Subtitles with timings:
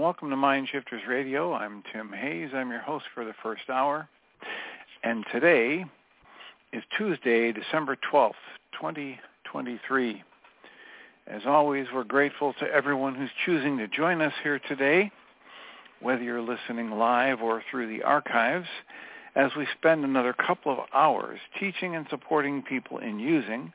[0.00, 1.52] Welcome to Mind Shifters Radio.
[1.52, 2.48] I'm Tim Hayes.
[2.54, 4.08] I'm your host for the first hour.
[5.04, 5.84] And today
[6.72, 8.32] is Tuesday, December 12th,
[8.72, 10.24] 2023.
[11.26, 15.12] As always, we're grateful to everyone who's choosing to join us here today,
[16.00, 18.68] whether you're listening live or through the archives,
[19.36, 23.70] as we spend another couple of hours teaching and supporting people in using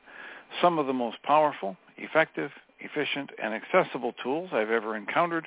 [0.60, 5.46] some of the most powerful, effective, efficient, and accessible tools I've ever encountered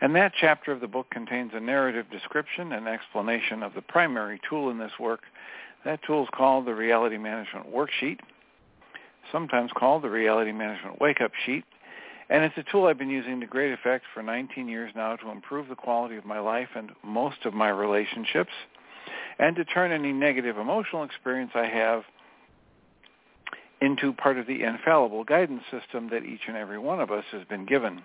[0.00, 4.40] And that chapter of the book contains a narrative description and explanation of the primary
[4.48, 5.20] tool in this work.
[5.84, 8.20] That tool is called the Reality Management Worksheet,
[9.30, 11.64] sometimes called the Reality Management Wake-Up Sheet.
[12.30, 15.30] And it's a tool I've been using to great effect for 19 years now to
[15.30, 18.52] improve the quality of my life and most of my relationships
[19.38, 22.04] and to turn any negative emotional experience I have
[23.80, 27.44] into part of the infallible guidance system that each and every one of us has
[27.44, 28.02] been given.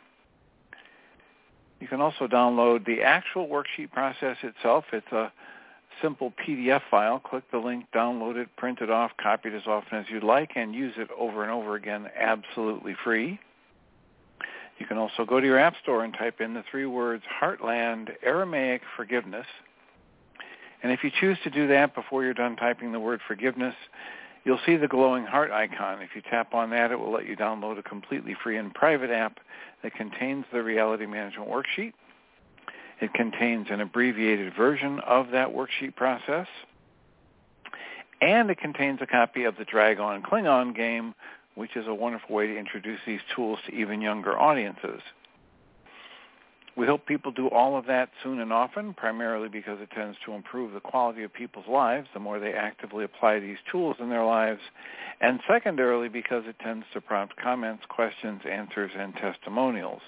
[1.80, 4.86] You can also download the actual worksheet process itself.
[4.94, 5.32] It's a
[6.02, 7.20] simple PDF file.
[7.20, 10.52] Click the link, download it, print it off, copy it as often as you'd like,
[10.56, 13.40] and use it over and over again absolutely free.
[14.78, 18.10] You can also go to your App Store and type in the three words Heartland
[18.24, 19.46] Aramaic Forgiveness.
[20.84, 23.76] And if you choose to do that before you're done typing the word forgiveness,
[24.46, 26.02] you'll see the glowing heart icon.
[26.02, 29.10] If you tap on that, it will let you download a completely free and private
[29.10, 29.40] app
[29.84, 31.94] that contains the reality management worksheet.
[33.02, 36.48] It contains an abbreviated version of that worksheet process.
[38.22, 41.14] And it contains a copy of the Dragon Klingon game,
[41.56, 45.02] which is a wonderful way to introduce these tools to even younger audiences.
[46.78, 50.34] We hope people do all of that soon and often, primarily because it tends to
[50.34, 54.26] improve the quality of people's lives the more they actively apply these tools in their
[54.26, 54.60] lives,
[55.22, 60.02] and secondarily because it tends to prompt comments, questions, answers, and testimonials.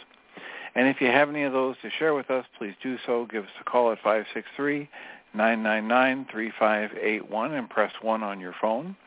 [0.76, 3.26] And if you have any of those to share with us, please do so.
[3.32, 4.04] Give us a call at
[5.36, 8.98] 563-999-3581 and press 1 on your phone.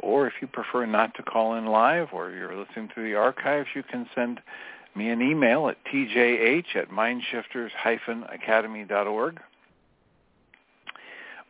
[0.00, 3.68] Or if you prefer not to call in live or you're listening to the archives,
[3.74, 4.40] you can send
[4.96, 9.40] me an email at tjh at mindshifters-academy.org.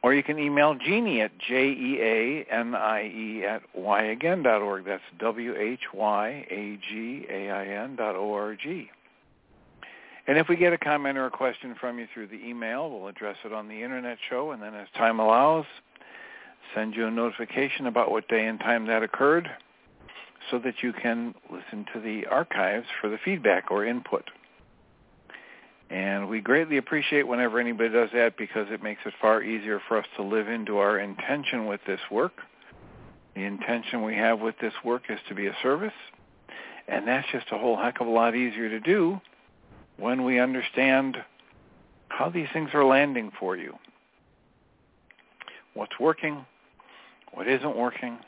[0.03, 4.85] Or you can email Jeanie at J-E-A-N-I-E at whyagain.org.
[4.85, 5.87] That's W-H-Y-A-G-A-I-N
[7.97, 8.91] dot O-R-G.
[10.27, 13.07] And if we get a comment or a question from you through the email, we'll
[13.09, 15.67] address it on the Internet show, and then as time allows,
[16.75, 19.49] send you a notification about what day and time that occurred
[20.51, 24.25] so that you can listen to the archives for the feedback or input.
[25.91, 29.99] And we greatly appreciate whenever anybody does that because it makes it far easier for
[29.99, 32.33] us to live into our intention with this work.
[33.35, 35.93] The intention we have with this work is to be a service,
[36.89, 39.21] and that's just a whole heck of a lot easier to do
[39.99, 41.19] when we understand
[42.09, 43.75] how these things are landing for you.
[45.75, 46.45] What's working,
[47.33, 48.19] what isn't working,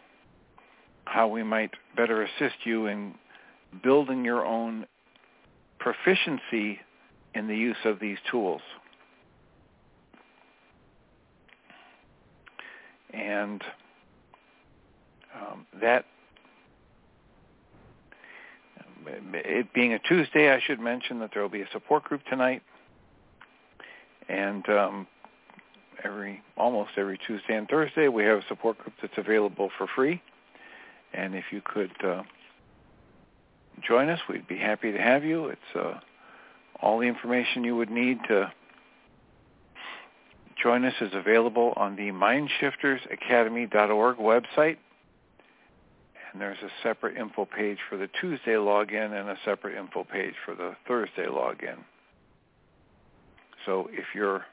[1.04, 3.14] how we might better assist you in
[3.82, 4.86] building your own
[5.78, 6.78] proficiency
[7.34, 8.62] in the use of these tools.
[13.12, 13.62] And
[15.80, 16.04] that
[19.06, 22.62] it being a Tuesday, I should mention that there will be a support group tonight,
[24.28, 25.06] and um,
[26.04, 30.22] every almost every Tuesday and Thursday we have a support group that's available for free.
[31.14, 32.22] And if you could uh,
[33.86, 35.46] join us, we'd be happy to have you.
[35.46, 35.94] It's uh,
[36.80, 38.52] all the information you would need to
[40.62, 44.76] join us is available on the MindShiftersAcademy.org website.
[46.32, 50.34] And there's a separate info page for the Tuesday login and a separate info page
[50.44, 51.78] for the Thursday login.
[53.66, 54.44] So if you're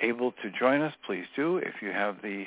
[0.00, 1.56] able to join us, please do.
[1.56, 2.46] If you have the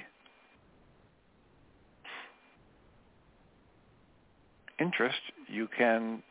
[4.80, 6.22] interest, you can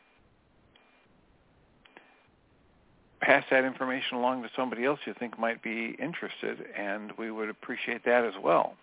[3.21, 7.49] pass that information along to somebody else you think might be interested, and we would
[7.49, 8.75] appreciate that as well.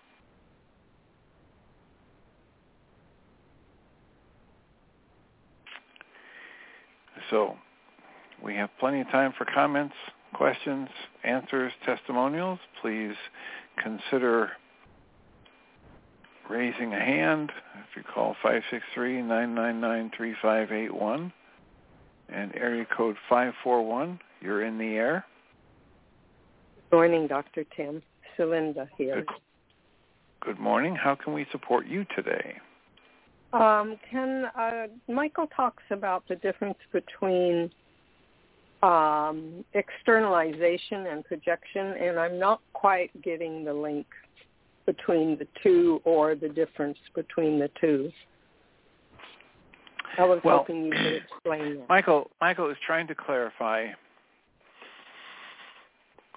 [7.30, 7.56] So
[8.44, 9.94] we have plenty of time for comments,
[10.34, 10.90] questions,
[11.24, 12.60] answers, testimonials.
[12.82, 13.16] Please
[13.82, 14.52] consider
[16.50, 18.36] raising a hand if you call
[18.98, 21.32] 563-999-3581
[22.30, 24.20] and area code 541.
[24.42, 25.26] You're in the air.
[26.90, 27.66] Good morning, Dr.
[27.76, 28.02] Tim.
[28.38, 29.16] Celinda here.
[29.16, 29.28] Good,
[30.42, 30.96] good morning.
[30.96, 32.56] How can we support you today?
[33.54, 37.70] Um, can uh, Michael talks about the difference between
[38.82, 44.06] um, externalization and projection, and I'm not quite getting the link
[44.92, 48.12] between the two or the difference between the two.
[50.18, 51.90] I was well, hoping you could explain that.
[51.90, 53.88] Michael, Michael is trying to clarify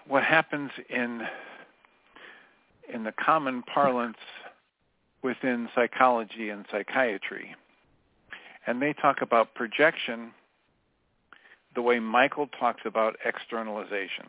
[0.07, 1.23] what happens in
[2.93, 4.19] in the common parlance
[5.23, 7.57] within psychology and psychiatry.
[8.67, 10.33] And they talk about projection
[11.75, 14.27] the way Michael talks about externalization.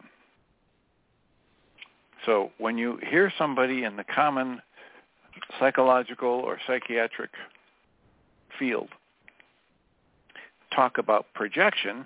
[2.25, 4.61] So when you hear somebody in the common
[5.59, 7.29] psychological or psychiatric
[8.57, 8.89] field
[10.73, 12.05] talk about projection,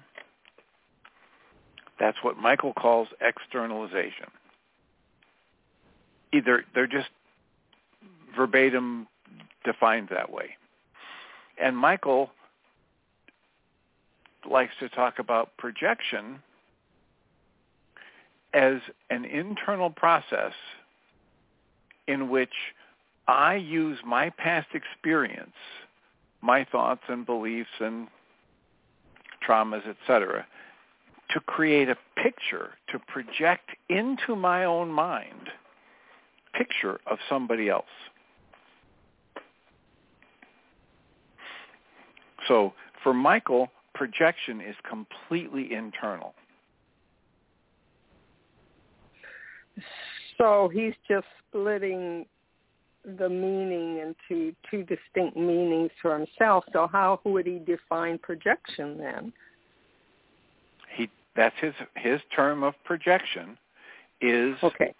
[2.00, 4.27] that's what Michael calls externalization.
[6.33, 7.10] Either they're just
[8.36, 9.07] verbatim
[9.66, 10.51] defined that way.
[11.62, 12.30] And Michael
[14.50, 16.39] likes to talk about projection
[18.54, 18.78] as
[19.10, 20.54] an internal process
[22.07, 22.54] in which
[23.28, 25.54] I use my past experience,
[26.42, 28.07] my thoughts and beliefs and
[29.48, 30.46] traumas, etc.,
[31.31, 35.50] to create a picture, to project into my own mind
[36.54, 37.86] picture of somebody else.
[42.48, 42.74] So
[43.04, 46.34] for Michael, projection is completely internal.
[50.38, 52.26] So he's just splitting
[53.18, 56.66] the meaning into two distinct meanings for himself.
[56.74, 59.34] So how would he define projection then?
[60.96, 63.58] He that's his his term of projection
[64.22, 64.94] is okay.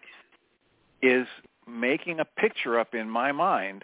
[1.02, 1.28] is
[1.68, 3.84] making a picture up in my mind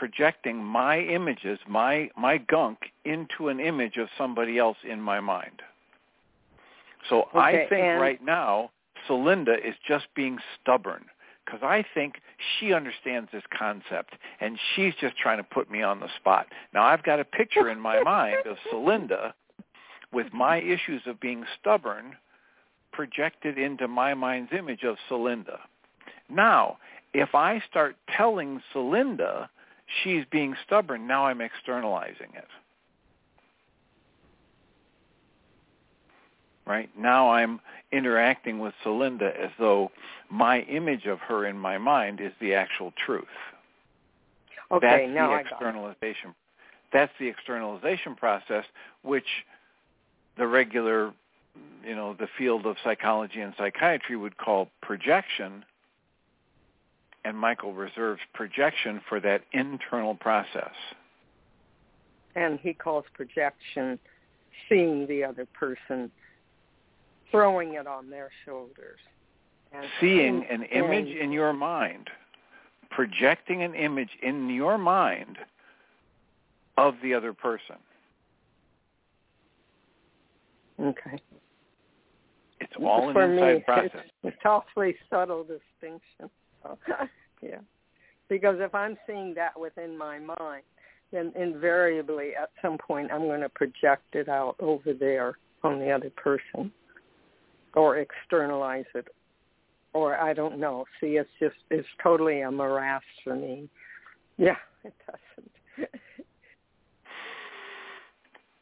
[0.00, 5.60] projecting my images, my my gunk into an image of somebody else in my mind.
[7.10, 8.70] So okay, I think right now
[9.08, 11.06] Celinda is just being stubborn
[11.44, 12.20] because I think
[12.58, 16.46] she understands this concept and she's just trying to put me on the spot.
[16.72, 19.32] Now I've got a picture in my mind of Celinda
[20.12, 22.16] with my issues of being stubborn
[22.92, 25.58] projected into my mind's image of Celinda.
[26.28, 26.78] Now,
[27.12, 29.48] if I start telling Celinda
[30.02, 32.46] she's being stubborn, now I'm externalizing it.
[36.66, 36.90] Right?
[36.96, 39.90] Now I'm interacting with Celinda as though
[40.30, 43.24] my image of her in my mind is the actual truth.
[44.70, 46.34] Okay, That's now the I got externalization.
[46.92, 48.64] That's the externalization process,
[49.02, 49.26] which
[50.38, 51.12] the regular,
[51.84, 55.64] you know, the field of psychology and psychiatry would call projection,
[57.24, 60.74] and Michael reserves projection for that internal process.
[62.36, 63.98] And he calls projection
[64.68, 66.10] seeing the other person,
[67.30, 68.98] throwing it on their shoulders.
[69.72, 72.10] And Seeing an image in your mind,
[72.90, 75.38] projecting an image in your mind
[76.76, 77.76] of the other person.
[80.80, 81.18] Okay.
[82.60, 83.90] It's all For an inside me, process.
[83.94, 86.30] It's, it's awfully subtle distinction.
[87.42, 87.60] Yeah.
[88.28, 90.62] because if I'm seeing that within my mind,
[91.10, 95.90] then invariably at some point I'm going to project it out over there on the
[95.90, 96.70] other person
[97.74, 99.08] or externalize it
[99.92, 100.84] or I don't know.
[101.00, 103.68] See, it's just it's totally a morass for me.
[104.36, 105.90] Yeah, it doesn't.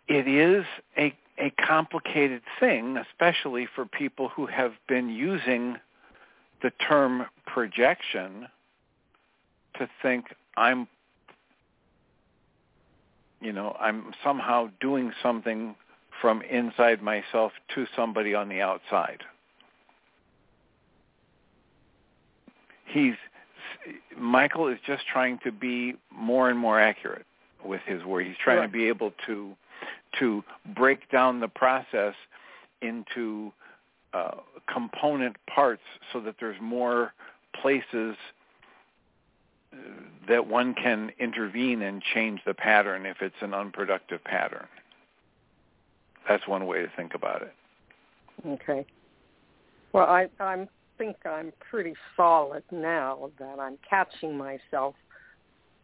[0.09, 0.65] it is
[0.97, 5.77] a a complicated thing, especially for people who have been using
[6.63, 8.49] the term projection
[9.79, 10.89] to think I'm
[13.41, 15.77] you know, I'm somehow doing something
[16.21, 19.23] from inside myself to somebody on the outside.
[22.87, 23.15] He's
[24.17, 27.27] Michael is just trying to be more and more accurate
[27.65, 28.27] with his word.
[28.27, 29.55] He's trying to be able to
[30.19, 30.43] to
[30.75, 32.15] break down the process
[32.81, 33.53] into
[34.15, 34.37] uh,
[34.73, 35.83] component parts
[36.13, 37.13] so that there's more
[37.61, 38.17] places
[39.73, 39.77] uh,
[40.29, 44.67] that one can intervene and change the pattern if it's an unproductive pattern.
[46.29, 47.55] That's one way to think about it.
[48.47, 48.87] Okay.
[49.93, 50.69] Well, I I
[50.99, 54.95] think I'm pretty solid now that I'm catching myself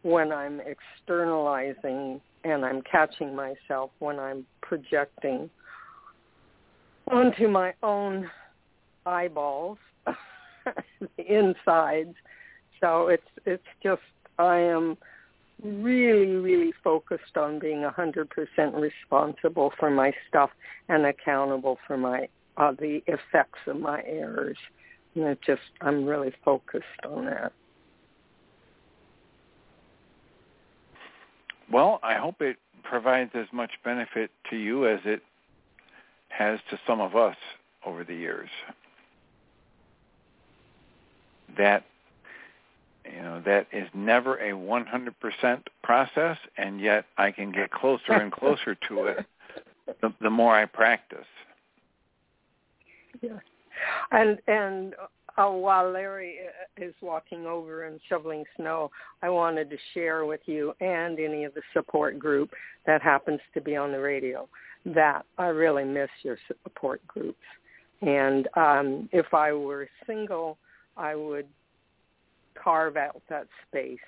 [0.02, 5.48] when I'm externalizing and I'm catching myself when I'm projecting
[7.10, 8.30] onto my own
[9.06, 12.14] eyeballs, the insides.
[12.80, 14.02] So it's it's just
[14.38, 14.98] I am
[15.62, 18.28] really really focused on being 100%
[18.80, 20.50] responsible for my stuff
[20.88, 24.58] and accountable for my uh, the effects of my errors.
[25.14, 27.52] And it just I'm really focused on that.
[31.72, 35.22] Well, I hope it provides as much benefit to you as it
[36.28, 37.36] has to some of us
[37.86, 38.50] over the years.
[41.56, 41.84] That
[43.04, 48.32] you know that is never a 100% process, and yet I can get closer and
[48.32, 49.26] closer to it
[50.00, 51.26] the, the more I practice.
[53.20, 53.38] Yeah,
[54.10, 54.94] and and
[55.36, 56.36] uh, while Larry
[56.78, 58.90] uh, is walking over and shoveling snow,
[59.22, 62.50] I wanted to share with you and any of the support group
[62.86, 64.48] that happens to be on the radio
[64.86, 67.38] that I really miss your support groups.
[68.02, 70.58] And um, if I were single,
[70.96, 71.46] I would
[72.62, 73.98] carve out that space.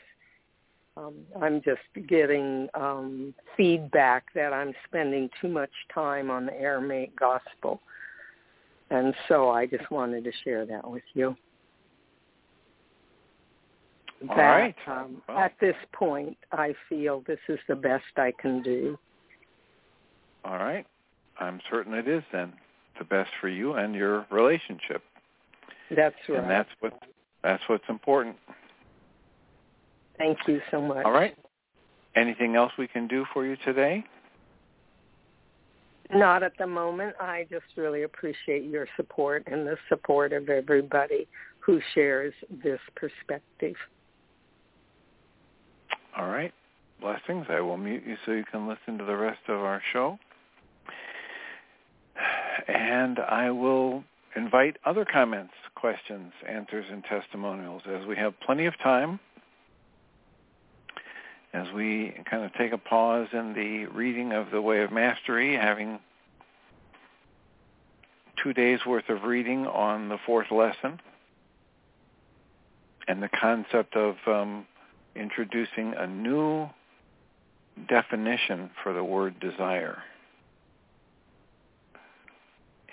[0.97, 7.15] Um, I'm just getting um, feedback that I'm spending too much time on the Aramaic
[7.19, 7.81] gospel
[8.91, 11.37] and so I just wanted to share that with you.
[14.29, 14.75] All that, right.
[14.87, 15.38] Um, well.
[15.38, 18.99] At this point, I feel this is the best I can do.
[20.45, 20.87] All right.
[21.38, 22.53] I'm certain it is then
[22.99, 25.03] the best for you and your relationship.
[25.95, 26.38] That's right.
[26.38, 26.95] And that's what
[27.47, 28.35] that's what's important.
[30.19, 31.05] Thank you so much.
[31.05, 31.37] All right.
[32.17, 34.05] Anything else we can do for you today?
[36.12, 37.15] Not at the moment.
[37.21, 41.29] I just really appreciate your support and the support of everybody
[41.61, 42.35] who shares
[42.65, 43.76] this perspective.
[46.17, 46.53] All right.
[47.00, 47.47] Blessings.
[47.49, 50.19] I will mute you so you can listen to the rest of our show.
[52.69, 54.03] And I will
[54.35, 59.21] invite other comments, questions, answers, and testimonials as we have plenty of time
[61.56, 65.56] as we kind of take a pause in the reading of the Way of Mastery,
[65.56, 65.99] having
[68.42, 71.00] two days worth of reading on the fourth lesson
[73.09, 74.66] and the concept of um,
[75.14, 76.68] introducing a new
[77.88, 80.02] definition for the word desire.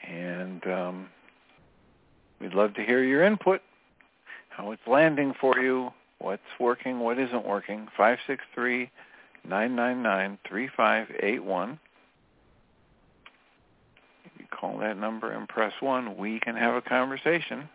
[0.07, 1.07] And um,
[2.43, 3.61] we'd love to hear your input,
[4.49, 7.87] how it's landing for you, what's working, what isn't working.
[7.95, 8.91] 563
[9.47, 11.79] 999 3581.
[14.37, 16.17] You call that number and press 1.
[16.17, 17.69] We can have a conversation.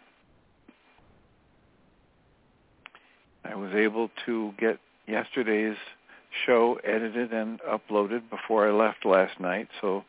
[3.44, 5.76] I was able to get yesterday's
[6.44, 10.04] show edited and uploaded before I left last night, so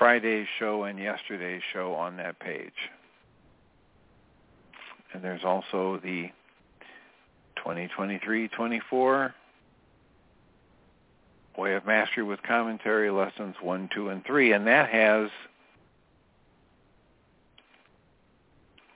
[0.00, 2.72] Friday's show and yesterday's show on that page.
[5.12, 6.30] And there's also the
[7.62, 9.32] 2023-24,
[11.58, 14.52] Way of Mastery with Commentary, Lessons 1, 2, and 3.
[14.52, 15.28] And that has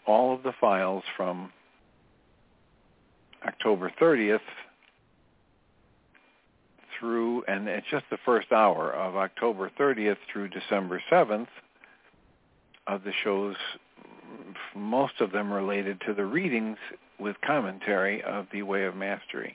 [0.07, 1.53] all of the files from
[3.47, 4.41] October 30th
[7.05, 11.49] through, and it's just the first hour of October 30th through December 7th
[12.87, 13.57] of the shows,
[14.75, 16.79] most of them related to the readings
[17.21, 19.55] with commentary of the Way of Mastery.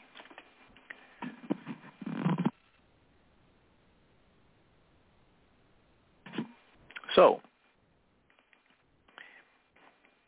[7.15, 7.41] So,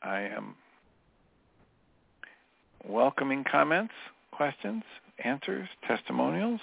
[0.01, 0.55] I am
[2.83, 3.93] welcoming comments,
[4.31, 4.81] questions,
[5.23, 6.59] answers, testimonials.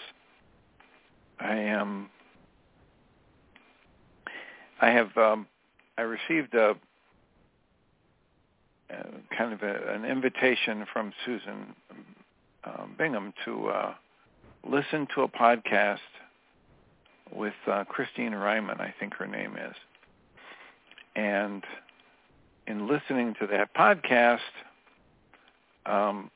[1.40, 2.11] I am.
[4.80, 5.16] I have.
[5.16, 5.47] Um,
[5.97, 6.76] I received a,
[8.90, 9.04] a
[9.37, 11.75] kind of a, an invitation from Susan
[12.64, 13.95] um, Bingham to uh,
[14.68, 15.99] listen to a podcast
[17.33, 19.75] with uh, Christine Reihman, I think her name is,
[21.16, 21.62] and
[22.66, 24.38] in listening to that podcast,
[25.87, 26.30] um,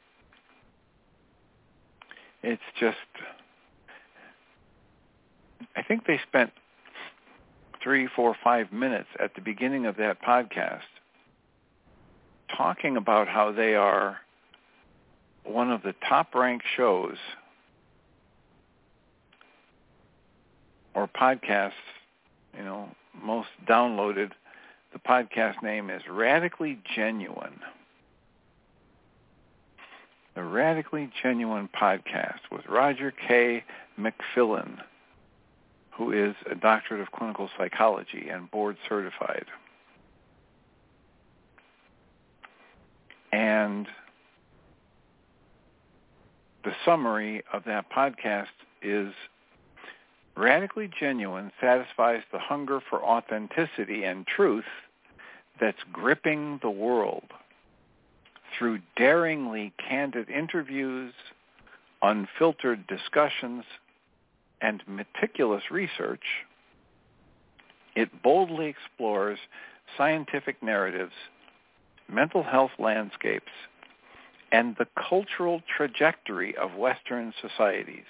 [2.42, 2.96] it's just,
[5.76, 6.50] I think they spent
[7.82, 10.80] three, four, five minutes at the beginning of that podcast
[12.56, 14.18] talking about how they are
[15.44, 17.16] one of the top-ranked shows
[20.94, 21.72] or podcasts,
[22.56, 22.88] you know,
[23.20, 24.30] most downloaded
[24.92, 27.60] the podcast name is Radically Genuine.
[30.34, 33.64] The Radically Genuine Podcast with Roger K.
[33.98, 34.78] McFillin,
[35.92, 39.44] who is a doctorate of clinical psychology and board certified.
[43.32, 43.86] And
[46.64, 48.46] the summary of that podcast
[48.82, 49.12] is
[50.36, 54.64] Radically Genuine satisfies the hunger for authenticity and truth
[55.60, 57.24] that's gripping the world.
[58.58, 61.12] Through daringly candid interviews,
[62.02, 63.64] unfiltered discussions,
[64.62, 66.22] and meticulous research,
[67.94, 69.38] it boldly explores
[69.98, 71.12] scientific narratives,
[72.08, 73.50] mental health landscapes,
[74.52, 78.04] and the cultural trajectory of Western societies.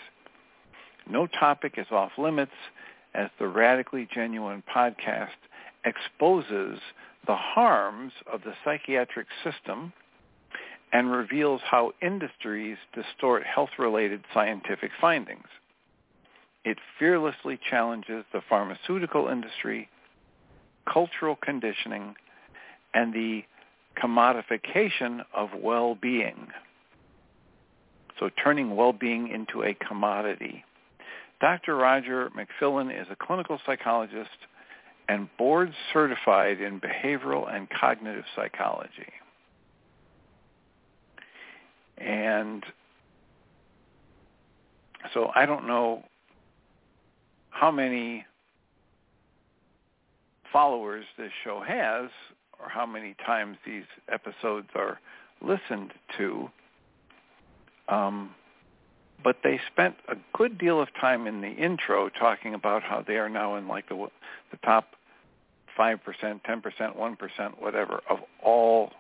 [1.09, 2.53] No topic is off limits
[3.15, 5.29] as the Radically Genuine podcast
[5.85, 6.79] exposes
[7.27, 9.93] the harms of the psychiatric system
[10.93, 15.47] and reveals how industries distort health-related scientific findings.
[16.65, 19.89] It fearlessly challenges the pharmaceutical industry,
[20.91, 22.15] cultural conditioning,
[22.95, 23.43] and the
[24.01, 26.49] commodification of well-being.
[28.19, 30.65] So turning well-being into a commodity.
[31.41, 31.75] Dr.
[31.75, 34.31] Roger McFillin is a clinical psychologist
[35.09, 39.13] and board certified in behavioral and cognitive psychology.
[41.99, 42.65] And
[45.13, 46.05] so I don't know
[47.53, 48.27] how many
[50.53, 52.11] followers this show has
[52.61, 54.99] or how many times these episodes are
[55.41, 56.51] listened to.
[57.89, 58.35] Um,
[59.23, 63.17] but they spent a good deal of time in the intro talking about how they
[63.17, 64.09] are now in like the
[64.51, 64.91] the top
[65.77, 68.91] five percent, ten percent, one percent, whatever of all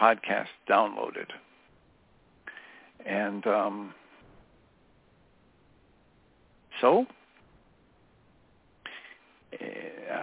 [0.00, 1.26] podcasts downloaded,
[3.06, 3.94] and um,
[6.80, 7.06] so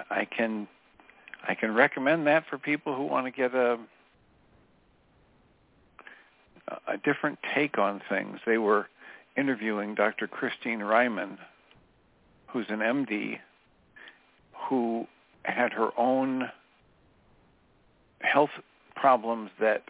[0.09, 0.67] I can
[1.47, 3.77] I can recommend that for people who want to get a
[6.87, 8.39] a different take on things.
[8.45, 8.87] They were
[9.37, 10.27] interviewing Dr.
[10.27, 11.37] Christine Reihman,
[12.47, 13.39] who's an MD,
[14.67, 15.07] who
[15.43, 16.49] had her own
[18.19, 18.49] health
[18.95, 19.83] problems that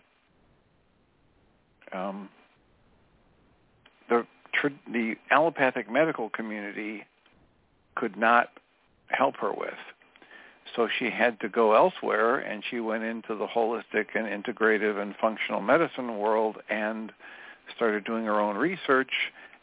[1.93, 2.29] um,
[4.09, 4.25] the
[4.91, 7.05] the allopathic medical community
[7.95, 8.49] could not
[9.07, 9.77] help her with.
[10.75, 15.15] So she had to go elsewhere, and she went into the holistic and integrative and
[15.19, 17.11] functional medicine world and
[17.75, 19.11] started doing her own research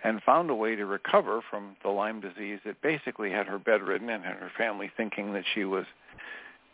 [0.03, 4.11] and found a way to recover from the Lyme disease that basically had her bedridden
[4.11, 5.87] and had her family thinking that she was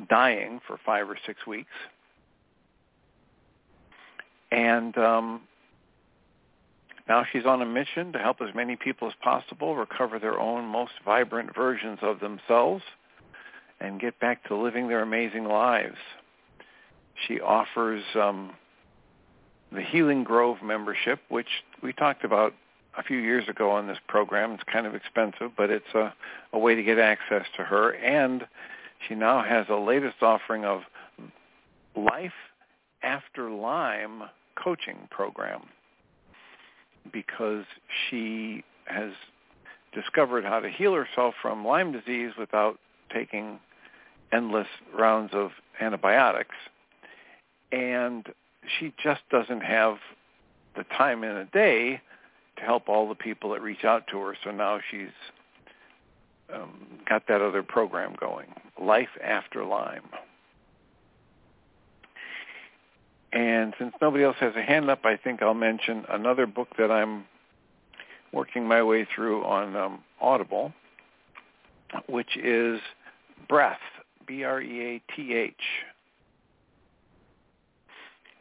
[0.09, 1.71] dying for five or six weeks.
[4.51, 5.43] And um,
[7.09, 10.65] now she's on a mission to help as many people as possible recover their own
[10.65, 12.83] most vibrant versions of themselves
[13.81, 15.97] and get back to living their amazing lives.
[17.27, 18.53] She offers um,
[19.73, 21.49] the Healing Grove membership, which
[21.83, 22.55] we talked about
[22.99, 24.53] a few years ago on this program.
[24.53, 26.13] It's kind of expensive, but it's a,
[26.53, 27.93] a way to get access to her.
[27.93, 28.47] And
[29.07, 30.83] she now has a latest offering of
[31.97, 32.33] Life
[33.03, 34.25] After Lyme
[34.63, 35.63] coaching program
[37.13, 37.65] because
[38.09, 39.13] she has
[39.95, 42.79] discovered how to heal herself from Lyme disease without
[43.13, 43.59] taking
[44.33, 46.55] endless rounds of antibiotics.
[47.73, 48.27] And
[48.79, 49.97] she just doesn't have
[50.77, 52.01] the time in a day
[52.57, 54.37] to help all the people that reach out to her.
[54.45, 55.09] So now she's
[56.53, 58.49] um, got that other program going,
[58.81, 60.09] Life After Lyme.
[63.33, 66.91] And since nobody else has a hand up, I think I'll mention another book that
[66.91, 67.25] I'm
[68.33, 70.73] working my way through on um, Audible,
[72.09, 72.81] which is
[73.49, 73.79] Breath,
[74.31, 75.55] B-R-E-A-T-H.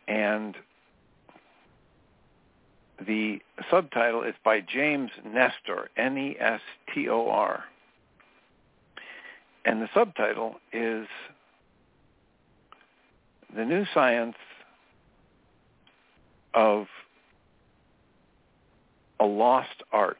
[0.08, 0.56] And
[3.08, 7.63] the subtitle is by James Nestor, N-E-S-T-O-R.
[9.65, 11.08] And the subtitle is
[13.56, 14.36] The New Science
[16.54, 16.86] of
[19.19, 20.19] a Lost Art.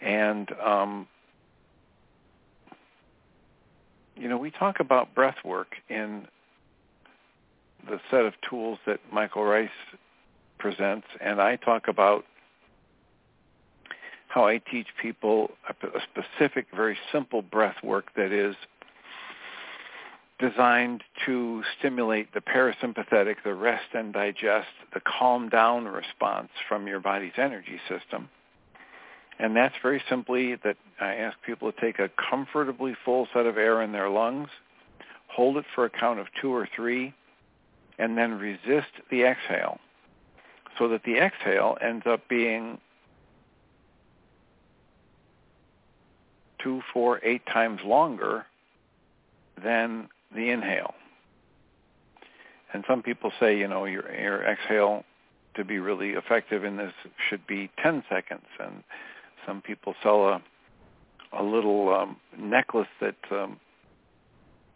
[0.00, 1.08] And, um,
[4.22, 6.28] you know, we talk about breath work in
[7.90, 9.68] the set of tools that Michael Ryce
[10.60, 12.24] presents, and I talk about
[14.28, 18.54] how I teach people a, a specific, very simple breath work that is
[20.38, 27.00] designed to stimulate the parasympathetic, the rest and digest, the calm down response from your
[27.00, 28.28] body's energy system.
[29.38, 33.56] And that's very simply that I ask people to take a comfortably full set of
[33.56, 34.48] air in their lungs,
[35.28, 37.14] hold it for a count of two or three,
[37.98, 39.78] and then resist the exhale
[40.78, 42.78] so that the exhale ends up being
[46.62, 48.46] two, four, eight times longer
[49.62, 50.94] than the inhale.
[52.72, 55.04] And some people say, you know, your, your exhale
[55.54, 56.92] to be really effective in this
[57.28, 58.46] should be 10 seconds.
[58.58, 58.82] And
[59.46, 60.42] some people sell a,
[61.32, 63.58] a little um, necklace that um,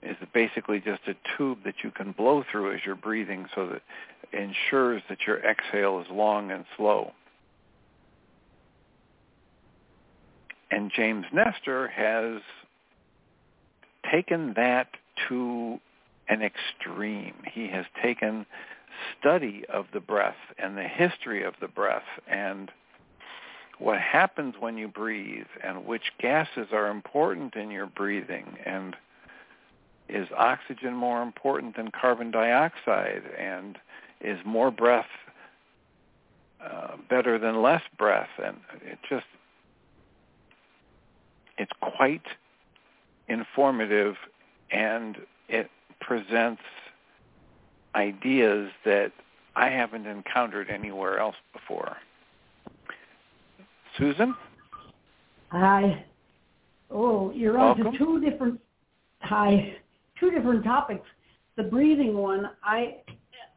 [0.03, 3.83] is basically just a tube that you can blow through as you're breathing so that
[4.33, 7.13] ensures that your exhale is long and slow.
[10.71, 12.43] And James Nestor has
[14.11, 14.89] taken that
[15.29, 15.79] to
[16.29, 17.35] an extreme.
[17.53, 18.47] He has taken
[19.19, 22.71] study of the breath and the history of the breath and
[23.79, 28.97] what happens when you breathe and which gases are important in your breathing and
[30.09, 33.79] is oxygen more important than carbon dioxide and
[34.21, 35.07] is more breath
[36.65, 39.27] uh, better than less breath and it just
[41.59, 42.27] it's quite
[43.29, 44.17] informative
[44.71, 46.63] and it presents
[47.95, 49.13] ideas that
[49.55, 51.97] I haven't encountered anywhere else before.
[53.99, 54.35] Susan?
[55.49, 56.05] Hi.
[56.91, 58.61] Oh, you're on to two different
[59.21, 59.77] hi,
[60.21, 61.07] two different topics.
[61.57, 62.97] The breathing one, I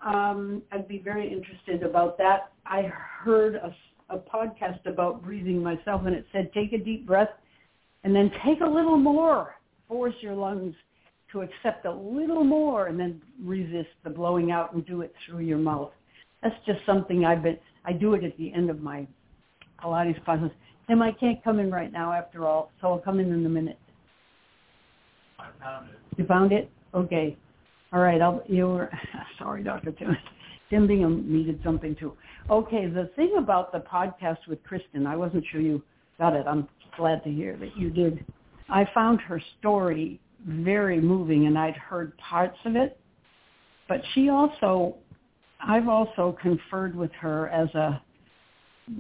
[0.06, 2.52] um, I'd be very interested about that.
[2.66, 3.76] I heard a,
[4.10, 7.30] a podcast about breathing myself, and it said take a deep breath
[8.04, 9.56] and then take a little more.
[9.88, 10.76] Force your lungs
[11.32, 15.40] to accept a little more and then resist the blowing out and do it through
[15.40, 15.92] your mouth.
[16.42, 19.08] That's just something I've been, I do it at the end of my
[19.82, 20.52] Pilates classes.
[20.88, 23.50] Tim, I can't come in right now after all, so I'll come in in a
[23.50, 23.78] minute.
[25.38, 26.00] I found it.
[26.18, 26.70] You found it?
[26.94, 27.38] Okay.
[27.94, 28.22] All right.
[28.22, 28.92] I'll, you were,
[29.40, 29.92] sorry, Dr.
[29.92, 30.18] Tim.
[30.70, 32.14] Tim Bingham needed something too.
[32.50, 32.88] Okay.
[32.88, 35.82] The thing about the podcast with Kristin, I wasn't sure you
[36.18, 36.46] got it.
[36.48, 38.26] I'm glad to hear that you did.
[38.70, 43.00] I found her story very moving and I'd heard parts of it.
[43.88, 44.96] But she also,
[45.60, 48.02] I've also conferred with her as a,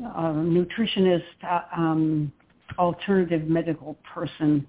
[0.03, 2.31] a nutritionist, uh, um,
[2.77, 4.65] alternative medical person,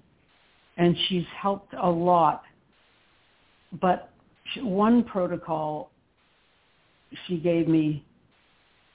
[0.77, 2.43] and she's helped a lot.
[3.79, 4.09] But
[4.57, 5.91] one protocol
[7.27, 8.03] she gave me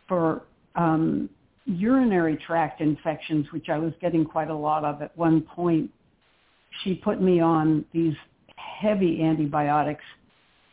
[0.08, 0.42] for
[0.74, 1.28] um,
[1.64, 5.90] urinary tract infections, which I was getting quite a lot of at one point,
[6.82, 8.14] she put me on these
[8.56, 10.04] heavy antibiotics.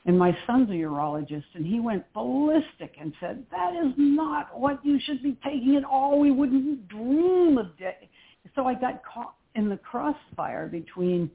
[0.05, 4.85] And my son's a urologist, and he went ballistic and said, that is not what
[4.85, 6.19] you should be taking at all.
[6.19, 8.09] We wouldn't dream of it.
[8.53, 11.31] So I got caught in the crossfire between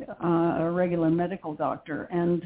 [0.00, 0.26] uh,
[0.58, 2.42] a regular medical doctor and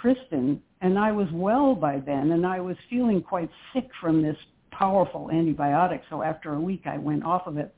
[0.00, 4.36] Kristin, and I was well by then, and I was feeling quite sick from this
[4.70, 6.02] powerful antibiotic.
[6.08, 7.74] So after a week, I went off of it,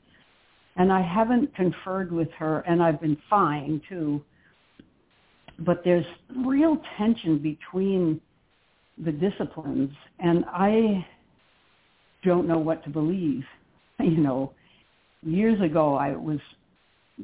[0.75, 4.23] and I haven't conferred with her, and I've been fine too.
[5.59, 8.21] But there's real tension between
[9.03, 11.05] the disciplines, and I
[12.23, 13.43] don't know what to believe.
[13.99, 14.53] You know,
[15.23, 16.37] years ago I was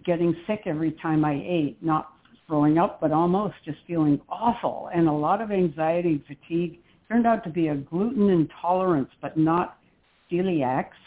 [0.03, 2.09] getting sick every time I ate, not
[2.47, 6.79] throwing up, but almost just feeling awful and a lot of anxiety and fatigue.
[7.09, 9.77] Turned out to be a gluten intolerance, but not
[10.31, 10.97] celiacs.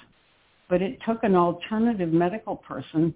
[0.68, 3.14] But it took an alternative medical person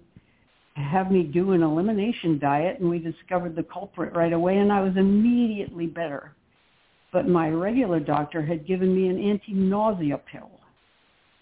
[0.75, 4.81] have me do an elimination diet, and we discovered the culprit right away, and I
[4.81, 6.33] was immediately better.
[7.11, 10.51] But my regular doctor had given me an anti-nausea pill,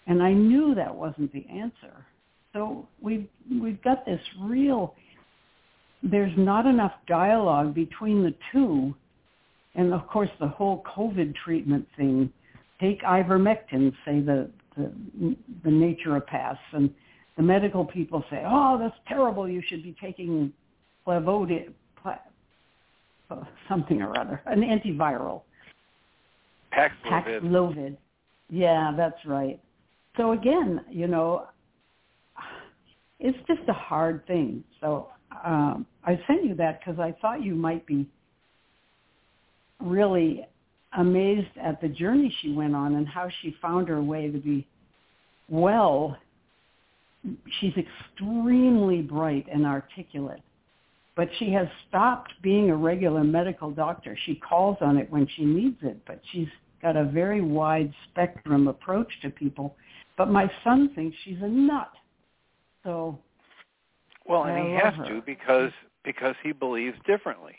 [0.06, 2.06] and I knew that wasn't the answer.
[2.52, 4.94] So we've we've got this real
[6.02, 8.94] there's not enough dialogue between the two.
[9.74, 12.32] And of course, the whole COVID treatment thing,
[12.80, 14.92] take ivermectin, say the, the,
[15.62, 16.90] the naturopaths, and
[17.40, 20.52] the medical people say, oh, that's terrible, you should be taking
[21.06, 21.70] Plavodi,
[22.02, 22.18] pla,
[23.66, 25.40] something or other, an antiviral.
[26.70, 27.40] Paxlovid.
[27.40, 27.96] Paxlovid.
[28.50, 29.58] Yeah, that's right.
[30.18, 31.46] So again, you know,
[33.18, 34.62] it's just a hard thing.
[34.82, 35.08] So
[35.42, 38.06] um, I sent you that because I thought you might be
[39.80, 40.46] really
[40.98, 44.66] amazed at the journey she went on and how she found her way to be
[45.48, 46.18] well.
[47.60, 50.40] She's extremely bright and articulate,
[51.16, 54.16] but she has stopped being a regular medical doctor.
[54.24, 56.48] She calls on it when she needs it, but she's
[56.80, 59.76] got a very wide spectrum approach to people.
[60.16, 61.90] But my son thinks she's a nut.
[62.84, 63.18] So
[64.26, 65.04] well, and I he has her.
[65.14, 65.72] to because
[66.04, 67.56] because he believes differently.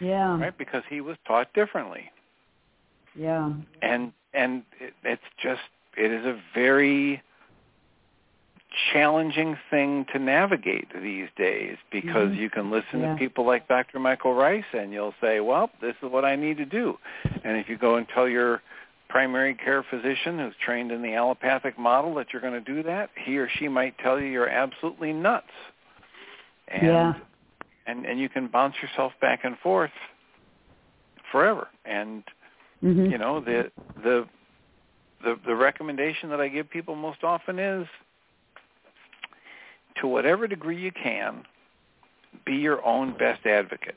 [0.00, 0.38] Yeah.
[0.38, 0.56] Right?
[0.56, 2.10] Because he was taught differently.
[3.14, 3.52] Yeah.
[3.82, 5.60] And and it, it's just
[5.96, 7.22] it is a very
[8.92, 12.40] challenging thing to navigate these days because mm-hmm.
[12.40, 13.12] you can listen yeah.
[13.12, 13.98] to people like Dr.
[13.98, 16.98] Michael Ryce and you'll say, "Well, this is what I need to do."
[17.44, 18.62] And if you go and tell your
[19.08, 23.10] primary care physician who's trained in the allopathic model that you're going to do that,
[23.24, 25.46] he or she might tell you you're absolutely nuts.
[26.68, 27.14] And yeah.
[27.86, 29.92] and and you can bounce yourself back and forth
[31.32, 31.68] forever.
[31.84, 32.24] And
[32.82, 33.06] mm-hmm.
[33.06, 33.70] you know, the
[34.02, 34.26] the
[35.22, 37.86] the the recommendation that I give people most often is
[40.00, 41.44] to whatever degree you can,
[42.44, 43.96] be your own best advocate.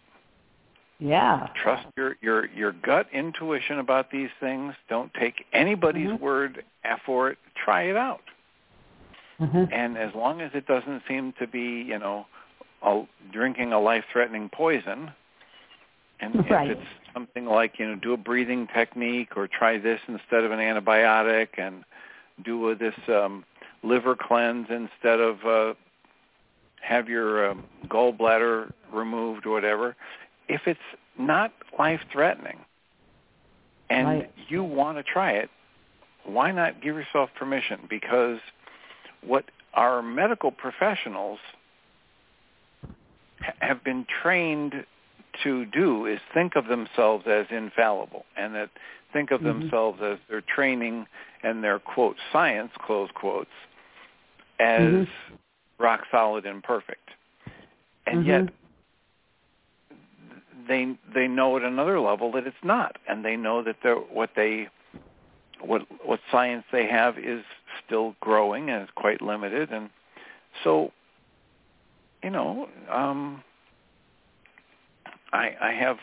[1.00, 1.48] Yeah.
[1.56, 4.74] Trust your your your gut intuition about these things.
[4.90, 6.24] Don't take anybody's mm-hmm.
[6.24, 6.64] word
[7.06, 7.38] for it.
[7.56, 8.22] Try it out.
[9.40, 9.66] Mm-hmm.
[9.72, 12.26] And as long as it doesn't seem to be, you know,
[12.82, 15.12] a, drinking a life-threatening poison,
[16.20, 16.72] and right.
[16.72, 20.52] if it's something like, you know, do a breathing technique or try this instead of
[20.52, 21.86] an antibiotic, and
[22.44, 23.46] do a, this um,
[23.84, 25.74] liver cleanse instead of uh,
[26.82, 29.96] have your um, gallbladder removed or whatever
[30.50, 30.80] if it's
[31.18, 32.58] not life threatening
[33.89, 34.32] and right.
[34.50, 35.50] you want to try it,
[36.26, 37.82] why not give yourself permission?
[37.89, 38.39] Because
[39.26, 41.39] what our medical professionals
[43.42, 44.86] ha- have been trained
[45.44, 48.70] to do is think of themselves as infallible and that
[49.13, 49.62] think of mm-hmm.
[49.62, 51.06] themselves as their training
[51.44, 53.50] and their quote science close quotes
[54.60, 55.36] as mm-hmm.
[55.80, 57.10] Rock solid and perfect.
[58.06, 58.30] And mm-hmm.
[58.30, 58.50] yet
[60.68, 64.32] they they know at another level that it's not, and they know that they're, what
[64.36, 64.70] they
[65.62, 67.44] what what science they have is
[67.86, 69.89] still growing and is quite limited, and
[70.63, 70.92] so
[72.24, 73.44] you know um,
[75.34, 75.98] I I have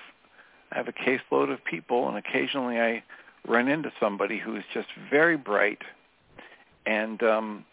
[0.72, 3.02] I have a caseload of people, and occasionally I
[3.46, 5.82] run into somebody who's just very bright,
[6.84, 7.64] and um,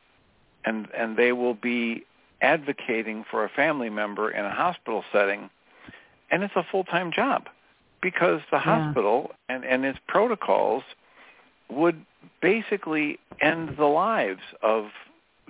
[0.65, 2.05] and and they will be
[2.41, 5.49] advocating for a family member in a hospital setting
[6.29, 7.47] and it's a full-time job
[8.01, 8.83] because the yeah.
[8.83, 10.83] hospital and, and its protocols
[11.69, 12.05] would
[12.41, 14.87] basically end the lives of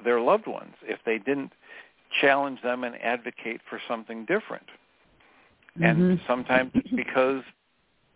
[0.04, 1.52] their loved ones if they didn't
[2.22, 4.68] challenge them and advocate for something different.
[5.80, 5.84] Mm-hmm.
[5.84, 7.44] And sometimes it's because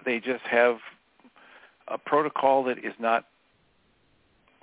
[0.05, 0.77] they just have
[1.87, 3.25] a protocol that is not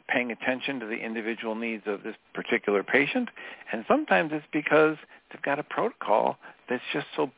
[0.08, 3.28] paying attention to the individual needs of this particular patient.
[3.72, 4.96] And sometimes it's because
[5.30, 6.36] they've got a protocol
[6.68, 7.30] that's just so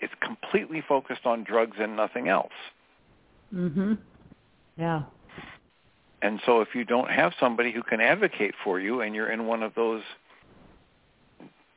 [0.00, 2.52] it's completely focused on drugs and nothing else.
[3.52, 3.98] Mhm.
[4.76, 5.02] Yeah.
[6.22, 9.46] And so if you don't have somebody who can advocate for you and you're in
[9.46, 10.02] one of those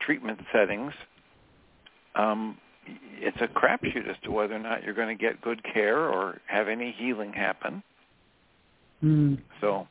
[0.00, 0.94] treatment settings,
[2.14, 2.58] um,
[3.20, 6.40] it's a crapshoot as to whether or not you're going to get good care or
[6.46, 7.82] have any healing happen.
[9.04, 9.38] Mm.
[9.60, 9.86] So,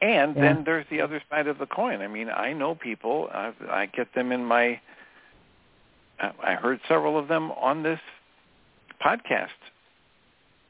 [0.00, 0.42] and Yeah.
[0.42, 2.00] then there's the other side of the coin.
[2.02, 3.28] I mean, I know people.
[3.32, 4.80] I, I get them in my.
[6.20, 8.00] I I heard several of them on this
[9.04, 9.48] podcast,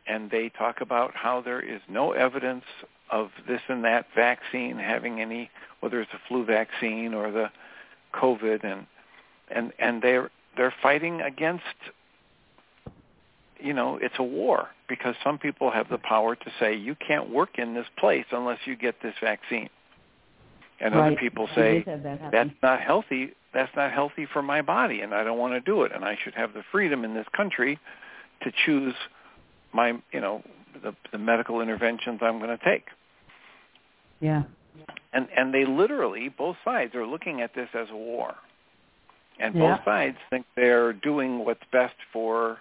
[0.06, 2.64] and they talk about how there is no evidence
[3.10, 7.50] of this and that vaccine having any, whether it's the flu vaccine or the
[8.14, 8.86] COVID, and
[9.50, 11.64] and and they're they're fighting against
[13.58, 17.30] you know it's a war because some people have the power to say you can't
[17.30, 19.68] work in this place unless you get this vaccine.
[20.80, 23.32] And other people say that that's not healthy.
[23.54, 26.18] That's not healthy for my body and I don't want to do it and I
[26.22, 27.78] should have the freedom in this country
[28.42, 28.94] to choose
[29.72, 30.42] my you know
[30.82, 32.86] the, the medical interventions I'm going to take.
[34.20, 34.44] Yeah.
[35.12, 38.34] and and they literally both sides are looking at this as a war.
[39.38, 39.76] And Yeah.
[39.76, 42.58] both sides think they're doing what's best for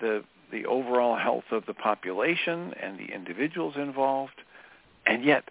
[0.00, 4.40] the the overall health of the population and the individuals involved
[5.06, 5.44] and yet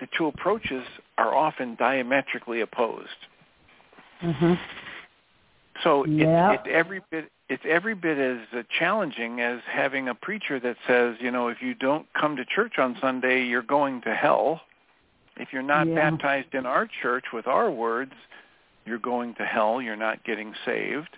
[0.00, 0.84] the two approaches
[1.18, 3.26] are often diametrically opposed
[4.22, 4.58] Mhm.
[5.82, 6.52] so Yeah.
[6.52, 10.76] it's, it's every bit it's every bit as uh, challenging as having a preacher that
[10.86, 14.60] says, you know, if you don't come to church on Sunday, you're going to hell.
[15.36, 15.96] If you're not Yeah.
[15.96, 18.12] baptized in our church with our words,
[18.86, 19.82] you're going to hell.
[19.82, 21.16] You're not getting saved.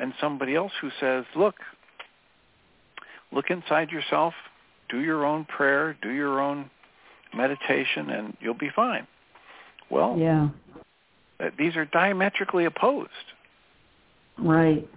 [0.00, 1.56] And somebody else who says, look,
[3.32, 4.34] look inside yourself,
[4.88, 6.70] do your own prayer, do your own
[7.34, 9.06] meditation, and you'll be fine.
[9.90, 10.48] Well, Yeah.
[11.40, 13.10] uh, these are diametrically opposed.
[14.38, 14.88] Right.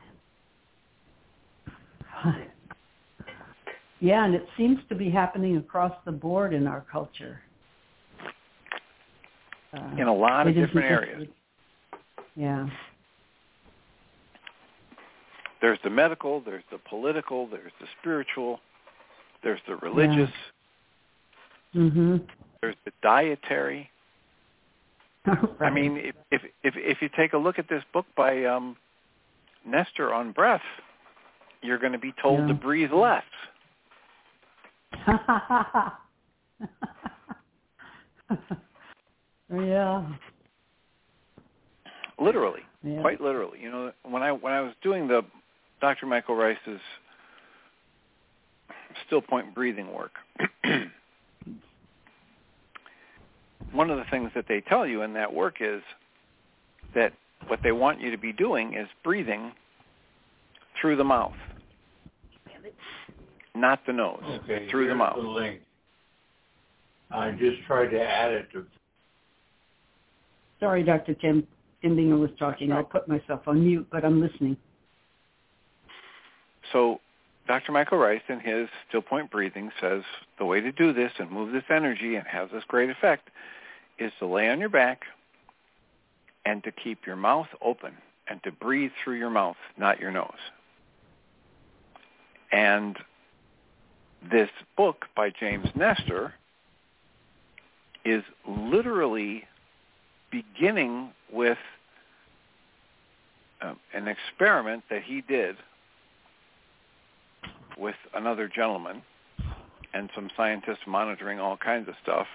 [4.04, 7.40] Yeah, and it seems to be happening across the board in our culture.
[9.72, 11.28] Uh, in a lot of different areas.
[12.36, 12.68] Yeah.
[15.62, 18.60] There's the medical, there's the political, there's the spiritual,
[19.44, 20.32] there's the religious,
[21.76, 22.28] Mhm.
[22.62, 23.90] there's the dietary.
[25.62, 28.76] I mean, if, if if if you take a look at this book by um
[29.64, 30.64] Nestor on breath,
[31.62, 32.48] you're going to be told Yeah.
[32.48, 33.24] to breathe less.
[39.54, 40.06] yeah.
[42.20, 43.02] Literally, Yeah.
[43.02, 43.60] quite literally.
[43.60, 45.24] You know, when I when I was doing the
[45.82, 46.06] Dr.
[46.06, 46.80] Michael Ryce's
[49.08, 50.12] still point breathing work,
[53.72, 55.82] one of the things that they tell you in that work is
[56.94, 57.14] that
[57.48, 59.52] what they want you to be doing is breathing
[60.80, 61.34] through the mouth,
[63.56, 65.16] not the nose, Okay, through the here's mouth.
[65.16, 65.62] the link.
[67.10, 68.66] I just tried to add it to.
[70.60, 71.16] Sorry, Dr.
[71.16, 71.46] Tim.
[71.84, 72.72] Indinger was talking.
[72.72, 74.56] I'll put myself on mute, but I'm listening.
[76.72, 77.00] So
[77.48, 77.72] Dr.
[77.72, 80.04] Michael Ryce in his still point breathing says
[80.38, 83.30] the way to do this and move this energy and have this great effect
[84.00, 85.04] is to lay on your back
[86.46, 87.94] and to keep your mouth open
[88.28, 90.32] and to breathe through your mouth, not your nose.
[92.52, 92.98] And
[94.30, 96.34] this book by James Nestor
[98.06, 99.46] is literally
[100.32, 101.58] beginning with
[103.62, 105.56] uh, an experiment that he did
[107.82, 109.02] with another gentleman
[109.94, 112.28] and some scientists monitoring all kinds of stuff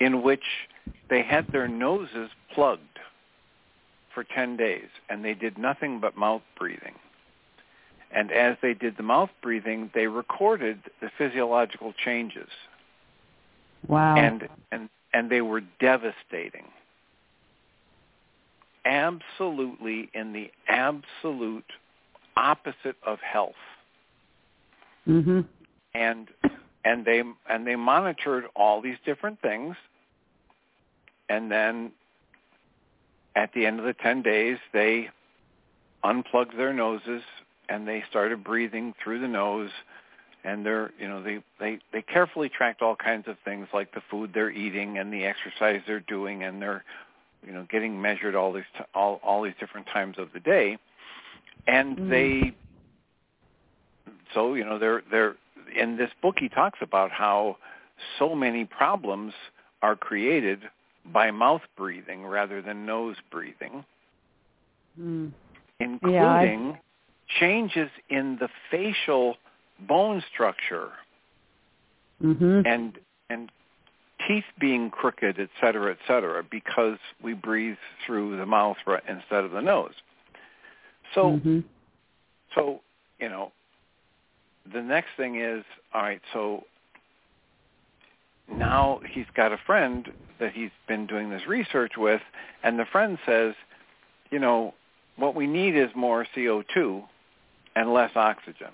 [0.00, 0.44] in which
[1.08, 2.98] they had their noses plugged
[4.12, 6.94] for 10 days and they did nothing but mouth breathing.
[8.14, 12.48] And as they did the mouth breathing, they recorded the physiological changes
[13.88, 14.16] Wow.
[14.16, 16.66] and and and they were devastating.
[18.84, 21.64] Absolutely in the absolute
[22.36, 23.54] opposite of health.
[25.06, 25.46] Mhm.
[25.94, 26.28] and
[26.84, 29.76] and they and they monitored all these different things
[31.28, 31.92] and then
[33.36, 35.08] at the end of the 10 days they
[36.04, 37.22] unplugged their noses
[37.68, 39.70] and they started breathing through the nose
[40.44, 44.02] and they're you know they they they carefully tracked all kinds of things like the
[44.10, 46.84] food they're eating and the exercise they're doing and they're
[47.46, 50.76] you know getting measured all these t- all all these different times of the day
[51.66, 52.10] and Mm.
[52.10, 52.56] they
[54.34, 55.36] so you know they're they're
[55.76, 57.56] in this book he talks about how
[58.18, 59.32] so many problems
[59.82, 60.60] are created
[61.12, 63.84] by mouth breathing rather than nose breathing
[65.00, 65.32] Mm.
[65.80, 66.78] including
[67.40, 69.38] changes in the facial
[69.88, 70.90] bone structure
[72.22, 72.66] Mhm.
[72.66, 72.98] and
[73.30, 73.50] and
[74.28, 78.76] teeth being crooked, et cetera, et cetera, because we breathe through the mouth
[79.08, 79.94] instead of the nose.
[81.14, 81.60] So, mm-hmm.
[82.54, 82.80] so
[83.18, 83.52] you know,
[84.70, 86.20] the next thing is all right.
[86.32, 86.64] So
[88.50, 90.10] now he's got a friend
[90.40, 92.20] that he's been doing this research with,
[92.62, 93.54] and the friend says,
[94.30, 94.74] you know,
[95.16, 97.04] what we need is more CO2
[97.76, 98.70] and less oxygen.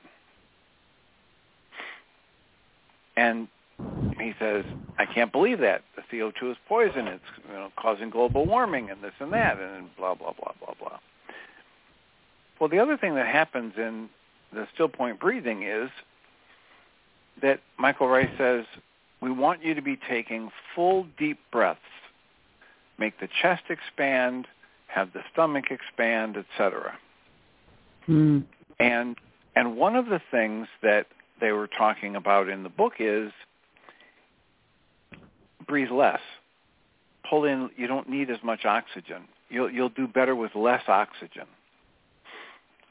[3.16, 3.48] And
[4.18, 4.64] he says,
[4.98, 5.82] I can't believe that.
[5.96, 7.08] The CO2 is poison.
[7.08, 10.74] It's you know, causing global warming and this and that and blah, blah, blah, blah,
[10.78, 10.98] blah.
[12.60, 14.08] Well, the other thing that happens in
[14.52, 15.90] the still point breathing is
[17.42, 18.64] that Michael Ryce says,
[19.20, 21.80] we want you to be taking full deep breaths.
[22.98, 24.46] Make the chest expand,
[24.88, 26.98] have the stomach expand, etc.
[28.08, 28.44] Mm.
[28.80, 29.16] And
[29.54, 31.06] and one of the things that
[31.40, 33.30] they were talking about in the book is
[35.66, 36.20] breathe less.
[37.28, 39.24] Pull in you don't need as much oxygen.
[39.48, 41.46] You'll you'll do better with less oxygen.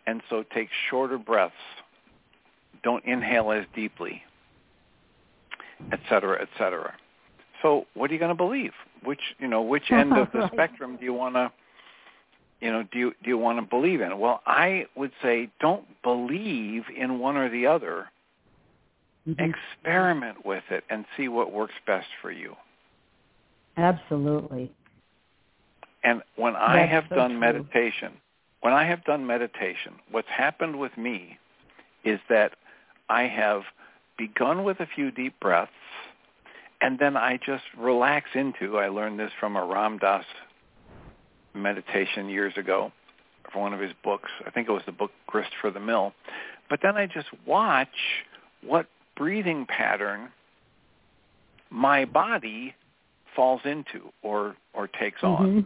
[0.07, 1.53] And so take shorter breaths.
[2.83, 4.23] Don't inhale as deeply,
[5.91, 6.93] et cetera, et cetera.
[7.61, 8.71] So what are you going to believe?
[9.03, 11.51] Which you know, which end of the spectrum do you want to,
[12.61, 14.17] you know, do you do you want to believe in?
[14.17, 18.07] Well, I would say don't believe in one or the other.
[19.27, 19.43] Mm-hmm.
[19.43, 22.55] Experiment with it and see what works best for you.
[23.75, 24.71] Absolutely.
[26.01, 27.39] And when That's I have so done true.
[27.39, 28.13] meditation,
[28.67, 31.37] when I have done meditation, what's happened with me
[32.03, 32.51] is that
[33.07, 33.61] I have
[34.17, 35.71] begun with a few deep breaths,
[36.81, 40.25] and then I just relax into, I learned this from a Ram Dass
[41.53, 42.91] meditation years ago,
[43.53, 44.29] from one of his books.
[44.45, 46.11] I think it was the book Grist for the Mill.
[46.69, 47.87] But then I just watch
[48.61, 50.27] what breathing pattern
[51.69, 52.75] my body
[53.33, 55.43] falls into or or takes Mm-hmm.
[55.43, 55.65] on.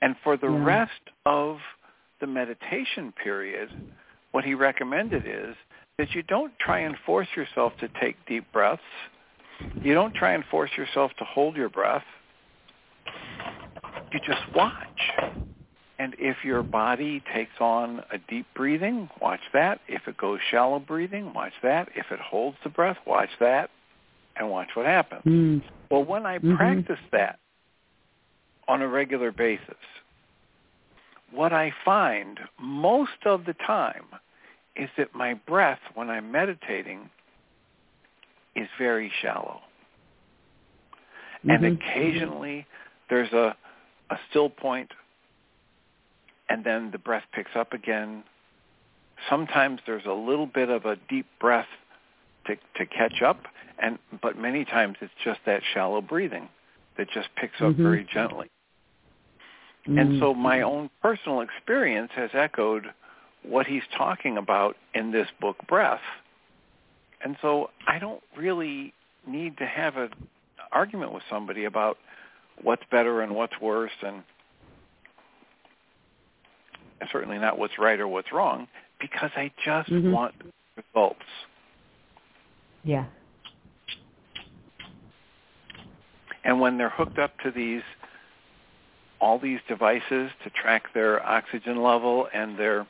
[0.00, 0.64] And for the Yeah.
[0.64, 1.58] rest of
[2.22, 3.68] the meditation period,
[4.30, 5.54] what he recommended is
[5.98, 8.80] that you don't try and force yourself to take deep breaths.
[9.82, 12.04] You don't try and force yourself to hold your breath.
[14.12, 15.12] You just watch.
[15.98, 19.80] And if your body takes on a deep breathing, watch that.
[19.88, 21.88] If it goes shallow breathing, watch that.
[21.94, 23.70] If it holds the breath, watch that
[24.36, 25.22] and watch what happens.
[25.24, 25.62] Mm.
[25.90, 26.56] Well, when I Mhm.
[26.56, 27.38] practice that
[28.68, 29.76] on a regular basis,
[31.32, 34.04] what I find most of the time
[34.76, 37.10] is that my breath when I'm meditating
[38.54, 39.62] is very shallow.
[41.48, 41.76] And Mhm.
[41.76, 42.66] occasionally
[43.08, 43.56] there's a,
[44.10, 44.92] a still point
[46.48, 48.24] and then the breath picks up again.
[49.28, 51.68] Sometimes there's a little bit of a deep breath
[52.46, 53.46] to, to catch up
[53.78, 56.48] and but many times it's just that shallow breathing
[56.96, 57.82] that just picks up Mhm.
[57.82, 58.50] very gently.
[59.86, 60.20] And Mm.
[60.20, 62.92] so my own personal experience has echoed
[63.42, 66.02] what he's talking about in this book, Breath.
[67.20, 68.94] And so I don't really
[69.26, 70.12] need to have an
[70.70, 71.98] argument with somebody about
[72.62, 74.22] what's better and what's worse and
[77.10, 78.68] certainly not what's right or what's wrong
[79.00, 80.12] because I just Mhm.
[80.12, 80.34] want
[80.76, 81.26] results.
[82.84, 83.06] Yeah.
[86.44, 87.82] And when they're hooked up to these
[89.22, 92.86] all these devices to track their oxygen level and their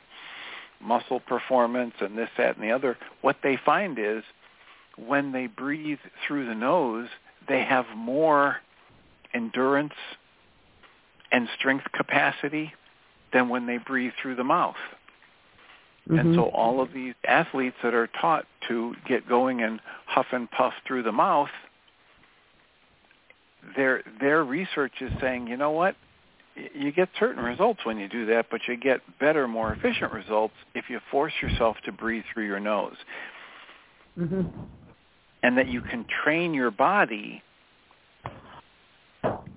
[0.81, 4.23] muscle performance and this, that, and the other, what they find is
[4.97, 7.07] when they breathe through the nose,
[7.47, 8.57] they have more
[9.33, 9.93] endurance
[11.31, 12.73] and strength capacity
[13.31, 14.75] than when they breathe through the mouth.
[16.09, 16.35] And Mhm.
[16.35, 20.73] so all of these athletes that are taught to get going and huff and puff
[20.85, 21.51] through the mouth,
[23.75, 25.95] their their research is saying, you know what?
[26.55, 30.53] You get certain results when you do that, but you get better, more efficient results
[30.75, 32.97] if you force yourself to breathe through your nose.
[34.17, 34.51] Mhm.
[35.41, 37.41] And that you can train your body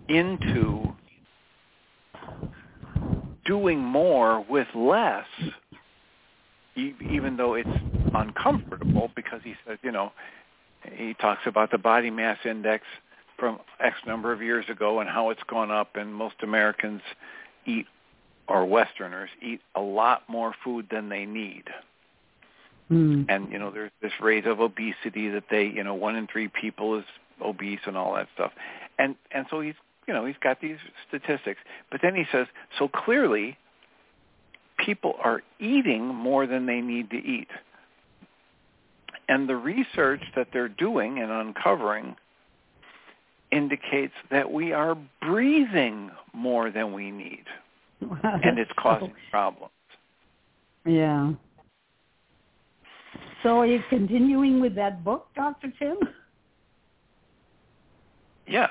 [0.08, 0.96] into
[3.44, 5.26] doing more with less
[6.76, 7.68] even though it's
[8.14, 10.12] uncomfortable because he says, you know,
[10.92, 12.84] he talks about the body mass index
[13.38, 17.02] from X number of years ago and how it's gone up and most Americans
[17.66, 17.86] eat
[18.48, 21.64] or Westerners eat a lot more food than they need.
[22.90, 23.26] Mm.
[23.28, 26.48] And, you know, there's this rate of obesity that they, you know, one in three
[26.48, 27.04] people is
[27.44, 28.52] obese and all that stuff.
[28.98, 29.74] And and so he's
[30.06, 30.76] you know, he's got these
[31.08, 31.60] statistics.
[31.90, 32.46] But then he says,
[32.78, 33.58] so clearly
[34.84, 37.48] people are eating more than they need to eat.
[39.28, 42.16] And the research that they're doing and uncovering
[43.52, 47.44] indicates that we are breathing more than we need,
[48.00, 49.72] and it's causing problems.
[50.84, 51.32] Yeah.
[53.42, 55.72] So are you continuing with that book, Dr.
[55.78, 55.96] Tim?
[58.46, 58.70] Yes.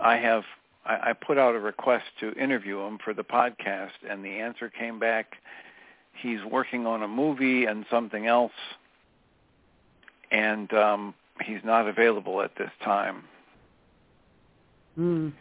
[0.00, 0.42] I have
[0.84, 4.68] I, I put out a request to interview him for the podcast and the answer
[4.68, 5.36] came back
[6.20, 8.52] he's working on a movie and something else
[10.30, 11.14] and um
[11.44, 13.24] he's not available at this time.
[14.98, 15.32] Mm.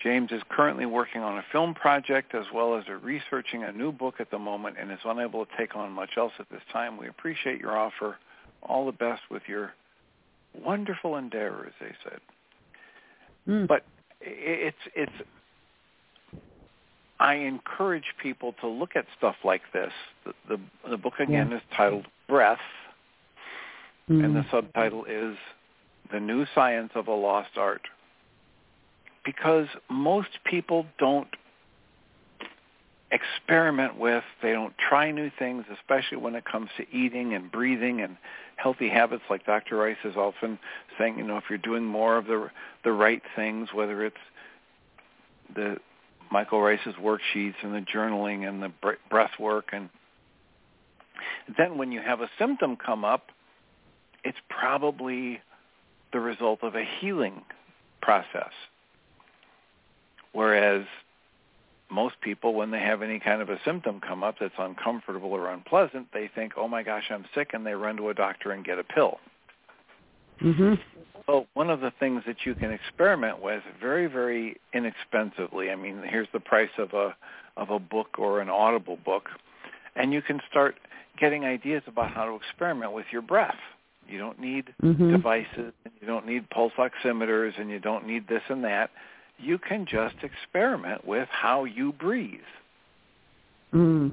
[0.00, 4.16] James is currently working on a film project as well as researching a new book
[4.20, 6.96] at the moment and is unable to take on much else at this time.
[6.96, 8.16] We appreciate your offer.
[8.62, 9.72] All the best with your
[10.64, 12.20] wonderful endeavor, as they said.
[13.48, 13.68] Mm.
[13.68, 13.84] But
[14.20, 15.12] it's it's.
[17.18, 19.92] I encourage people to look at stuff like this.
[20.24, 20.60] The the,
[20.90, 21.56] the book again yeah.
[21.56, 22.58] is titled Breath,
[24.10, 24.24] mm.
[24.24, 25.36] and the subtitle is
[26.12, 27.82] The New Science of a Lost Art.
[29.24, 31.28] Because most people don't
[33.10, 38.00] experiment with, they don't try new things, especially when it comes to eating and breathing
[38.00, 38.16] and
[38.56, 39.76] healthy habits like Dr.
[39.76, 40.58] Ryce is often
[40.98, 42.50] saying, you know, if you're doing more of the
[42.84, 44.16] the right things, whether it's
[45.54, 45.76] the
[46.30, 48.72] Michael Ryce's worksheets and the journaling and the
[49.10, 49.88] breath work and
[51.56, 53.30] then when you have a symptom come up,
[54.26, 55.40] it's probably
[56.12, 57.42] the result of a healing
[58.02, 58.50] process.
[60.32, 60.84] Whereas
[61.90, 65.50] most people, when they have any kind of a symptom come up that's uncomfortable or
[65.50, 68.64] unpleasant, they think, "Oh my gosh, I'm sick," and they run to a doctor and
[68.64, 69.20] get a pill.
[70.42, 70.74] Mm-hmm.
[71.28, 75.70] Well, one of the things that you can experiment with very, very inexpensively.
[75.70, 77.16] I mean, here's the price of a
[77.56, 79.30] of a book or an Audible book,
[79.94, 80.76] and you can start
[81.18, 83.56] getting ideas about how to experiment with your breath.
[84.08, 85.10] You don't need mm-hmm.
[85.10, 88.90] devices, and you don't need pulse oximeters, and you don't need this and that
[89.38, 92.40] you can just experiment with how you breathe.
[93.74, 94.12] Mm.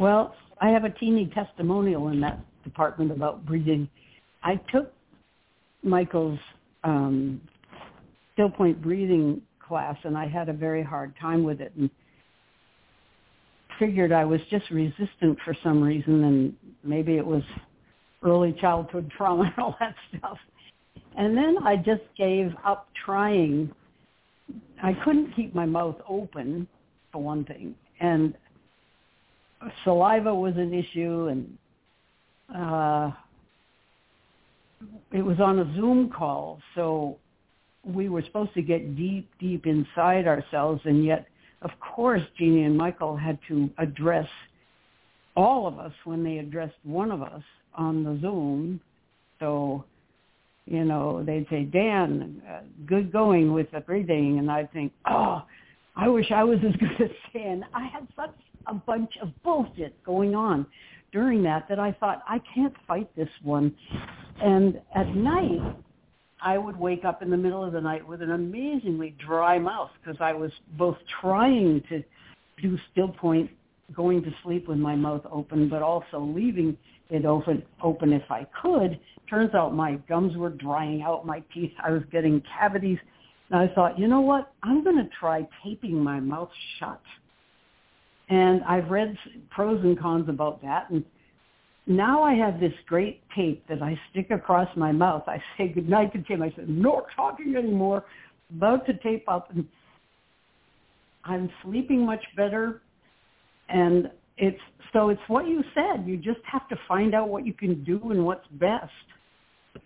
[0.00, 3.88] Well, I have a teeny testimonial in that department about breathing.
[4.42, 4.92] I took
[5.82, 6.38] Michael's
[6.84, 7.40] um,
[8.32, 11.90] still point breathing class, and I had a very hard time with it, and
[13.78, 16.54] figured I was just resistant for some reason, and
[16.84, 17.42] maybe it was
[18.22, 20.38] early childhood trauma and all that stuff.
[21.16, 23.70] And then I just gave up trying.
[24.82, 26.66] I couldn't keep my mouth open,
[27.12, 28.34] for one thing, and
[29.84, 31.58] saliva was an issue, and
[32.56, 33.10] uh,
[35.12, 37.16] it was on a Zoom call, so
[37.84, 41.26] we were supposed to get deep, deep inside ourselves, and yet,
[41.62, 44.28] of course, Jeanie and Michael had to address
[45.36, 47.42] all of us when they addressed one of us
[47.74, 48.80] on the Zoom.
[49.40, 49.84] So,
[50.66, 54.38] you know, they'd say, Dan, uh, good going with the breathing.
[54.38, 55.42] And I'd think, oh,
[55.96, 57.64] I wish I was as good as Dan.
[57.74, 58.34] I had such
[58.66, 60.66] a bunch of bullshit going on
[61.12, 63.74] during that that I thought, I can't fight this one.
[64.42, 65.76] And at night,
[66.40, 69.90] I would wake up in the middle of the night with an amazingly dry mouth
[70.00, 72.02] because I was both trying to
[72.62, 73.50] do still point,
[73.94, 76.76] going to sleep with my mouth open, but also leaving
[77.10, 79.00] it open open if I could.
[79.28, 82.98] Turns out my gums were drying out, my teeth, I was getting cavities.
[83.50, 84.52] And I thought, you know what?
[84.62, 87.00] I'm going to try taping my mouth shut.
[88.28, 89.16] And I've read
[89.50, 90.90] pros and cons about that.
[90.90, 91.02] And
[91.88, 95.24] now I have this great tape that I stick across my mouth.
[95.26, 96.42] I say goodnight to Tim.
[96.42, 98.04] I said, no talking anymore.
[98.54, 99.50] About to tape up.
[99.54, 99.66] And
[101.24, 102.82] I'm sleeping much better.
[103.68, 104.60] And it's
[104.92, 106.06] so it's what you said.
[106.06, 108.92] You just have to find out what you can do and what's best.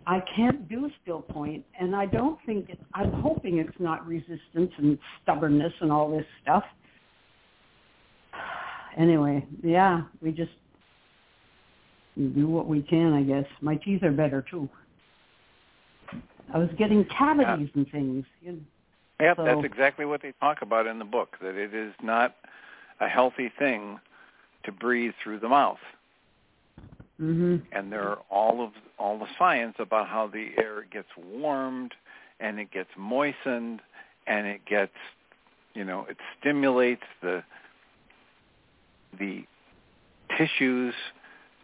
[0.07, 4.72] I can't do still point, and I don't think it, I'm hoping it's not resistance
[4.78, 6.64] and stubbornness and all this stuff.
[8.94, 10.50] Anyway, yeah, we just
[12.17, 13.47] do what we can, I guess.
[13.61, 14.69] My teeth are better too.
[16.53, 17.83] I was getting cavities yeah.
[17.83, 18.25] and things.
[18.43, 18.59] You know,
[19.21, 19.45] yep, so.
[19.45, 21.37] that's exactly what they talk about in the book.
[21.41, 22.37] That it is not
[23.01, 23.99] a healthy thing
[24.65, 25.79] to breathe through the mouth.
[27.21, 27.57] Mm-hmm.
[27.73, 31.93] And there are all of all the science about how the air gets warmed
[32.41, 33.81] and it gets moistened
[34.27, 34.93] and it gets
[35.75, 37.43] you know it stimulates the
[39.19, 39.45] the
[40.37, 40.95] tissues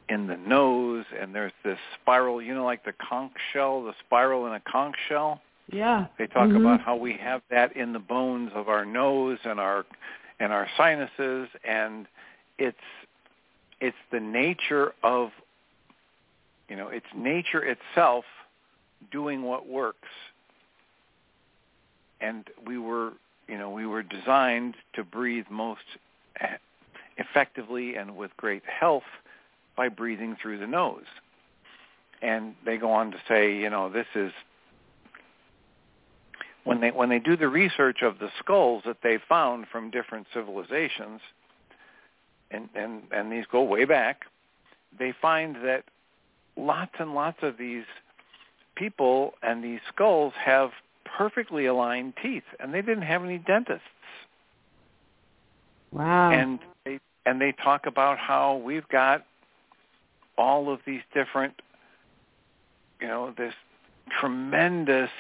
[0.09, 4.47] in the nose and there's this spiral you know like the conch shell the spiral
[4.47, 5.41] in a conch shell?
[5.71, 6.07] Yeah.
[6.19, 6.65] They talk mm-hmm.
[6.65, 9.85] about how we have that in the bones of our nose and our
[10.41, 12.07] and our sinuses and
[12.59, 12.77] it's
[13.81, 15.31] it's the nature of
[16.69, 18.25] you know it's nature itself
[19.11, 20.09] doing what works.
[22.21, 23.13] And we were
[23.47, 25.83] you know we were designed to breathe most
[27.19, 29.03] effectively and with great health
[29.79, 31.07] by breathing through the nose.
[32.21, 34.33] And they go on to say you know this is
[36.65, 40.27] when they when they do the research of the skulls that they found from different
[40.35, 41.21] civilizations
[42.51, 44.25] and and and these go way back
[44.99, 45.85] they find that
[46.57, 47.85] lots and lots of these
[48.75, 50.71] people and these skulls have
[51.05, 53.83] perfectly aligned teeth and they didn't have any dentists.
[55.91, 56.31] Wow.
[56.31, 59.25] And they and they talk about how we've got
[60.39, 61.55] all of these different
[63.01, 63.55] you know this
[64.21, 65.11] tremendous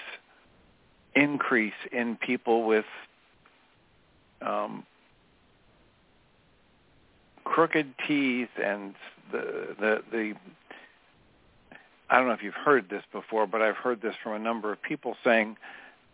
[1.14, 2.84] increase in people with
[4.40, 4.84] um,
[7.44, 8.94] crooked teeth and
[9.32, 10.34] the the the
[12.10, 14.72] I don't know if you've heard this before, but I've heard this from a number
[14.72, 15.56] of people saying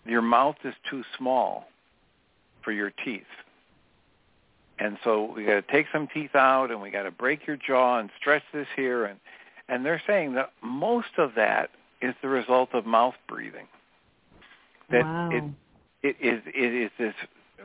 [0.04, 1.68] your mouth is too small
[2.62, 3.22] for your teeth.
[4.78, 7.56] And so we got to take some teeth out and we got to break your
[7.56, 9.18] jaw and stretch this here and
[9.68, 11.70] and they're saying that most of that
[12.02, 13.66] is the result of mouth breathing.
[14.90, 15.30] That wow.
[15.32, 15.44] it
[16.02, 17.14] it is it is this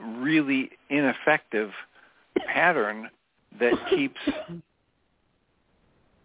[0.01, 1.71] really ineffective
[2.47, 3.09] pattern
[3.59, 4.19] that keeps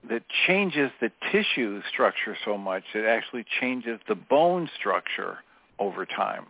[0.08, 5.38] that changes the tissue structure so much it actually changes the bone structure
[5.78, 6.44] over time.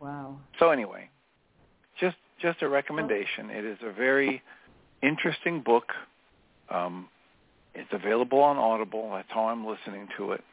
[0.00, 0.36] Wow.
[0.58, 1.08] So anyway,
[1.98, 3.50] just just a recommendation.
[3.50, 4.42] It is a very
[5.02, 5.92] interesting book.
[6.70, 7.08] Um,
[7.74, 9.10] it's available on Audible.
[9.12, 10.44] That's how I'm listening to it.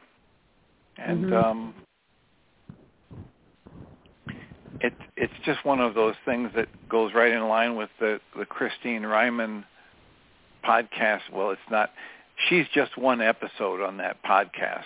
[0.98, 1.34] And mm-hmm.
[1.34, 1.74] um,
[4.80, 8.44] it, it's just one of those things that goes right in line with the, the
[8.44, 9.64] Kristin Reihman
[10.64, 11.20] podcast.
[11.32, 11.90] Well, it's not.
[12.48, 14.84] She's just one episode on that podcast,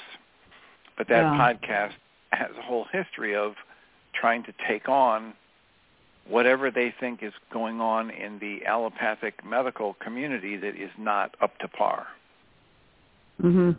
[0.99, 1.39] but that yeah.
[1.39, 1.93] podcast
[2.33, 3.55] has a whole history of
[4.15, 5.33] trying to take on
[6.29, 11.57] whatever they think is going on in the allopathic medical community that is not up
[11.59, 12.07] to par.
[13.41, 13.77] Mhm.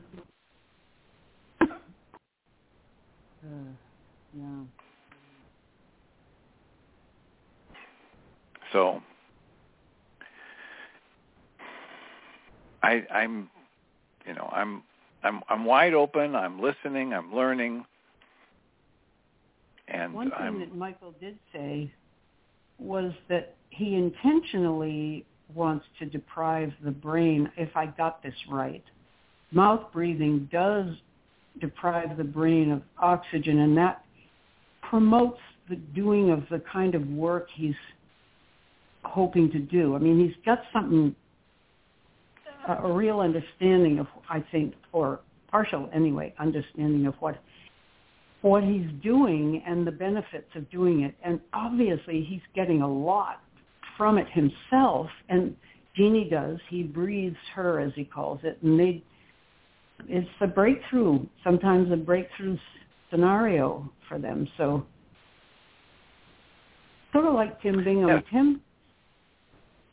[3.43, 3.47] Uh,
[4.33, 4.63] yeah.
[8.71, 9.01] So
[12.83, 13.49] I, I'm,
[14.25, 14.83] you know, I'm,
[15.23, 16.35] I'm, I'm wide open.
[16.35, 17.13] I'm listening.
[17.13, 17.85] I'm learning.
[19.87, 21.91] And one thing I'm, that Michael did say
[22.79, 27.49] was that he intentionally wants to deprive the brain.
[27.57, 28.83] If I got this right,
[29.51, 30.87] mouth breathing does
[31.59, 34.03] deprive the brain of oxygen, and that
[34.89, 37.75] promotes the doing of the kind of work he's
[39.03, 39.95] hoping to do.
[39.95, 41.15] I mean, he's got something,
[42.67, 47.41] a, real understanding of, I think, or partial anyway, understanding of what
[48.47, 51.15] what he's doing and the benefits of doing it.
[51.23, 53.41] And obviously, he's getting a lot
[53.97, 55.07] from it himself.
[55.29, 55.55] And
[55.95, 56.59] Jeanie does.
[56.69, 59.03] He breathes her, as he calls it, and they.
[60.07, 61.25] It's a breakthrough.
[61.43, 62.57] Sometimes a breakthrough
[63.09, 64.47] scenario for them.
[64.57, 64.85] So,
[67.11, 68.09] sort of like Tim Bingham.
[68.09, 68.19] Yeah.
[68.31, 68.61] Tim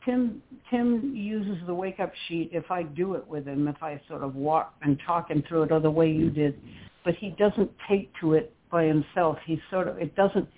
[0.05, 3.99] Tim Tim uses the wake up sheet if I do it with him, if I
[4.07, 6.59] sort of walk and talk him through it or the way you did.
[7.05, 9.37] But he doesn't take to it by himself.
[9.45, 10.49] He sort of it doesn't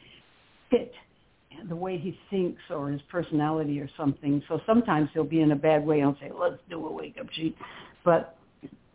[0.72, 0.94] fit
[1.70, 4.42] the way he thinks or his personality or something.
[4.48, 7.28] So sometimes he'll be in a bad way and say, Let's do a wake up
[7.32, 7.56] sheet
[8.08, 8.38] but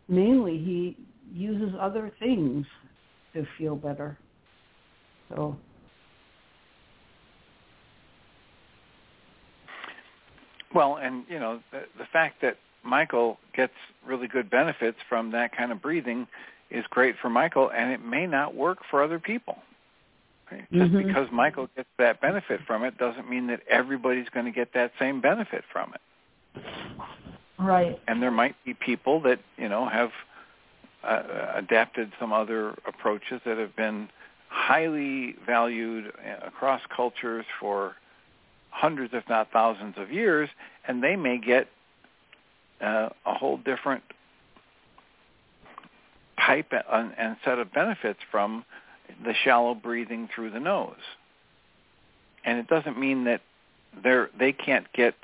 [0.08, 0.96] mainly he
[1.34, 2.64] uses other things
[3.34, 4.16] to feel better.
[5.28, 5.54] So
[10.74, 13.74] Well, and you know the, the fact that Michael gets
[14.06, 16.26] really good benefits from that kind of breathing
[16.72, 19.58] is great for Michael, and it may not work for other people.
[20.46, 20.66] Okay?
[20.72, 21.06] Just Mhm.
[21.06, 24.92] because Michael gets that benefit from it doesn't mean that everybody's going to get that
[24.98, 26.00] same benefit from it.
[27.58, 28.00] right.
[28.08, 30.12] And there might be people that you know have
[31.04, 34.08] uh, adapted some other approaches that have been
[34.48, 37.96] highly valued uh, across cultures for
[38.70, 40.48] hundreds, if not thousands of years,
[40.86, 41.68] and they may get
[42.80, 44.02] uh, a whole different
[46.46, 48.64] type and, and set of benefits from
[49.24, 50.94] the shallow breathing through the nose.
[52.44, 53.40] And it doesn't mean that
[54.02, 55.14] they're they can't get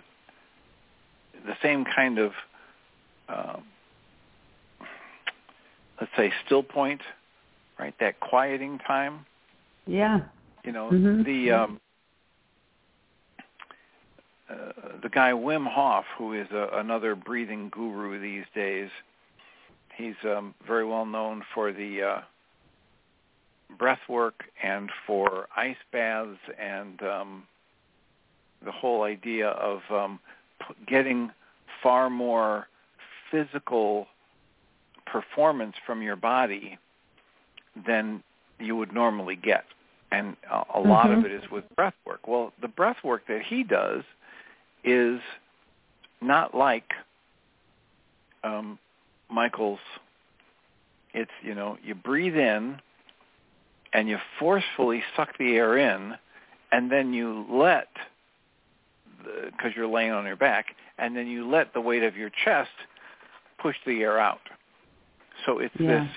[1.46, 2.32] the same kind of
[3.28, 3.62] um,
[6.00, 7.00] let's say still point,
[7.78, 7.94] right?
[8.00, 9.26] That quieting time.
[9.86, 10.20] Yeah.
[10.64, 11.24] You know, Mhm.
[11.24, 11.80] the um,
[14.50, 18.90] uh, the guy Wim Hof, who is a, another breathing guru these days,
[19.98, 22.20] he's um, very well known for the uh,
[23.76, 27.42] breath work and for ice baths and um,
[28.64, 30.20] the whole idea of um,
[30.60, 31.30] p- getting
[31.82, 32.68] far more
[33.30, 34.06] physical
[35.04, 36.78] performance from your body
[37.86, 38.22] than
[38.58, 39.64] you would normally get.
[40.10, 41.18] And a, a lot Mhm.
[41.18, 42.26] of it is with breath work.
[42.26, 44.04] Well, the breath work that he does
[44.84, 45.20] is
[46.20, 46.94] not like
[48.44, 48.78] um,
[49.30, 49.80] Michael's.
[51.14, 52.80] It's, you know, you breathe in
[53.92, 56.14] and you forcefully suck the air in
[56.70, 57.88] and then you let,
[59.46, 60.66] because you're laying on your back,
[60.98, 62.70] and then you let the weight of your chest
[63.58, 64.40] push the air out.
[65.46, 66.04] So it's Yeah.
[66.04, 66.10] this,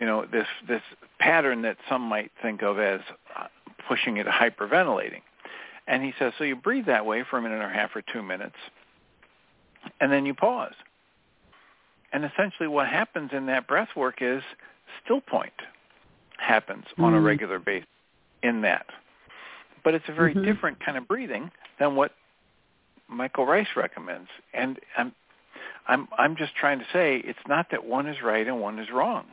[0.00, 0.82] you know, this this
[1.18, 3.00] pattern that some might think of as
[3.36, 3.46] uh,
[3.86, 5.22] pushing it hyperventilating.
[5.86, 8.00] And he says, so you breathe that way for a minute and a half or
[8.00, 8.56] two minutes,
[10.00, 10.74] and then you pause.
[12.14, 14.42] And essentially what happens in that breath work is
[15.04, 15.52] still point
[16.38, 17.24] happens on a Mm.
[17.24, 17.88] regular basis
[18.42, 18.86] in that.
[19.82, 20.44] But it's a very Mhm.
[20.44, 22.12] different kind of breathing than what
[23.08, 24.30] Michael Ryce recommends.
[24.54, 25.14] And I'm
[25.86, 28.90] I'm I'm just trying to say it's not that one is right and one is
[28.90, 29.26] wrong.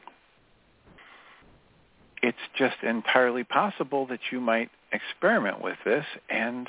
[2.21, 6.67] It's just entirely possible that you might experiment with this and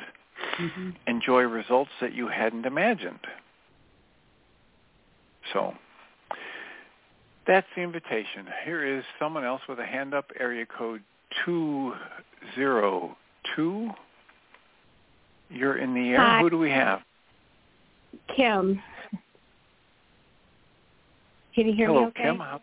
[0.58, 0.94] Mhm.
[1.06, 3.26] enjoy results that you hadn't imagined.
[5.52, 5.76] So
[7.46, 8.46] that's the invitation.
[8.64, 11.02] Here is someone else with a hand up, area code
[11.44, 13.90] 202.
[15.50, 16.20] You're in the air.
[16.20, 16.40] Hi.
[16.40, 17.00] Who do we have?
[18.34, 18.80] Kim.
[21.54, 22.22] Can you hear Hello, me okay?
[22.22, 22.38] Kim.
[22.38, 22.60] How,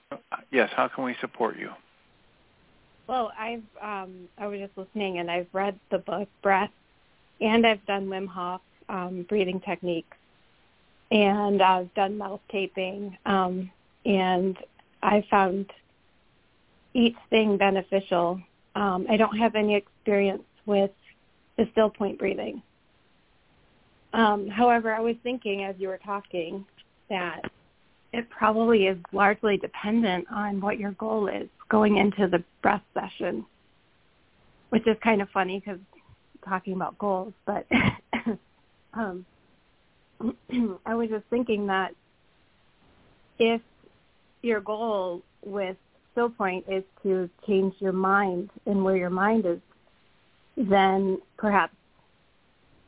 [0.51, 1.69] yes, how can we support you?
[3.07, 6.71] Well, I've um I was just listening and I've read the book Breath
[7.41, 10.17] and I've done Wim Hof um breathing techniques
[11.11, 13.71] and I've done mouth taping um
[14.05, 14.57] and
[15.01, 15.71] I found
[16.93, 18.41] each thing beneficial.
[18.75, 20.91] Um I don't have any experience with
[21.57, 22.61] the still point breathing.
[24.13, 26.65] Um however, I was thinking as you were talking
[27.09, 27.41] that
[28.11, 33.45] it probably is largely dependent on what your goal is going into the breath session,
[34.69, 35.79] which is kind of funny because
[36.47, 37.67] talking about goals, but
[38.93, 39.25] um,
[40.85, 41.93] I was just thinking that
[43.37, 43.61] if
[44.41, 45.77] your goal with
[46.11, 49.59] still point is to change your mind and where your mind is,
[50.57, 51.75] then perhaps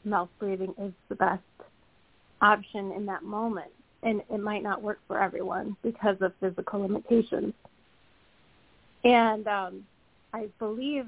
[0.04, 1.42] mouth breathing is the best
[2.42, 3.72] option in that moment
[4.04, 7.54] and it might not work for everyone because of physical limitations.
[9.04, 9.84] And um,
[10.34, 11.08] I believe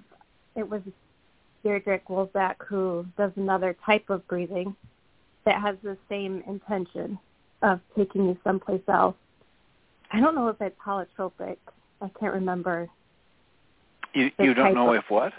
[0.55, 0.81] it was
[1.63, 4.75] Deirdre Wolzak who does another type of breathing
[5.45, 7.17] that has the same intention
[7.61, 9.15] of taking you someplace else.
[10.13, 11.57] I don't know if it's holotropic.
[12.01, 12.87] I can't remember.
[14.13, 15.33] You, you don't know of- if what?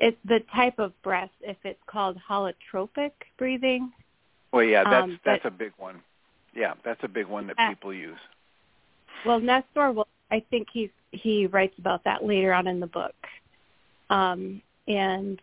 [0.00, 3.92] It's the type of breath, if it's called holotropic breathing.
[4.52, 6.00] Well, yeah, that's Um, that's but- a big one.
[6.54, 8.18] Yeah, that's a big one that Uh, people use.
[9.26, 10.08] Well, Nestor will.
[10.30, 13.14] I think he's he writes about that later on in the book,
[14.10, 15.40] um, and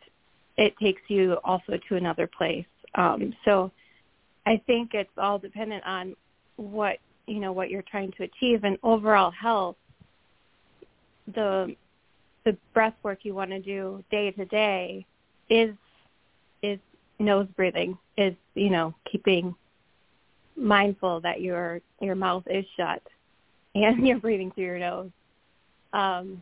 [0.58, 2.68] it takes you also to another place.
[2.94, 3.72] Um, so,
[4.46, 6.16] I think it's all dependent on
[6.58, 9.76] what you know what you're trying to achieve and overall health.
[11.34, 11.76] The
[12.44, 15.06] the breath work you want to do day to day
[15.50, 15.74] is
[16.62, 16.80] is
[17.20, 19.56] nose breathing is you know keeping
[20.56, 23.02] mindful that your your mouth is shut
[23.74, 25.12] and you're breathing through your nose.
[25.94, 26.42] Um,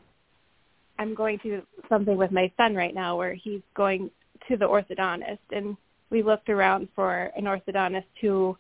[1.00, 4.12] I'm going to something with my son right now where he's going
[4.48, 5.76] to the orthodontist, and
[6.10, 8.58] we looked around for an orthodontist who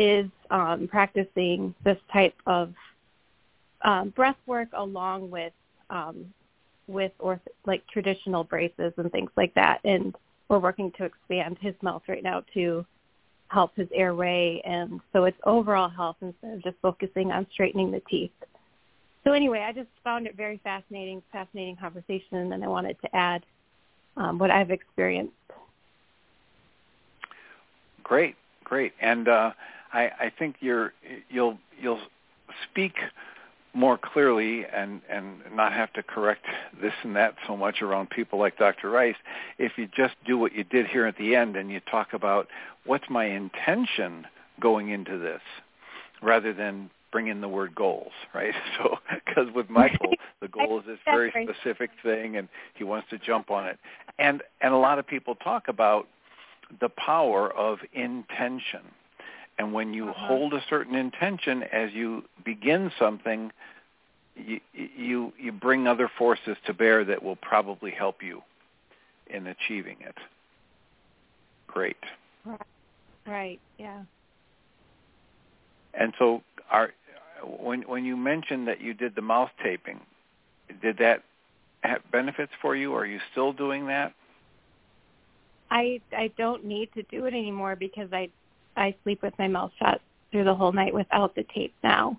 [0.00, 2.72] is um, practicing this type of
[3.82, 5.52] um, breath work along with
[5.90, 6.32] um,
[6.86, 7.12] with
[7.66, 9.80] like traditional braces and things like that.
[9.84, 10.14] And
[10.48, 12.84] we're working to expand his mouth right now to
[13.48, 18.00] help his airway and so it's overall health instead of just focusing on straightening the
[18.08, 18.30] teeth.
[19.24, 23.44] So anyway, I just found it very fascinating, fascinating conversation and I wanted to add
[24.16, 25.34] um, what I've experienced.
[28.04, 29.52] Great, great, and uh,
[29.92, 30.92] I, I think you're
[31.28, 32.00] you'll you'll
[32.70, 32.94] speak
[33.72, 36.44] more clearly and and not have to correct
[36.80, 38.90] this and that so much around people like Dr.
[38.90, 39.16] Ryce
[39.58, 42.48] if you just do what you did here at the end and you talk about
[42.84, 44.26] what's my intention
[44.60, 45.40] going into this
[46.22, 48.54] rather than bring in the word goals, right?
[48.78, 53.18] So because with Michael the goal is this very specific thing and he wants to
[53.18, 53.78] jump on it.
[54.18, 56.08] And and a lot of people talk about
[56.80, 58.82] the power of intention.
[59.58, 60.26] And when you uh-huh.
[60.26, 63.52] hold a certain intention as you begin something,
[64.36, 68.42] you, you you bring other forces to bear that will probably help you
[69.26, 70.16] in achieving it.
[71.66, 71.96] Great.
[72.44, 72.60] Right.
[73.26, 73.60] Right.
[73.78, 74.02] Yeah.
[75.94, 76.92] And so, are
[77.44, 80.00] when when you mentioned that you did the mouth taping,
[80.80, 81.22] did that
[81.82, 82.94] have benefits for you?
[82.94, 84.12] Are you still doing that?
[85.70, 88.30] I I don't need to do it anymore because I
[88.76, 90.00] I sleep with my mouth shut
[90.30, 92.18] through the whole night without the tape now.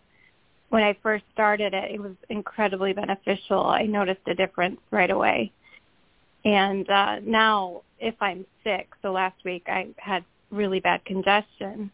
[0.70, 3.66] When I first started it, it was incredibly beneficial.
[3.66, 5.52] I noticed a difference right away.
[6.46, 11.92] And uh, now, if I'm sick, so last week I had really bad congestion,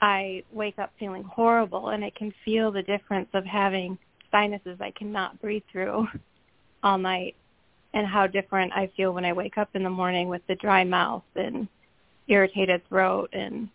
[0.00, 3.98] I wake up feeling horrible, and I can feel the difference of having
[4.30, 6.08] sinuses I cannot breathe through
[6.82, 7.36] all night,
[7.94, 10.84] and how different I feel when I wake up in the morning with the dry
[10.84, 11.68] mouth and
[12.26, 13.68] irritated throat, and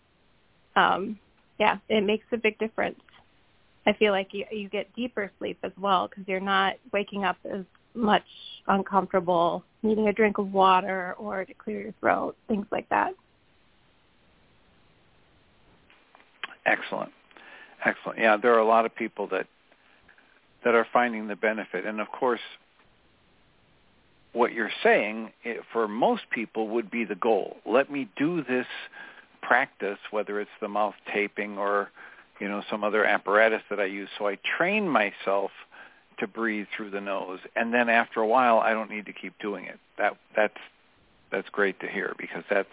[0.79, 1.19] um,
[1.59, 2.99] yeah, it makes a big difference.
[3.85, 7.37] I feel like you you get deeper sleep as well because you're not waking up
[7.51, 8.23] as much
[8.67, 13.13] uncomfortable, needing a drink of water or to clear your throat, things like that.
[16.65, 17.11] Excellent.
[17.83, 18.19] Excellent.
[18.19, 19.47] Yeah, there are a lot of people that
[20.63, 21.85] that are finding the benefit.
[21.85, 22.41] And of course,
[24.33, 27.57] what you're saying it, for most people would be the goal.
[27.65, 28.67] Let me do this
[29.49, 31.89] practice, whether it's the mouth taping or
[32.39, 34.07] you know some other apparatus that I use.
[34.19, 35.49] So I train myself
[36.19, 39.33] to breathe through the nose, and then after a while, I don't need to keep
[39.39, 39.79] doing it.
[39.97, 40.61] That that's
[41.31, 42.69] that's great to hear because that's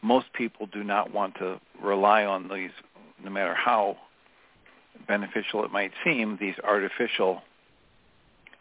[0.00, 2.70] most people do not want to rely on these,
[3.24, 3.96] no matter how
[5.08, 7.42] beneficial it might seem, these artificial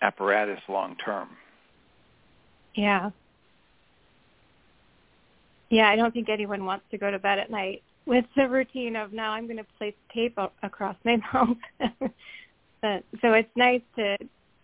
[0.01, 1.29] apparatus long term.
[2.73, 3.11] Yeah.
[5.75, 8.95] Yeah, I don't think anyone wants to go to bed at night with the routine
[8.95, 11.57] of now I'm going to place tape across my mouth.
[12.81, 14.15] but, so it's nice to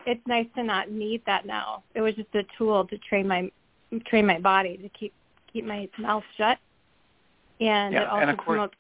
[0.05, 1.83] it's nice to not need that now.
[1.95, 3.51] It was just a tool to train my
[4.05, 5.11] train my body to keep
[5.51, 6.59] keep my mouth shut,
[7.59, 8.75] and yeah, it also and of course, promotes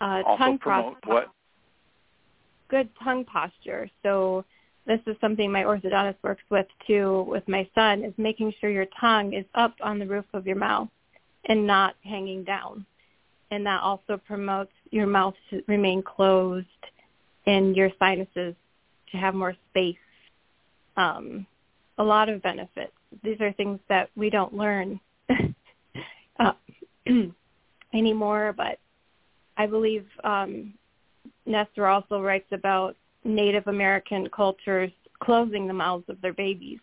[0.00, 1.14] uh, also tongue promote posture.
[1.14, 1.30] what?
[2.66, 3.88] Good tongue posture.
[4.02, 4.44] So
[4.90, 8.88] this is something my orthodontist works with too with my son is making sure your
[9.00, 10.88] tongue is up on the roof of your mouth
[11.44, 12.84] and not hanging down.
[13.52, 16.66] And that also promotes your mouth to remain closed
[17.46, 18.56] and your sinuses
[19.12, 19.94] to have more space.
[20.96, 21.46] Um,
[21.98, 22.92] a lot of benefits.
[23.22, 24.98] These are things that we don't learn
[26.40, 26.52] uh,
[27.94, 28.80] anymore, but
[29.56, 30.74] I believe um,
[31.46, 34.90] Nestor also writes about Native American cultures
[35.20, 36.78] closing the mouths of their babies.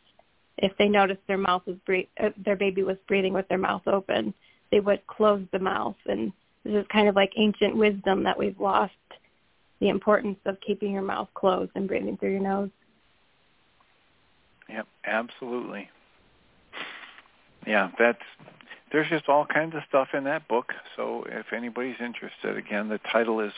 [0.58, 3.88] If they noticed their mouth was bre- uh, their baby was breathing with their mouth
[3.88, 4.34] open,
[4.72, 5.96] they would close the mouth.
[6.06, 6.32] And
[6.64, 8.94] this is kind of like ancient wisdom that we've lost
[9.80, 12.70] the importance of keeping your mouth closed and breathing through your nose.
[14.70, 15.90] Yep, absolutely.
[17.66, 18.22] Yeah, that's
[18.92, 20.74] there's just all kinds of stuff in that book.
[20.96, 23.52] So if anybody's interested, again, the title is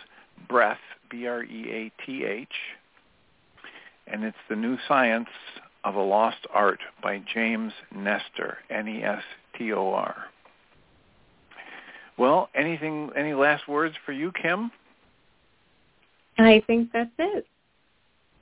[0.47, 0.79] Breath,
[1.09, 2.47] B-R-E-A-T-H,
[4.07, 5.29] and it's The New Science
[5.83, 10.15] of a Lost Art by James Nestor, N-E-S-T-O-R.
[12.17, 14.71] Well, anything, any last words for you, Kim?
[16.37, 17.45] I think that's it.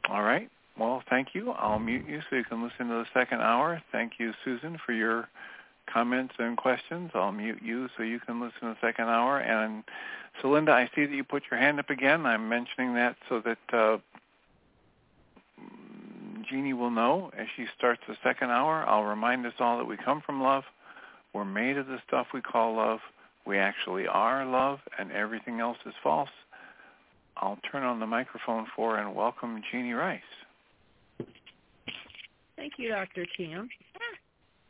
[0.10, 0.50] All right.
[0.80, 1.52] Well, thank you.
[1.52, 3.82] I'll mute you so you can listen to the second hour.
[3.92, 5.28] Thank you, Susan, for your
[5.92, 7.12] comments and questions.
[7.14, 9.40] I'll mute you so you can listen to the second hour.
[9.40, 9.84] And
[10.42, 12.26] so, Linda, I see that you put your hand up again.
[12.26, 13.98] I'm mentioning that so that uh,
[16.50, 18.86] Jeanie will know as she starts the second hour.
[18.88, 20.64] I'll remind us all that we come from love.
[21.34, 23.00] We're made of the stuff we call love.
[23.46, 26.30] We actually are love, and everything else is false.
[27.38, 30.22] I'll turn on the microphone for and welcome Jeanie Ryce.
[32.56, 33.26] Thank you, Dr.
[33.38, 33.70] Kim.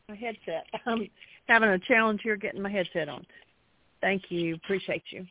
[0.10, 0.66] My headset.
[0.86, 1.10] I'm
[1.48, 3.26] having a challenge here getting my headset on.
[4.02, 4.56] Thank you.
[4.56, 5.26] Appreciate you.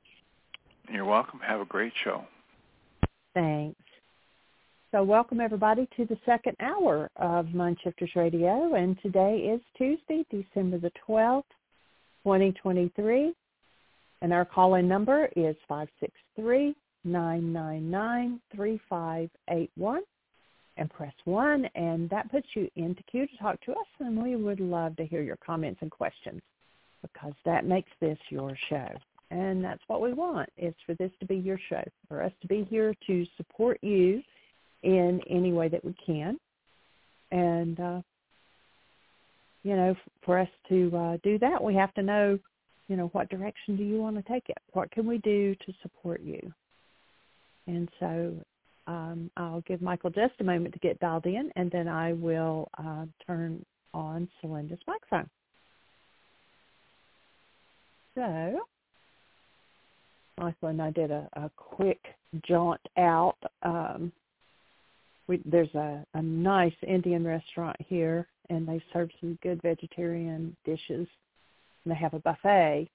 [0.90, 1.40] You're welcome.
[1.40, 2.24] Have a great show.
[3.34, 3.80] Thanks.
[4.92, 10.78] So welcome everybody to the second hour of MindShifters Radio, and today is Tuesday, December
[10.78, 11.42] the 12th,
[12.24, 13.34] 2023,
[14.22, 16.74] and our call-in number is 563
[17.04, 20.02] 999 3581
[20.78, 24.36] and press 1 and that puts you into queue to talk to us and we
[24.36, 26.42] would love to hear your comments and questions
[27.02, 28.88] because that makes this your show.
[29.30, 32.46] And that's what we want is for this to be your show, for us to
[32.46, 34.22] be here to support you
[34.82, 36.38] in any way that we can.
[37.32, 38.00] And uh,
[39.66, 42.38] you know, for us to uh, do that, we have to know,
[42.86, 44.58] you know, what direction do you want to take it?
[44.74, 46.40] What can we do to support you?
[47.66, 48.32] And so
[48.86, 52.68] um, I'll give Michael just a moment to get dialed in, and then I will
[52.78, 55.28] uh, turn on Celinda's microphone.
[58.14, 58.60] So
[60.38, 62.00] Michael and I did a, a quick
[62.46, 63.36] jaunt out.
[63.62, 64.12] Um,
[65.28, 71.08] we, there's a, a nice Indian restaurant here, and they serve some good vegetarian dishes,
[71.84, 72.88] and they have a buffet.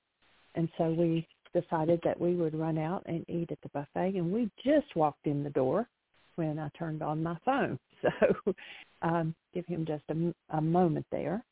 [0.56, 4.32] And so we decided that we would run out and eat at the buffet, and
[4.32, 5.88] we just walked in the door
[6.36, 7.78] when I turned on my phone.
[8.02, 8.54] So
[9.04, 11.44] um, give him just a, a moment there.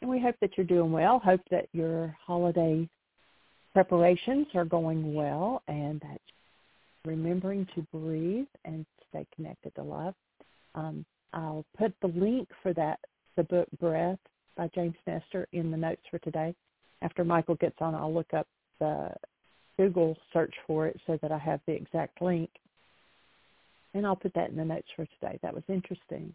[0.00, 1.18] And we hope that you're doing well.
[1.18, 2.88] Hope that your holiday
[3.72, 6.20] preparations are going well and that
[7.04, 10.14] remembering to breathe and stay connected to love.
[10.74, 13.00] Um, I'll put the link for that,
[13.36, 14.18] the book Breath
[14.56, 16.54] by James Nestor in the notes for today.
[17.00, 18.46] After Michael gets on, I'll look up
[18.78, 19.10] the
[19.78, 22.50] Google search for it so that I have the exact link.
[23.94, 25.38] And I'll put that in the notes for today.
[25.42, 26.34] That was interesting.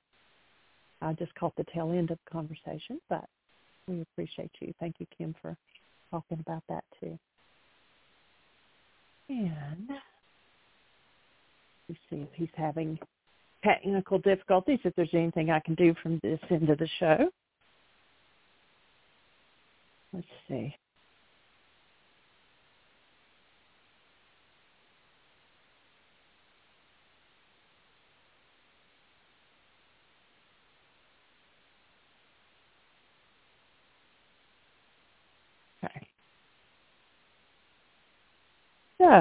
[1.01, 3.25] I just caught the tail end of the conversation, but
[3.87, 4.73] we appreciate you.
[4.79, 5.55] Thank you, Kim, for
[6.11, 7.17] talking about that too.
[9.29, 9.89] And
[11.89, 12.97] let's see if he's having
[13.63, 17.29] technical difficulties, if there's anything I can do from this end of the show.
[20.13, 20.75] Let's see.
[39.07, 39.13] So,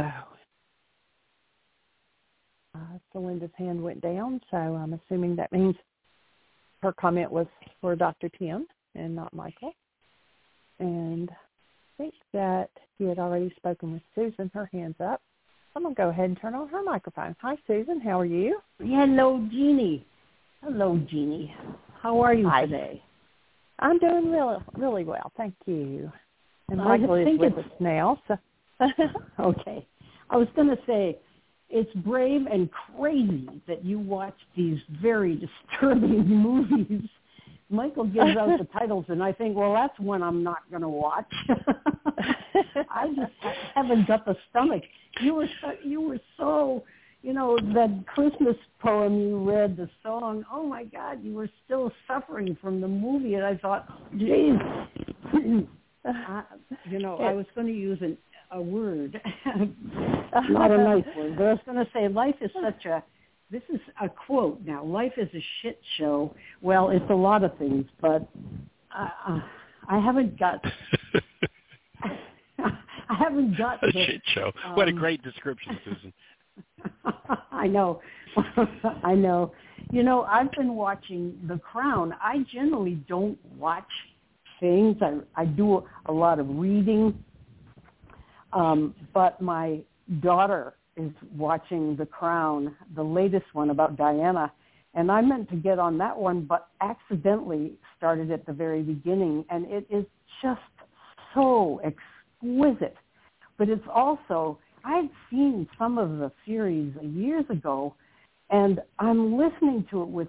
[2.74, 2.78] uh,
[3.14, 5.76] Celinda's hand went down, so I'm assuming that means
[6.82, 7.46] her comment was
[7.80, 8.28] for Dr.
[8.30, 8.66] Tim
[8.96, 9.72] and not Michael.
[10.80, 11.34] And I
[11.98, 14.50] think that he had already spoken with Susan.
[14.52, 15.22] Her hand's up.
[15.76, 17.36] I'm going to go ahead and turn on her microphone.
[17.40, 18.00] Hi, Susan.
[18.00, 18.58] How are you?
[18.80, 20.04] Hello, Jeanie.
[20.64, 21.54] Hello, Jeanie.
[22.02, 22.62] How are you Hi.
[22.62, 23.00] today?
[23.78, 25.30] I'm doing really, really well.
[25.36, 26.10] Thank you.
[26.70, 28.20] And I Michael is think with us now.
[28.26, 28.36] So
[29.40, 29.86] okay.
[30.30, 31.18] I was going to say,
[31.68, 35.36] it's brave and crazy that you watch these very
[35.72, 37.08] disturbing movies.
[37.68, 40.88] Michael gives out the titles, and I think, well, that's one I'm not going to
[40.88, 41.26] watch.
[41.48, 43.32] I just
[43.74, 44.84] haven't got the stomach.
[45.20, 46.84] You were so, you were so,
[47.22, 50.44] you know, that Christmas poem you read, the song.
[50.52, 54.54] Oh my God, you were still suffering from the movie, and I thought, geez,
[56.04, 56.44] I,
[56.88, 58.16] you know, I was going to use an,
[58.50, 59.20] a word,
[60.50, 63.02] not a nice word, but I was going to say life is such a.
[63.48, 64.84] This is a quote now.
[64.84, 66.34] Life is a shit show.
[66.62, 68.28] Well, it's a lot of things, but
[68.96, 69.40] uh, uh,
[69.88, 70.64] I haven't got.
[73.08, 74.50] I haven't got a the, shit show.
[74.74, 76.12] what a um, great description, Susan.
[77.52, 78.00] I know.
[79.04, 79.52] I know.
[79.92, 82.14] You know, I've been watching The Crown.
[82.20, 83.84] I generally don't watch
[84.58, 84.96] things.
[85.00, 87.22] I I do a lot of reading.
[88.56, 89.80] Um, but my
[90.20, 94.50] daughter is watching The Crown, the latest one about Diana,
[94.94, 99.44] and I meant to get on that one, but accidentally started at the very beginning,
[99.50, 100.06] and it is
[100.42, 100.60] just
[101.34, 102.96] so exquisite.
[103.58, 107.94] But it's also I'd seen some of the series years ago,
[108.48, 110.28] and I'm listening to it with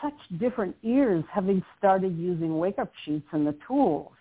[0.00, 4.12] such different ears, having started using wake-up sheets and the tools.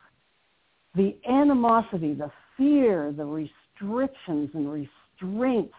[0.96, 2.30] The animosity, the
[2.62, 5.74] fear, the restrictions and restraints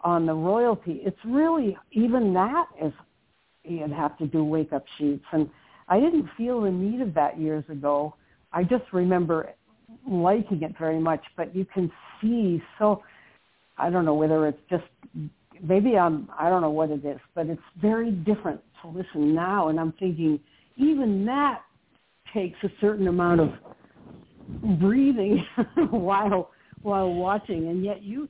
[0.00, 2.92] on the royalty, it's really, even that is,
[3.62, 5.24] you'd have to do wake-up sheets.
[5.32, 5.48] And
[5.88, 8.14] I didn't feel the need of that years ago.
[8.52, 9.50] I just remember
[10.08, 11.90] liking it very much, but you can
[12.20, 13.02] see so,
[13.76, 14.84] I don't know whether it's just,
[15.62, 19.68] maybe I'm, I don't know what it is, but it's very different to listen now.
[19.68, 20.40] And I'm thinking,
[20.76, 21.62] even that
[22.34, 23.50] takes a certain amount of
[24.80, 25.44] breathing
[25.90, 26.50] while
[26.82, 28.28] while watching and yet you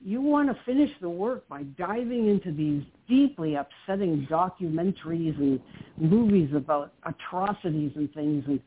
[0.00, 5.60] you want to finish the work by diving into these deeply upsetting documentaries and
[5.96, 8.60] movies about atrocities and things and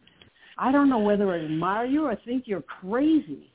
[0.58, 3.52] I don't know whether I admire you or think you're crazy.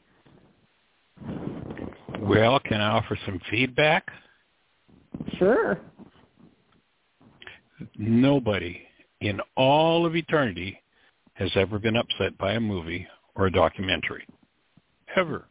[2.21, 4.09] Well, can I offer some feedback?
[5.39, 5.79] Sure.
[7.97, 8.83] Nobody
[9.21, 10.83] in all of eternity
[11.35, 13.07] has ever been upset by a movie
[13.37, 14.27] or a documentary.
[15.15, 15.47] Ever.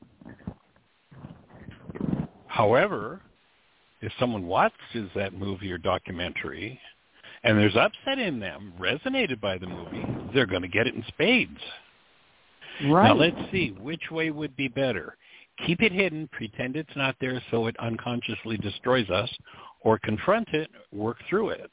[2.48, 3.22] However,
[4.02, 6.80] if someone watches that movie or documentary
[7.44, 11.04] and there's upset in them, resonated by the movie, they're going to get it in
[11.08, 11.60] spades.
[12.86, 13.08] Right.
[13.08, 15.16] Now let's see which way would be better.
[15.66, 19.30] Keep it hidden, pretend it's not there so it unconsciously destroys us,
[19.82, 21.72] or confront it, work through it.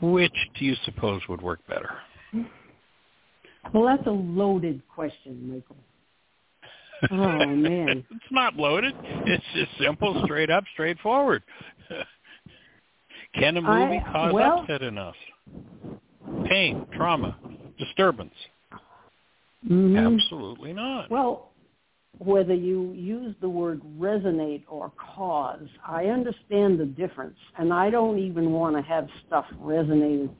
[0.00, 1.94] Which do you suppose would work better?
[3.72, 5.76] Well, that's a loaded question, Michael.
[7.10, 8.04] Oh man.
[8.10, 8.94] it's not loaded.
[9.26, 11.42] It's just simple, straight up, straightforward.
[13.34, 15.16] Can a movie I- cause well- upset in us?
[16.46, 17.36] Pain, trauma,
[17.78, 18.34] disturbance?
[19.68, 20.14] Mhm.
[20.14, 21.10] Absolutely not.
[21.10, 21.50] Well,
[22.18, 28.18] whether you use the word resonate or cause, I understand the difference, and I don't
[28.18, 30.30] even want to have stuff resonated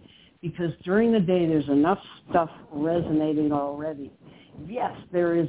[0.45, 4.13] because during the day there's enough stuff resonating already.
[4.69, 5.49] Yes, there is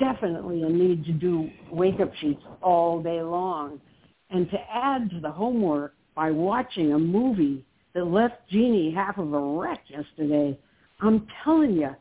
[0.00, 3.80] definitely a need to do wake-up sheets all day long,
[4.30, 9.32] and to add to the homework by watching a movie that left Jeanie half of
[9.32, 10.58] a wreck yesterday,
[11.00, 11.94] I'm telling you,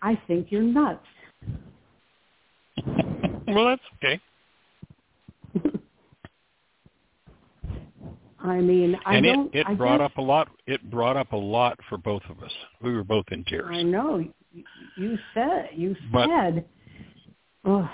[0.00, 1.04] I think you're nuts.
[3.46, 4.18] well, that's okay.
[8.44, 9.54] I mean, I and don't.
[9.54, 10.48] it, it brought guess, up a lot.
[10.66, 12.52] It brought up a lot for both of us.
[12.82, 13.66] We were both in tears.
[13.70, 14.18] I know.
[14.18, 14.64] You-
[14.96, 15.70] You said.
[15.74, 16.64] You But- said.
[17.64, 17.88] Oh,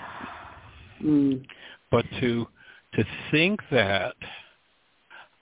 [1.01, 1.45] mm,
[1.91, 2.47] but to
[2.95, 4.15] to think that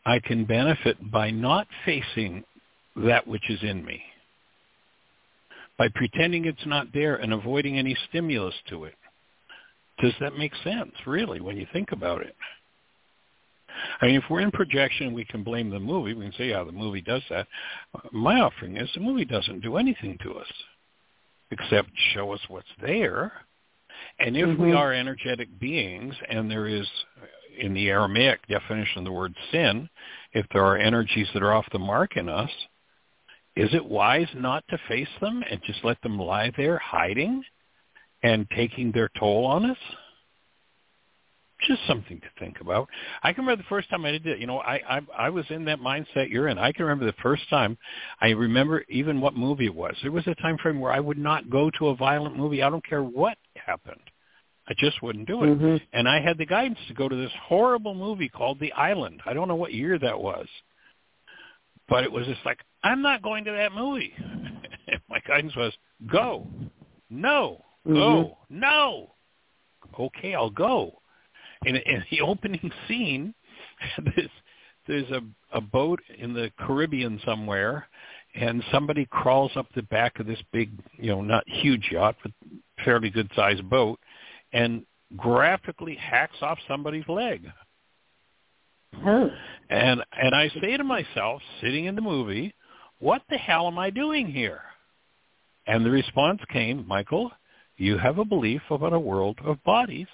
[0.05, 2.43] I can benefit by not facing
[2.97, 4.01] that which is in me,
[5.77, 8.95] by pretending it's not there and avoiding any stimulus to it.
[9.99, 12.35] Does that make sense, really, when you think about it?
[14.01, 16.13] I mean, if we're in projection, we can blame the movie.
[16.13, 17.47] We can say, yeah, the movie does that.
[18.11, 20.51] My offering is the movie doesn't do anything to us
[21.51, 23.31] except show us what's there.
[24.19, 24.77] And if we Mhm.
[24.77, 26.87] are energetic beings, and there is,
[27.57, 29.89] in the Aramaic definition of the word sin,
[30.33, 32.51] if there are energies that are off the mark in us,
[33.55, 37.43] is it wise not to face them and just let them lie there hiding
[38.21, 39.77] and taking their toll on us?
[41.65, 42.87] Just something to think about.
[43.23, 44.39] I can remember the first time I did it.
[44.39, 46.59] You know, I, I I was in that mindset you're in.
[46.59, 47.77] I can remember the first time.
[48.21, 49.95] I remember even what movie it was.
[50.03, 52.61] There was a time frame where I would not go to a violent movie.
[52.61, 54.01] I don't care what happened.
[54.69, 55.59] I just wouldn't do it.
[55.59, 55.81] mhm.
[55.93, 59.21] And I had the guidance to go to this horrible movie called The Island.
[59.25, 60.47] I don't know what year that was.
[61.89, 64.13] But it was just like, I'm not going to that movie.
[65.09, 65.73] My guidance was,
[66.11, 66.45] go.
[67.09, 67.63] No.
[67.85, 68.37] Go.
[68.49, 69.13] No.
[69.97, 70.99] Okay, I'll go.
[71.65, 73.33] In, in the opening scene,
[74.15, 74.29] there's,
[74.87, 77.87] there's a, a boat in the Caribbean somewhere,
[78.35, 82.31] and somebody crawls up the back of this big, you know, not huge yacht, but
[82.83, 83.99] fairly good-sized boat,
[84.53, 84.85] and
[85.15, 87.47] graphically hacks off somebody's leg.
[89.05, 89.29] Oh.
[89.69, 92.53] And and I say to myself, sitting in the movie,
[92.99, 94.61] what the hell am I doing here?
[95.67, 97.31] And the response came, Michael,
[97.75, 100.07] you have a belief about a world of bodies,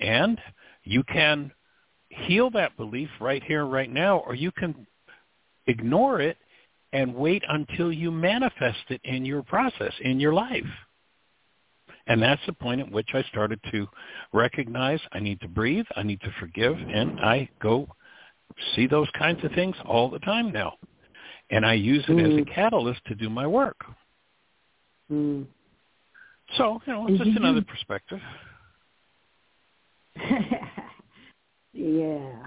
[0.00, 0.38] and
[0.84, 1.52] you can
[2.08, 4.86] heal that belief right here, right now, or you can
[5.66, 6.36] ignore it
[6.92, 10.64] and wait until you manifest it in your process, in your life.
[12.06, 13.88] And that's the point at which I started to
[14.32, 17.88] recognize I need to breathe, I need to forgive, and I go
[18.74, 20.74] see those kinds of things all the time now.
[21.50, 22.46] And I use it as a Mm.
[22.54, 23.84] catalyst to do my work.
[25.10, 25.46] Mm.
[26.56, 28.20] So, you know, it's just did another perspective.
[31.72, 32.46] yeah.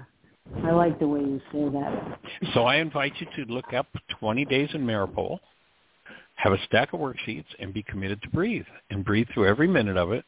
[0.64, 2.18] I like the way you say that.
[2.54, 3.86] So I invite you to look up
[4.18, 5.38] 20 Days in Mariupol,
[6.34, 8.64] have a stack of worksheets, and be committed to breathe.
[8.90, 10.24] And breathe through every minute of it.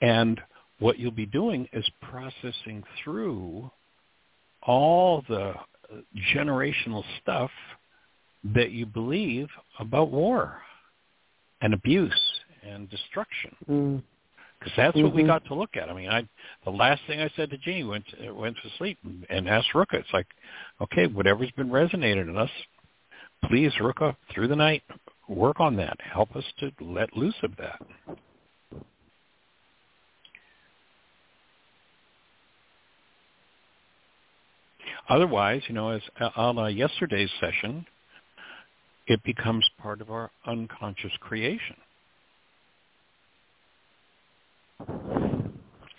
[0.00, 0.40] And
[0.78, 3.70] what you'll be doing is processing through
[4.62, 5.54] all the
[6.34, 7.50] generational stuff
[8.54, 10.58] that you believe about war
[11.60, 12.20] and abuse
[12.68, 14.02] and destruction Mm.
[14.62, 15.26] Because that's what we Mhm.
[15.26, 15.90] got to look at.
[15.90, 16.28] I mean, I
[16.64, 19.72] the last thing I said to Jeanie went to, went to sleep and, and asked
[19.72, 19.94] Ruka.
[19.94, 20.28] It's like,
[20.80, 22.50] okay, whatever's been resonating in us,
[23.44, 24.84] please, Ruka, through the night,
[25.28, 26.00] work on that.
[26.00, 27.80] Help us to let loose of that.
[35.08, 36.02] Otherwise, you know, as
[36.36, 37.84] on uh, yesterday's session,
[39.08, 41.76] it becomes part of our unconscious creation.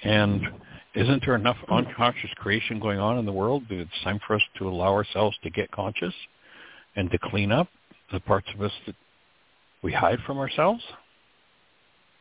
[0.03, 0.41] And
[0.95, 4.41] isn't there enough unconscious creation going on in the world that it's time for us
[4.57, 6.13] to allow ourselves to get conscious
[6.95, 7.67] and to clean up
[8.11, 8.95] the parts of us that
[9.81, 10.83] we hide from ourselves?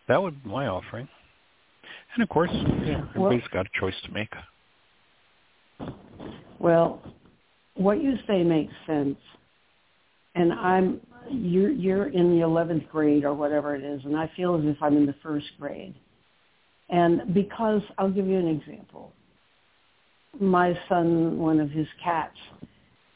[0.09, 1.09] That would be my offering.
[2.15, 4.33] And of course, everybody's got a choice to make.
[6.59, 7.03] Well,
[7.75, 9.17] what you say makes sense.
[10.35, 14.57] And I'm you're you're in the 11th grade or whatever it is, and I feel
[14.57, 15.95] as if I'm in the first grade.
[16.89, 19.13] And because I'll give you an example.
[20.41, 22.37] My son, one of his cats,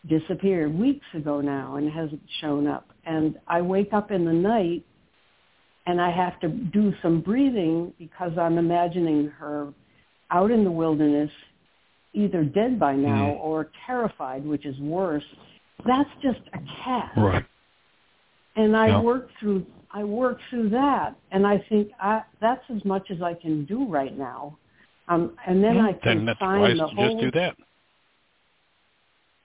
[0.09, 2.93] disappeared weeks ago now and hasn't shown up.
[3.05, 4.85] And I wake up in the night
[5.87, 9.73] and I have to do some breathing because I'm imagining her
[10.31, 11.31] out in the wilderness,
[12.13, 13.41] either dead by now Mm.
[13.41, 15.25] or terrified, which is worse.
[15.85, 17.13] That's just a cat.
[17.17, 17.45] Right.
[18.57, 19.01] And I Yeah.
[19.01, 19.67] work through
[19.97, 23.87] I work through that, and I think I, that's as much as I can do
[23.87, 24.59] right now.
[25.09, 27.57] Um, and then I then can sign wise the whole just do that.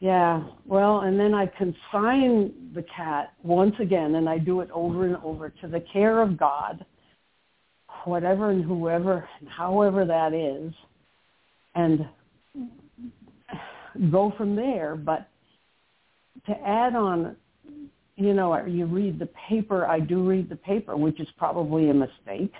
[0.01, 5.05] yeah, well, and then I consign the cat once again, and I do it over
[5.05, 6.85] and over to the care of God,
[8.03, 10.73] whatever and whoever, and however that is,
[11.75, 12.09] and
[14.11, 14.97] go from there.
[14.97, 15.29] But
[16.47, 17.37] to add on,
[18.21, 19.85] you know, you read the paper.
[19.85, 22.53] I do read the paper, which is probably a mistake.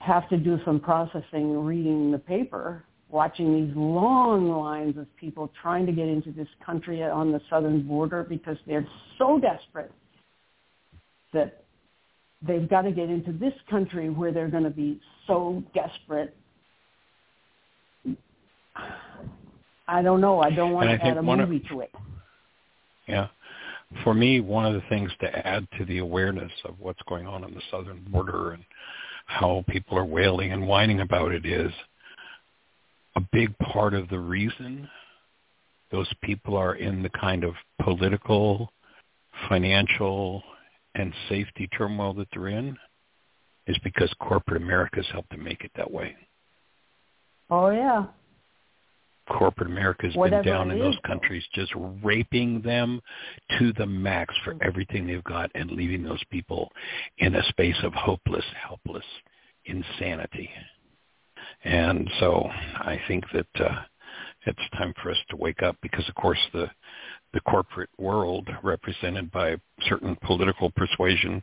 [0.00, 5.86] Have to do some processing reading the paper watching these long lines of people trying
[5.86, 8.86] to get into this country on the southern border because they're
[9.18, 9.92] so desperate
[11.32, 11.62] that
[12.46, 16.34] they've got to get into this country where they're going to be so desperate.
[19.86, 20.40] I don't know.
[20.40, 21.92] I don't want And I to add a one of- movie to it.
[23.06, 23.28] Yeah.
[24.02, 27.44] For me, one of the things to add to the awareness of what's going on
[27.44, 28.64] on the southern border and
[29.26, 31.72] how people are wailing and whining about it is
[33.16, 34.88] a big part of the reason
[35.90, 38.72] those people are in the kind of political,
[39.48, 40.42] financial,
[40.96, 42.76] and safety turmoil that they're in
[43.66, 46.16] is because corporate America's helped them make it that way.
[47.50, 48.06] Oh yeah.
[49.28, 51.72] Corporate America has been down in those countries just
[52.02, 53.00] raping them
[53.58, 56.70] to the max for everything they've got and leaving those people
[57.18, 59.04] in a space of hopeless, helpless
[59.66, 60.50] insanity.
[61.64, 63.80] And so I think that uh,
[64.46, 66.68] it's time for us to wake up because, of course, the
[67.34, 69.56] the corporate world, represented by
[69.88, 71.42] certain political persuasion,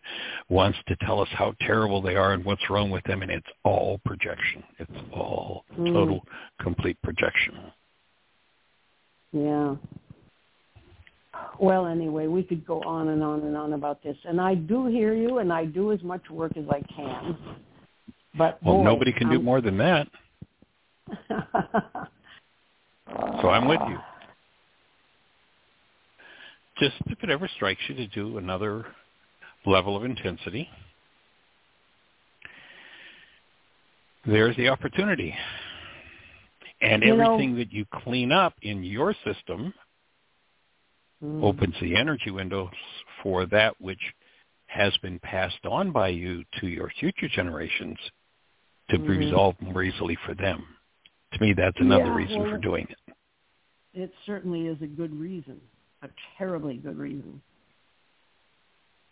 [0.50, 3.46] wants to tell us how terrible they are and what's wrong with them, and it's
[3.64, 4.64] all projection.
[4.80, 5.94] It's all Mm.
[5.94, 6.26] total,
[6.60, 7.72] complete projection.
[9.34, 9.76] Yeah.
[11.60, 14.88] Well, anyway, we could go on and on and on about this, and I do
[14.88, 17.38] hear you, and I do as much work as I can.
[18.36, 20.08] But Well, boy, nobody can do more than that.
[23.42, 23.98] So I'm with you.
[26.82, 28.88] Just if it ever strikes you to do another
[29.68, 30.68] level of intensity,
[34.26, 35.36] there's the opportunity.
[36.82, 39.76] And You know- everything that you clean up in your system
[41.24, 41.44] Mm.
[41.44, 42.74] opens the energy windows
[43.22, 44.02] for that which
[44.66, 48.00] has been passed on by you to your future generations
[48.90, 49.20] to be Mhm.
[49.20, 50.66] resolved more easily for them.
[51.34, 53.14] To me, that's another Yeah, reason well, for doing it.
[53.94, 55.62] It certainly is a good reason,
[56.02, 57.42] a terribly good reason.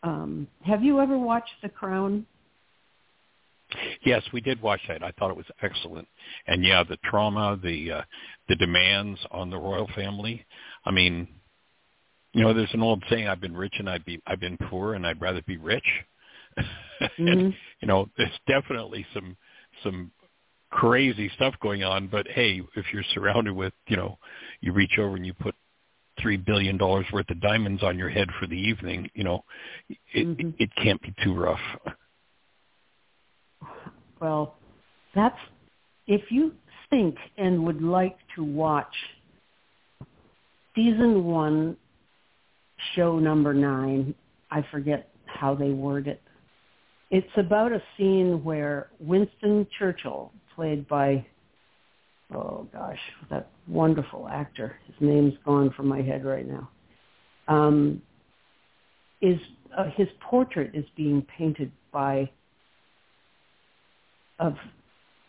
[0.04, 2.26] Um, have you ever watched The Crown?
[4.04, 5.04] Yes, we did watch that.
[5.04, 6.08] I thought it was excellent.
[6.48, 8.02] And yeah, the trauma, the uh,
[8.48, 10.44] the demands on the royal family.
[10.86, 11.28] I mean,
[12.34, 14.96] you know, there's an old saying: "I've been rich and I'd be I've been poor
[14.96, 15.86] and I'd rather be rich."
[16.58, 16.70] and
[17.20, 17.56] Mhm.
[17.82, 19.38] you know, there's definitely some
[19.84, 20.12] some
[20.72, 22.08] crazy stuff going on.
[22.08, 24.18] But hey, if you're surrounded with, you know,
[24.62, 25.56] you reach over and you put
[26.22, 29.44] three billion dollars worth of diamonds on your head for the evening, you know,
[30.14, 30.54] it Mhm.
[30.60, 31.62] it can't be too rough.
[34.20, 34.56] Well,
[35.14, 35.40] that's
[36.08, 36.54] if you
[36.90, 38.96] think and would like to watch
[40.76, 41.78] season one,
[42.96, 44.16] show number nine.
[44.52, 46.22] I forget how they word it.
[47.12, 51.26] It's about a scene where Winston Churchill, played by
[52.34, 53.00] oh gosh,
[53.30, 54.76] that wonderful actor.
[54.88, 56.70] His name's gone from my head right now.
[57.48, 58.02] Um,
[59.22, 59.38] is
[59.78, 62.30] uh, his portrait is being painted by
[64.40, 64.54] of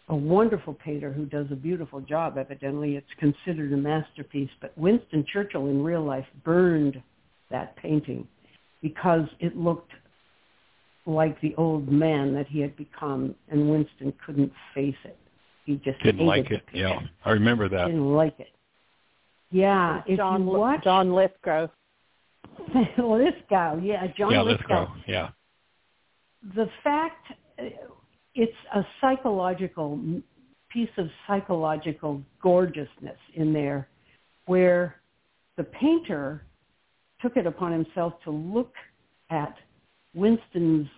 [0.08, 2.36] a wonderful painter who does a beautiful job.
[2.36, 4.50] Evidently, it's considered a masterpiece.
[4.60, 7.00] But Winston Churchill in real life burned
[7.50, 8.26] that painting
[8.82, 9.92] because it looked
[11.06, 15.16] like the old man that he had become, and Winston couldn't face it.
[15.70, 16.66] He just Didn't hated like it.
[16.66, 16.76] picture.
[16.78, 17.86] Yeah, I remember that.
[17.86, 18.48] Didn't like it.
[19.52, 21.68] Yeah, if John you watch John Lithgow.
[22.98, 24.80] Lithgow, yeah, John yeah, Lithgow.
[24.80, 24.94] Lithgow.
[25.06, 25.28] Yeah.
[26.56, 27.66] the fact uh,
[28.34, 30.00] it's a psychological
[30.72, 33.88] piece of psychological gorgeousness in there
[34.46, 34.96] where
[35.56, 36.42] the painter
[37.22, 38.72] took it upon himself to look
[39.30, 39.54] at
[40.14, 40.88] Winston's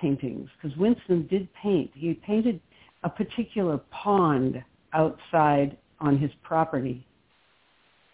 [0.00, 1.90] paintings because Winston did paint.
[1.94, 2.60] He painted
[3.02, 4.62] a particular pond
[4.92, 7.06] outside on his property.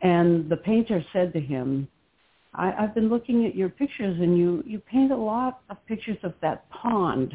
[0.01, 1.89] And the painter said to him,
[2.55, 6.19] I, I've been looking at your pictures and you, you paint a lot of pictures
[6.23, 7.35] of that pond.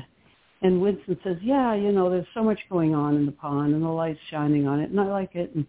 [0.62, 3.84] And Winston says, yeah, you know, there's so much going on in the pond and
[3.84, 5.54] the light's shining on it and I like it.
[5.54, 5.66] And,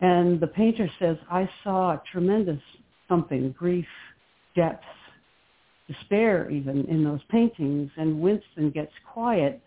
[0.00, 2.60] and the painter says, I saw a tremendous
[3.08, 3.86] something, grief,
[4.54, 4.84] depth,
[5.88, 7.90] despair even in those paintings.
[7.96, 9.60] And Winston gets quiet.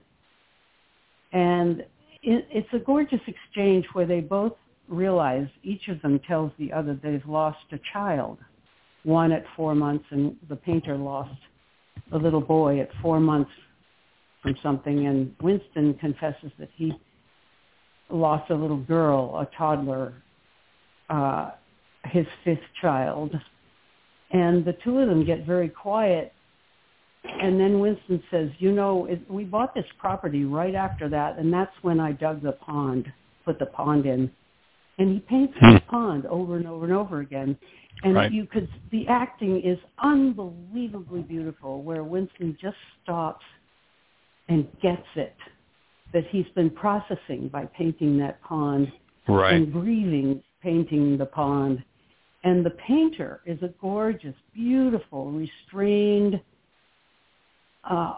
[1.33, 1.81] And
[2.21, 4.53] it, it's a gorgeous exchange where they both
[4.87, 8.37] realize, each of them tells the other they've lost a child.
[9.03, 11.37] One at four months and the painter lost
[12.11, 13.51] a little boy at four months
[14.41, 15.07] from something.
[15.07, 16.93] And Winston confesses that he
[18.09, 20.13] lost a little girl, a toddler,
[21.09, 21.51] uh,
[22.05, 23.33] his fifth child.
[24.31, 26.33] And the two of them get very quiet.
[27.41, 31.51] And then Winston says, you know, it, we bought this property right after that, and
[31.51, 33.11] that's when I dug the pond,
[33.45, 34.31] put the pond in.
[34.99, 35.75] And he paints hmm.
[35.75, 37.57] the pond over and over and over again.
[38.03, 38.31] And Right.
[38.31, 43.45] you could, the acting is unbelievably beautiful where Winston just stops
[44.49, 45.35] and gets it
[46.11, 48.91] that he's been processing by painting that pond
[49.27, 49.53] Right.
[49.53, 51.83] and breathing painting the pond.
[52.43, 56.41] And the painter is a gorgeous, beautiful, restrained.
[57.83, 58.15] Uh,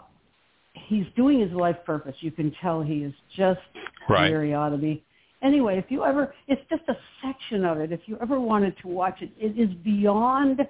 [0.73, 2.15] he's doing his life purpose.
[2.19, 3.59] You can tell he is just
[4.07, 4.29] Right.
[4.31, 5.03] where he ought to be.
[5.41, 7.91] Anyway, if you ever, it's just a section of it.
[7.91, 10.61] If you ever wanted to watch it, it is beyond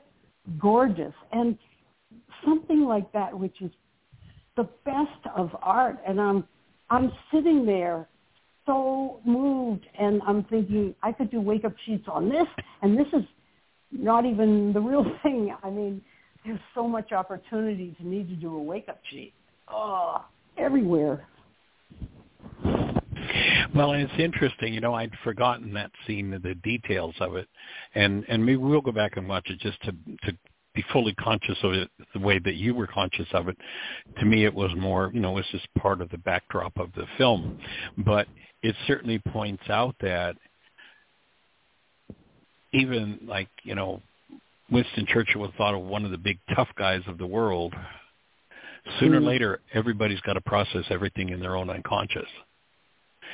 [0.59, 1.13] gorgeous.
[1.31, 1.57] And
[2.45, 3.71] something like that, which is
[4.55, 5.97] the best of art.
[6.07, 6.45] And I'm,
[6.89, 8.07] I'm sitting there
[8.65, 12.47] so moved and I'm thinking I could do wake up sheets on this
[12.81, 13.23] and this is
[13.91, 15.55] not even the real thing.
[15.63, 16.01] I mean,
[16.45, 19.33] there's so much opportunity to need to do a wake up sheet.
[19.67, 20.23] Oh,
[20.57, 21.27] everywhere.
[23.73, 24.73] Well, and it's interesting.
[24.73, 27.47] You know, I'd forgotten that scene, the details of it,
[27.93, 29.91] and and maybe we'll go back and watch it just to
[30.23, 30.37] to
[30.73, 33.57] be fully conscious of it the way that you were conscious of it.
[34.19, 37.05] To me, it was more, you know, it's just part of the backdrop of the
[37.17, 37.57] film,
[37.99, 38.27] but
[38.61, 40.35] it certainly points out that
[42.73, 44.01] even like you know,
[44.71, 47.73] Winston Churchill was thought of one of the big tough guys of the world.
[48.99, 49.25] Sooner or Mhm.
[49.25, 52.29] later, everybody's got to process everything in their own unconscious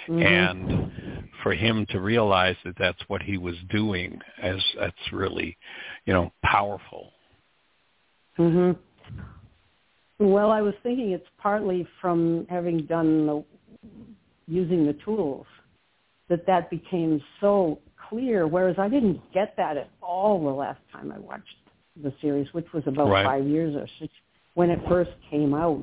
[0.07, 0.23] Mhm.
[0.23, 5.57] and for him to realize that that's what he was doing as that's really
[6.05, 7.13] you know powerful
[8.37, 8.77] Mhm.
[10.19, 13.43] Well, I was thinking it's partly from having done the
[14.47, 15.45] using the tools
[16.27, 17.79] that that became so
[18.11, 18.45] clear.
[18.45, 21.55] Whereas I didn't get that at all the last time I watched
[22.03, 23.25] the series, which was about Right.
[23.25, 24.13] five years or six
[24.53, 25.81] when it first came out.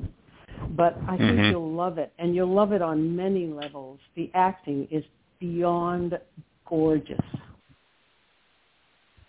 [0.75, 1.51] But I think Mhm.
[1.51, 3.99] you'll love it, and you'll love it on many levels.
[4.15, 5.03] The acting is
[5.39, 6.19] beyond
[6.65, 7.19] gorgeous.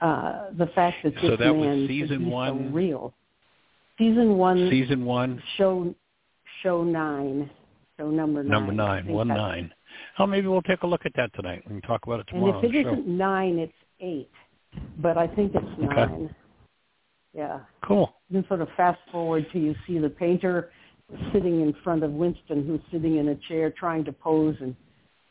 [0.01, 2.72] Uh, the fact that this So that was man could season so one?
[2.72, 3.12] real.
[3.98, 5.94] Season one, season one show
[6.62, 7.51] show nine,
[7.98, 8.51] show number nine.
[8.51, 9.72] number nine one nine
[10.18, 12.59] oh maybe we'll take a look at that tonight we can talk about it tomorrow.
[12.59, 14.31] And if it on the show isn't nine, it's eight.
[14.98, 16.35] But I think it's nine.
[17.32, 17.60] Yeah.
[17.85, 20.70] cool Then sort of fast forward till you see the painter
[21.32, 24.74] sitting in front of Winston, who's sitting in a chair trying to pose, and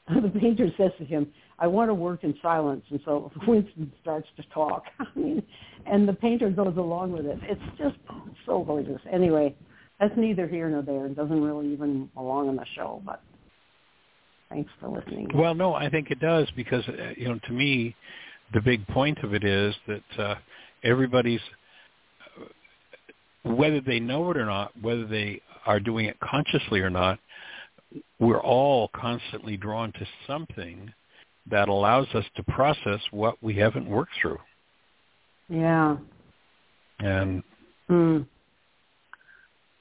[0.24, 4.28] the painter says to him, "I want to work in silence." And so Winston starts
[4.38, 4.84] to talk.
[5.00, 5.44] I mean,
[5.86, 7.40] and the painter goes along with it.
[7.44, 7.98] It's just
[8.46, 9.02] so gorgeous.
[9.12, 9.56] Anyway,
[10.00, 11.06] that's neither here nor there.
[11.06, 13.22] It doesn't really even belong on the show, but
[14.50, 15.30] thanks for listening.
[15.36, 17.96] well no i think it does because uh, you know to me
[18.54, 20.36] the big point of it is that uh
[20.84, 21.42] everybody's
[23.44, 27.20] whether they know it or not whether they are doing it consciously or not
[28.20, 30.92] we're all constantly drawn to something
[31.50, 34.38] that allows us to process what we haven't worked through
[35.50, 35.98] Yeah.
[37.00, 37.44] and
[37.90, 38.28] Mm.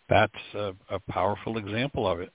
[0.08, 2.32] that's a, a powerful example of it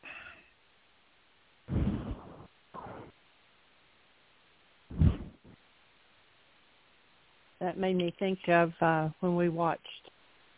[7.63, 10.09] That made me think of uh, when we watched,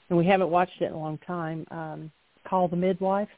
[0.09, 1.67] and we haven't watched it in a long time.
[1.69, 2.11] Um,
[2.49, 3.29] Call the Midwife.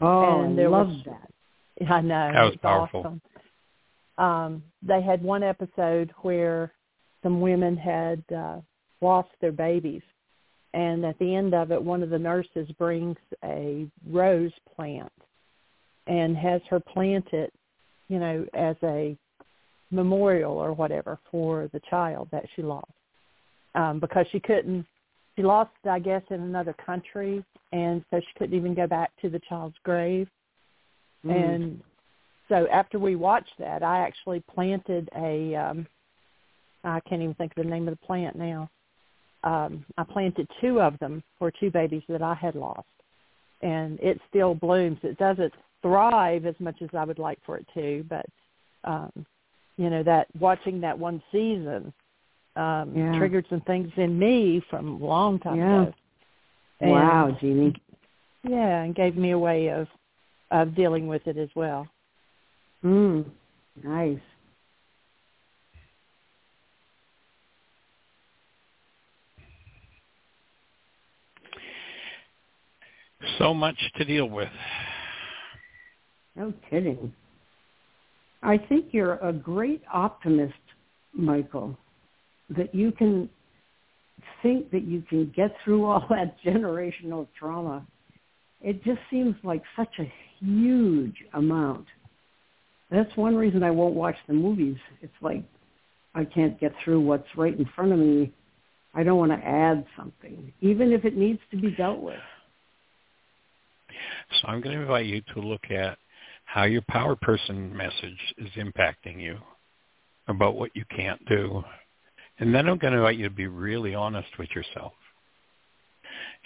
[0.00, 1.30] Oh, And I there love was- that.
[1.92, 3.00] I know That was powerful.
[3.00, 3.22] Awesome.
[4.18, 6.72] Um, they had one episode where
[7.22, 8.56] some women had uh,
[9.00, 10.02] lost their babies,
[10.74, 15.12] and at the end of it, one of the nurses brings a rose plant
[16.08, 17.52] and has her plant it,
[18.08, 19.16] you know, as a
[19.90, 22.90] memorial or whatever for the child that she lost
[23.74, 24.86] um, because she couldn't.
[25.36, 29.28] She lost, I guess, in another country, and so she couldn't even go back to
[29.28, 30.28] the child's grave.
[31.24, 31.54] Mm.
[31.54, 31.80] And
[32.48, 35.54] so after we watched that, I actually planted a.
[35.54, 35.86] Um,
[36.84, 38.70] I can't even think of the name of the plant now.
[39.44, 42.86] Um, I planted two of them for two babies that I had lost,
[43.62, 44.98] and it still blooms.
[45.02, 45.52] It doesn't
[45.82, 48.26] thrive as much as I would like for it to, but
[48.84, 49.12] um,
[49.78, 51.92] you know that watching that one season
[52.56, 53.16] um, yeah.
[53.16, 55.82] triggered some things in me from a long time yeah.
[55.82, 55.94] ago.
[56.80, 57.74] And, wow, Jeanie.
[58.42, 59.86] Yeah, and gave me a way of
[60.50, 61.86] of dealing with it as well.
[62.84, 63.24] Mm,
[63.82, 64.18] nice.
[73.38, 74.48] So much to deal with.
[76.34, 77.12] No kidding.
[78.42, 80.54] I think you're a great optimist,
[81.12, 81.76] Michael,
[82.50, 83.28] that you can
[84.42, 87.86] think that you can get through all that generational trauma.
[88.60, 91.86] It just seems like such a huge amount.
[92.90, 94.78] That's one reason I won't watch the movies.
[95.02, 95.44] It's like
[96.14, 98.32] I can't get through what's right in front of me.
[98.94, 102.18] I don't want to add something, even if it needs to be dealt with.
[104.40, 105.98] So I'm going to invite you to look at
[106.48, 109.36] how your power person message is impacting you
[110.28, 111.62] about what you can't do.
[112.38, 114.92] And then I'm going to invite you to be really honest with yourself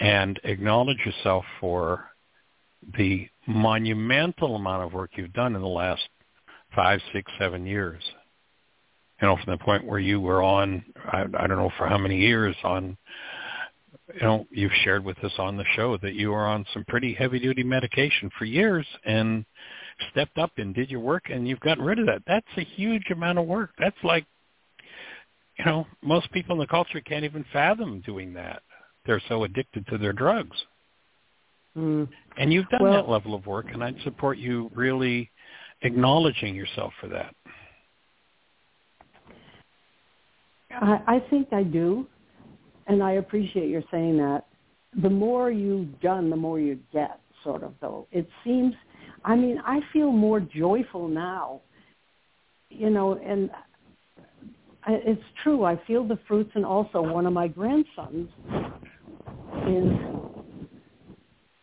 [0.01, 2.05] and acknowledge yourself for
[2.99, 6.03] the monumental amount of work you've done in the last
[6.75, 8.03] five, six, seven years.
[9.21, 11.99] You know, from the point where you were on, I, I don't know for how
[11.99, 12.97] many years on,
[14.13, 17.15] you know, you've shared with us on the show that you were on some pretty
[17.15, 19.45] heavy duty medication for years and
[20.11, 22.23] stepped up and did your work and you've gotten rid of that.
[22.27, 23.71] That's a huge amount of work.
[23.79, 24.27] That's like,
[25.59, 28.63] you know, most people in the culture can't even fathom doing that.
[29.07, 30.57] They're so addicted to their drugs.
[31.77, 32.09] Mm.
[32.37, 35.31] And you've done well, that level of work, and I'd support you really
[35.83, 37.35] acknowledging yourself for that.
[40.71, 42.07] I, I think I do,
[42.87, 44.47] and I appreciate your saying that.
[45.03, 48.07] The more you've done, the more you get, sort of, though.
[48.13, 48.75] It seems,
[49.25, 51.61] I mean, I feel more joyful now,
[52.71, 53.51] you know, and
[54.85, 55.65] I, it's true.
[55.65, 58.29] I feel the fruits, and also one of my grandsons
[59.69, 60.13] is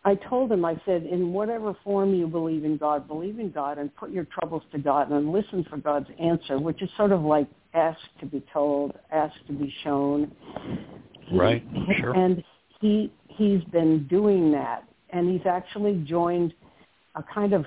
[0.05, 3.77] I told him, I said, in whatever form you believe in God, believe in God
[3.77, 7.21] and put your troubles to God and listen for God's answer, which is sort of
[7.21, 10.31] like ask to be told, ask to be shown.
[11.33, 11.63] Right,
[11.99, 12.13] sure.
[12.13, 12.43] And
[12.79, 16.53] he he's been doing that, and he's actually joined
[17.15, 17.65] a kind of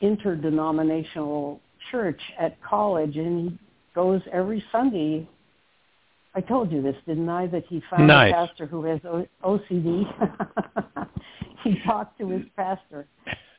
[0.00, 1.60] interdenominational
[1.90, 3.58] church at college, and he
[3.94, 5.28] goes every Sunday.
[6.34, 7.46] I told you this, didn't I?
[7.46, 8.32] That he found nice.
[8.32, 10.04] a pastor who has o- OCD.
[11.64, 13.06] he talked to his pastor.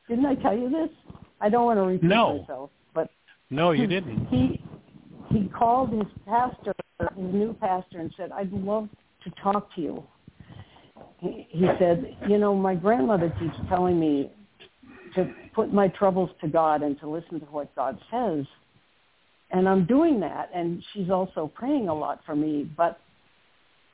[0.08, 0.88] Didn't I tell you this?
[1.40, 2.38] I don't want to repeat no.
[2.38, 3.10] myself, but
[3.50, 4.26] no, you didn't.
[4.28, 4.62] He
[5.30, 8.88] he called his pastor, his new pastor, and said, "I'd love
[9.24, 10.04] to talk to you."
[11.18, 14.30] He, he said, "You know, my grandmother keeps telling me
[15.14, 18.46] to put my troubles to God and to listen to what God says."
[19.50, 22.70] And I'm doing that, and she's also praying a lot for me.
[22.76, 22.98] But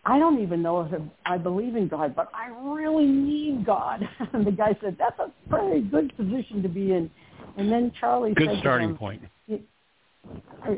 [0.09, 4.09] I don't even know if I believe in God, but I really need God.
[4.33, 7.11] And the guy said, that's a very good position to be in.
[7.57, 9.23] And then Charlie good said starting him, point.
[9.47, 9.61] He,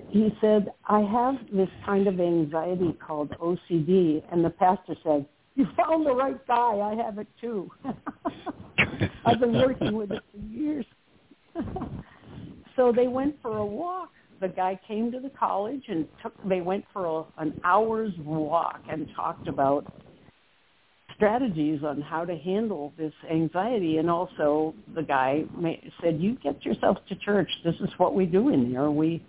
[0.09, 4.23] he said, I have this kind of anxiety called OCD.
[4.33, 6.79] And the pastor said, you found the right guy.
[6.81, 7.71] I have it too.
[9.25, 10.87] I've been working with it for years.
[12.77, 14.11] so they went for a walk.
[14.41, 18.81] The guy came to the college and took they went for a, an hour's walk
[18.91, 19.93] and talked about
[21.15, 23.99] strategies on how to handle this anxiety.
[23.99, 25.45] And also the guy
[26.03, 27.51] said you get yourself to church.
[27.65, 29.23] This is what we do in there we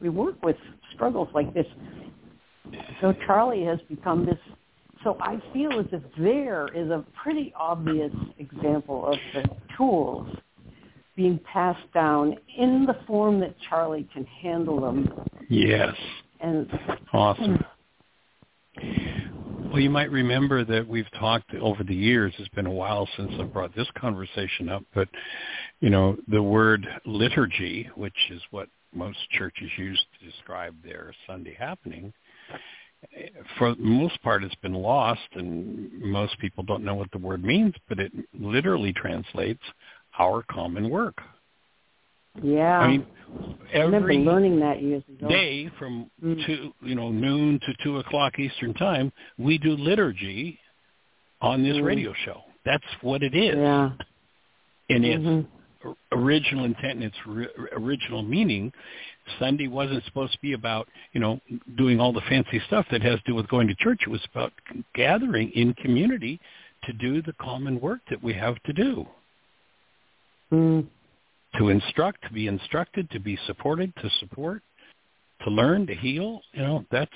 [0.00, 0.56] we work with
[0.94, 1.66] struggles like this.
[3.00, 4.38] So charlie has become this
[5.04, 10.26] so i feel as if there is a pretty obvious example of the tools
[11.16, 15.08] being passed down in the form that Charlie can handle them.
[15.48, 15.94] Yes.
[16.40, 16.68] And
[17.12, 17.64] awesome.
[19.70, 22.32] Well, you might remember that we've talked over the years.
[22.38, 25.08] It's been a while since I brought this conversation up, but
[25.80, 31.56] you know, the word liturgy, which is what most churches use to describe their Sunday
[31.58, 32.12] happening,
[33.58, 37.44] for the most part it's been lost and most people don't know what the word
[37.44, 39.62] means, but it literally translates
[40.18, 41.20] our common work.
[42.42, 42.80] Yeah.
[42.80, 43.06] I mean,
[43.74, 45.28] I remember every learning that years ago.
[45.28, 46.44] day from Mm.
[46.46, 50.58] two, you know, noon to two o'clock Eastern time, we do liturgy
[51.40, 51.84] on this Mm.
[51.84, 52.42] radio show.
[52.64, 53.56] That's what it is.
[53.56, 53.92] Yeah.
[54.88, 55.46] In its Mhm.
[55.84, 58.72] or- original intent and its ri- original meaning,
[59.38, 61.40] Sunday wasn't supposed to be about, you know,
[61.76, 64.02] doing all the fancy stuff that has to do with going to church.
[64.06, 64.52] It was about
[64.94, 66.40] gathering in community
[66.84, 69.06] to do the common work that we have to do.
[70.52, 70.86] Mm.
[71.58, 74.62] To instruct, to be instructed, to be supported, to support,
[75.44, 77.12] to learn, to heal, you know, that's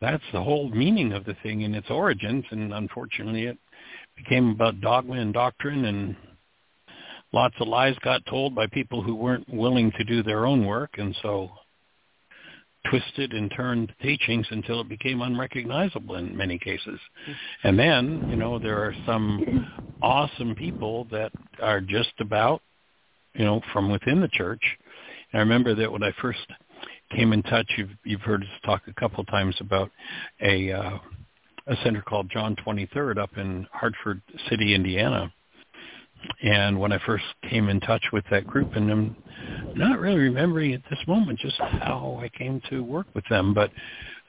[0.00, 3.56] that's the whole meaning of the thing in its origins and unfortunately it
[4.16, 6.16] became about dogma and doctrine and
[7.34, 10.90] lots of lies got told by people who weren't willing to do their own work
[10.98, 11.50] and so
[12.88, 17.00] twisted and turned teachings until it became unrecognizable in many cases.
[17.64, 19.66] And then, you know, there are some
[20.02, 22.62] awesome people that are just about,
[23.34, 24.62] you know, from within the church.
[25.32, 26.46] And I remember that when I first
[27.16, 29.90] came in touch, you've, you've heard us talk a couple of times about
[30.40, 30.98] a uh,
[31.66, 34.20] a center called John 23rd up in Hartford
[34.50, 35.32] City, Indiana.
[36.42, 39.16] And when I first came in touch with that group, and I'm
[39.74, 43.70] not really remembering at this moment just how I came to work with them, but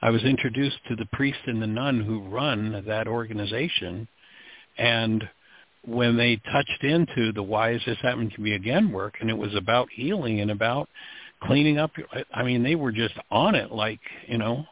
[0.02, 4.08] I was introduced to the priest and the nun who run that organization.
[4.78, 5.28] And
[5.84, 9.38] when they touched into the why is this happening to me again work, and it
[9.38, 10.88] was about healing and about
[11.42, 11.92] cleaning up,
[12.34, 14.64] I mean, they were just on it like, you know,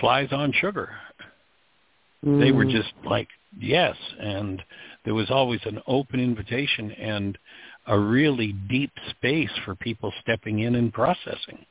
[0.00, 0.90] flies on sugar.
[2.22, 2.70] They were Mm.
[2.70, 3.28] just like,
[3.58, 3.96] yes.
[4.18, 4.62] And
[5.04, 7.38] there was always an open invitation and
[7.86, 11.64] a really deep space for people stepping in and processing.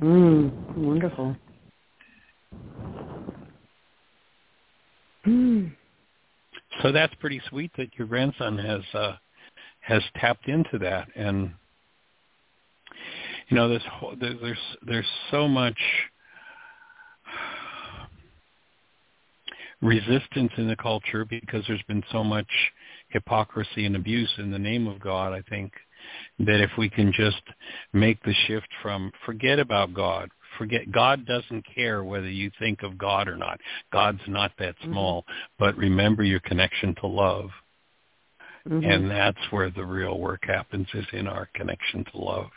[0.00, 0.76] Mm.
[0.76, 1.36] Wonderful.
[5.26, 5.72] Mm.
[6.82, 9.16] So that's pretty sweet that your grandson has uh,
[9.80, 11.52] has tapped into that, and
[13.48, 15.76] you know, this whole, there's there's so much
[19.82, 22.46] resistance in the culture because there's been so much
[23.08, 25.32] hypocrisy and abuse in the name of God.
[25.32, 25.72] I think
[26.38, 27.42] that if we can just
[27.92, 32.96] make the shift from forget about God, forget God doesn't care whether you think of
[32.96, 33.60] God or not.
[33.92, 35.24] God's not that small,
[35.58, 37.50] but remember your connection to love.
[38.68, 38.88] Mhm.
[38.88, 42.50] And that's where the real work happens is in our connection to love.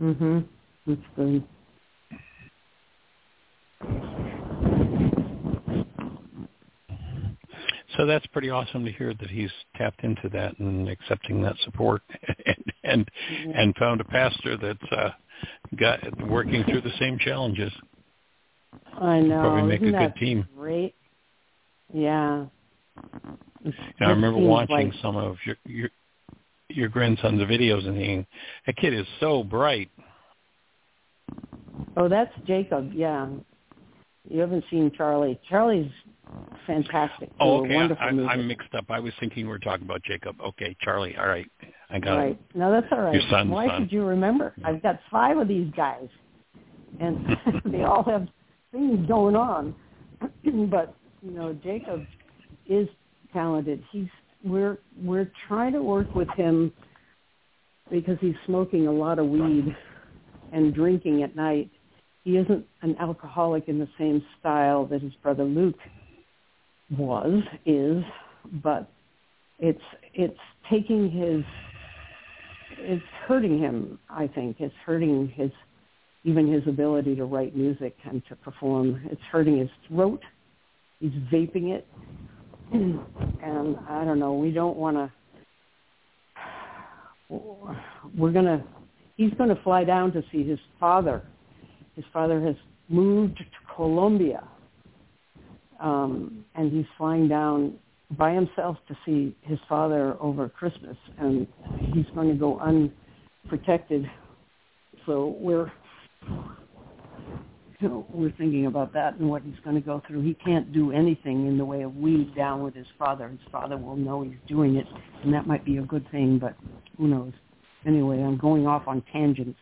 [0.00, 0.46] Mhm.
[0.86, 1.46] That's good.
[7.96, 12.02] So that's pretty awesome to hear that he's tapped into that and accepting that support
[12.46, 13.10] and and,
[13.54, 15.10] and found a pastor that's uh,
[15.76, 17.72] got working through the same challenges.
[18.94, 19.40] I know.
[19.40, 20.48] Probably make Isn't a good team.
[20.56, 20.94] Great.
[21.92, 22.46] Yeah.
[24.00, 25.90] I remember watching some of your your
[26.68, 28.26] your grandson's videos and thinking,
[28.66, 29.90] that kid is so bright.
[31.96, 32.92] Oh, that's Jacob.
[32.92, 33.28] Yeah.
[34.28, 35.38] You haven't seen Charlie.
[35.48, 35.90] Charlie's
[36.66, 37.30] fantastic.
[37.40, 37.74] Oh, okay.
[37.74, 38.30] Wonderful I, music.
[38.32, 38.86] I'm mixed up.
[38.88, 40.36] I was thinking we were talking about Jacob.
[40.40, 41.16] Okay, Charlie.
[41.16, 41.46] All right,
[41.90, 42.16] I got it.
[42.16, 42.30] right.
[42.32, 42.56] it.
[42.56, 43.14] No, that's all right.
[43.14, 43.82] Your son's Why son.
[43.82, 44.54] should you remember?
[44.64, 46.08] I've got five of these guys,
[47.00, 48.26] and they all have
[48.72, 49.74] things going on.
[50.70, 52.04] but you know, Jacob
[52.68, 52.88] is
[53.32, 53.82] talented.
[53.90, 54.08] He's
[54.44, 56.72] we're we're trying to work with him
[57.90, 59.76] because he's smoking a lot of weed
[60.52, 61.70] and drinking at night.
[62.26, 65.78] He isn't an alcoholic in the same style that his brother Luke
[66.98, 68.02] was is,
[68.64, 68.90] but
[69.60, 69.78] it's
[70.12, 70.36] it's
[70.68, 71.44] taking his
[72.80, 74.56] it's hurting him i think.
[74.58, 75.52] It's hurting his
[76.24, 79.02] even his ability to write music and to perform.
[79.04, 80.20] It's hurting his throat.
[80.98, 81.86] He's vaping it.
[83.40, 85.12] And i don't know we don't want to
[88.18, 88.64] we're going to
[89.16, 91.22] he's going to fly down to see his father
[91.96, 92.54] his father has
[92.88, 93.44] moved to
[93.74, 94.46] colombia
[95.80, 97.76] um and he's flying down
[98.10, 101.46] by himself to see his father over Christmas, and
[101.92, 104.08] he's going to go unprotected.
[105.06, 105.72] So we're
[107.80, 110.22] you know, we're thinking about that and what he's going to go through.
[110.22, 113.28] He can't do anything in the way of weed down with his father.
[113.28, 114.86] His father will know he's doing it,
[115.22, 116.56] and that might be a good thing, but
[116.96, 117.32] who knows?
[117.84, 119.58] Anyway, I'm going off on tangents.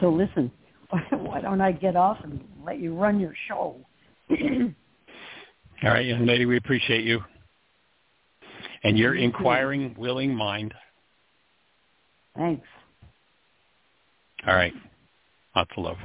[0.00, 0.50] So listen,
[1.10, 3.76] why don't I get off and let you run your show?
[4.30, 7.20] All right, young lady, we appreciate you.
[8.82, 10.72] And your inquiring, willing mind.
[12.36, 12.66] Thanks.
[14.46, 14.72] All right.
[15.54, 15.96] Lots of love.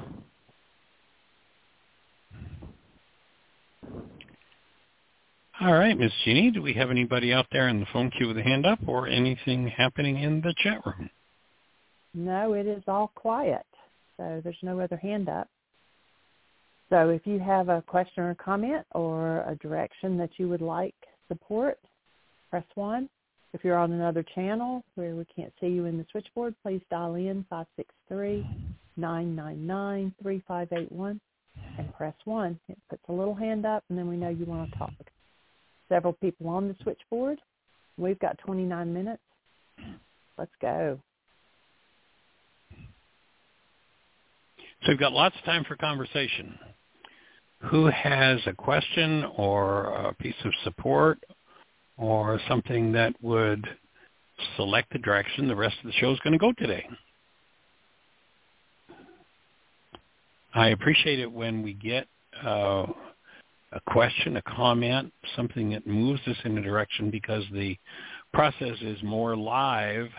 [5.62, 8.38] All right, Miss Jeanie, do we have anybody out there in the phone queue with
[8.38, 11.10] a hand up or anything happening in the chat room?
[12.16, 13.66] No, it is all quiet.
[14.24, 15.50] So there's no other hand up.
[16.90, 20.96] So if you have a question or comment or a direction that you would like
[21.28, 21.78] support,
[22.50, 23.10] press 1.
[23.54, 27.16] If you're on another channel where we can't see you in the switchboard, please dial
[27.16, 27.46] in
[28.98, 31.20] 563-999-3581
[31.78, 32.58] and press 1.
[32.70, 34.94] It puts a little hand up and then we know you want to talk.
[35.90, 37.42] Several people on the switchboard.
[37.98, 39.22] We've got 29 minutes.
[40.38, 40.98] Let's go.
[44.84, 46.60] So we've got lots of time for conversation.
[47.70, 51.24] Who has a question or a piece of support
[51.98, 53.66] or something that would
[54.58, 56.86] select the direction the rest of the show is going to go today?
[60.54, 62.06] I appreciate it when we get
[62.46, 62.86] uh,
[63.72, 67.78] a question, a comment, something that moves us in a direction because the
[68.34, 70.10] process is more live,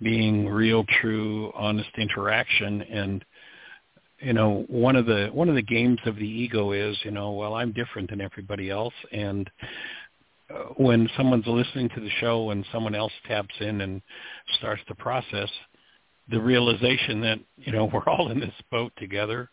[0.00, 3.24] being real, true, honest interaction, and
[4.20, 7.32] you know one of the one of the games of the ego is you know
[7.32, 9.50] well I'm different than everybody else, and
[10.50, 14.02] uh, when someone's listening to the show and someone else taps in and
[14.58, 15.50] starts the process,
[16.30, 19.50] the realization that you know we're all in this boat together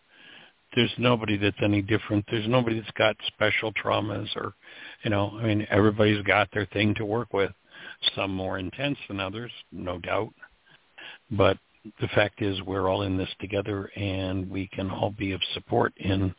[0.75, 2.25] there's nobody that's any different.
[2.29, 4.53] There's nobody that's got special traumas or,
[5.03, 7.51] you know, I mean, everybody's got their thing to work with.
[8.15, 10.33] Some more intense than others, no doubt.
[11.31, 11.57] But
[11.99, 15.93] the fact is we're all in this together and we can all be of support
[15.97, 16.33] in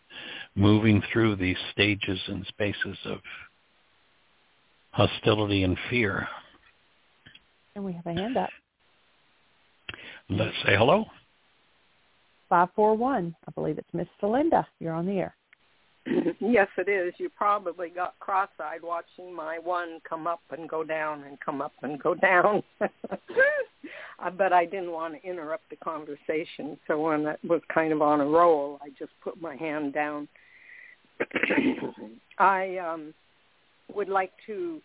[0.54, 3.18] moving through these stages and spaces of
[4.90, 6.26] hostility and fear.
[7.74, 8.50] And we have a hand up.
[10.28, 11.04] Let's say hello.
[12.48, 13.34] 541.
[13.46, 14.66] I believe it's Miss Celinda.
[14.80, 15.34] You're on the air.
[16.40, 17.14] yes, it is.
[17.18, 21.72] You probably got cross-eyed watching my one come up and go down and come up
[21.82, 22.62] and go down.
[24.20, 28.02] Uh, but I didn't want to interrupt the conversation, so when it was kind of
[28.02, 30.26] on a roll, I just put my hand down.
[32.38, 33.14] I um,
[33.94, 34.82] would like to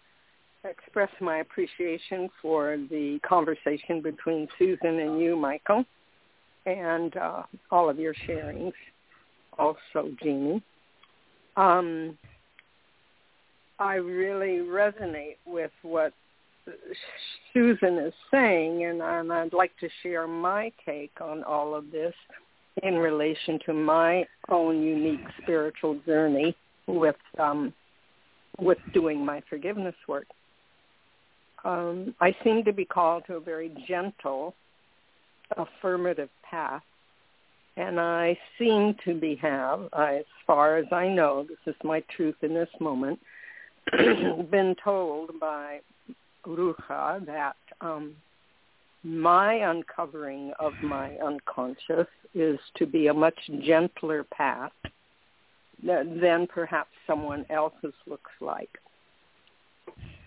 [0.63, 5.83] express my appreciation for the conversation between Susan and you, Michael
[6.65, 8.73] and uh, all of your sharings,
[9.57, 10.63] also Jeanie.
[11.55, 12.17] Um,
[13.79, 16.13] I really resonate with what
[17.53, 22.13] Susan is saying, and, and I'd like to share my take on all of this
[22.81, 26.55] in relation to my own unique spiritual journey
[26.87, 27.73] with um,
[28.59, 30.27] with doing my forgiveness work.
[31.65, 34.53] Um, I seem to be called to a very gentle
[35.57, 36.83] affirmative path.
[37.75, 42.35] And I seem to be have, as far as I know, this is my truth
[42.41, 43.19] in this moment,
[43.91, 45.79] been told by
[46.45, 48.15] Rucha that um,
[49.03, 54.71] my uncovering of my unconscious is to be a much gentler path
[55.83, 58.69] than perhaps someone else's looks like.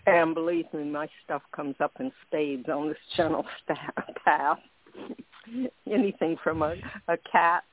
[0.05, 3.45] And believe me, my stuff comes up in spades on this gentle
[4.25, 4.59] path.
[5.91, 6.75] anything from a,
[7.07, 7.63] a cat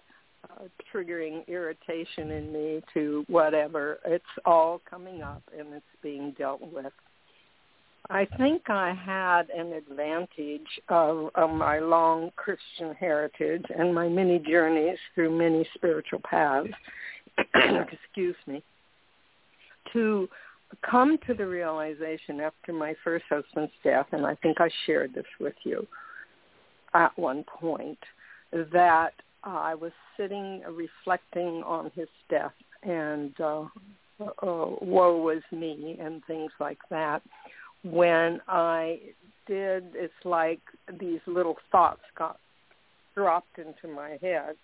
[0.51, 3.99] uh, triggering irritation in me to whatever.
[4.05, 6.93] It's all coming up and it's being dealt with.
[8.11, 14.39] I think I had an advantage of, of my long Christian heritage and my many
[14.39, 16.69] journeys through many spiritual paths,
[17.39, 18.63] excuse me,
[19.95, 20.29] to
[20.89, 25.25] come to the realization after my first husband's death, and I think I shared this
[25.41, 25.87] with you,
[26.95, 27.99] at one point
[28.53, 29.13] that
[29.45, 32.53] uh, I was sitting reflecting on his death
[32.83, 33.65] and uh,
[34.21, 37.23] uh, woe was me and things like that.
[37.83, 39.01] When I
[39.47, 40.61] did, it's like
[41.01, 42.39] these little thoughts got
[43.15, 44.57] dropped into my head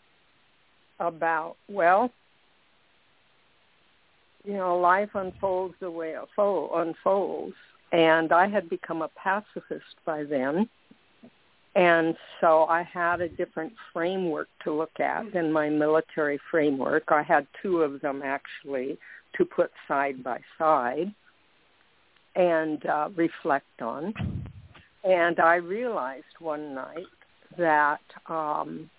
[0.99, 2.11] about, well,
[4.45, 6.29] you know, life unfolds the way it
[6.75, 7.55] unfolds.
[7.93, 10.69] And I had become a pacifist by then
[11.77, 17.05] and so I had a different framework to look at than my military framework.
[17.09, 18.99] I had two of them actually
[19.37, 21.15] to put side by side
[22.35, 24.13] and uh, reflect on.
[25.05, 27.07] And I realized one night
[27.57, 28.91] that um,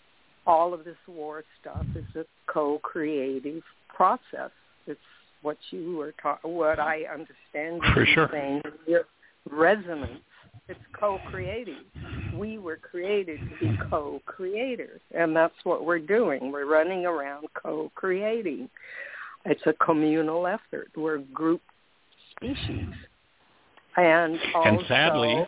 [0.47, 4.51] all of this war stuff is a co-creative process.
[4.87, 4.99] It's
[5.41, 8.29] what you were ta- what I understand you For sure.
[8.31, 9.03] saying, your
[9.49, 10.21] resonance
[10.67, 11.83] it's co-creating.
[12.33, 16.51] We were created to be co-creators, and that's what we're doing.
[16.51, 18.69] We're running around co-creating.
[19.45, 20.89] It's a communal effort.
[20.95, 21.61] We're group
[22.35, 22.87] species.
[23.97, 25.47] And also, and sadly,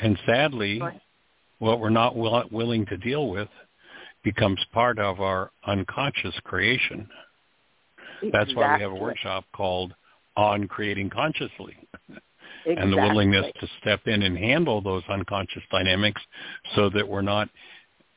[0.00, 0.80] and sadly,
[1.58, 3.48] what we're not will, willing to deal with
[4.24, 7.06] becomes part of our unconscious creation.
[8.22, 8.54] That's exactly.
[8.54, 9.92] why we have a workshop called
[10.36, 11.76] On Creating Consciously.
[12.68, 12.82] Exactly.
[12.82, 16.20] And the willingness to step in and handle those unconscious dynamics
[16.76, 17.48] so that we're not,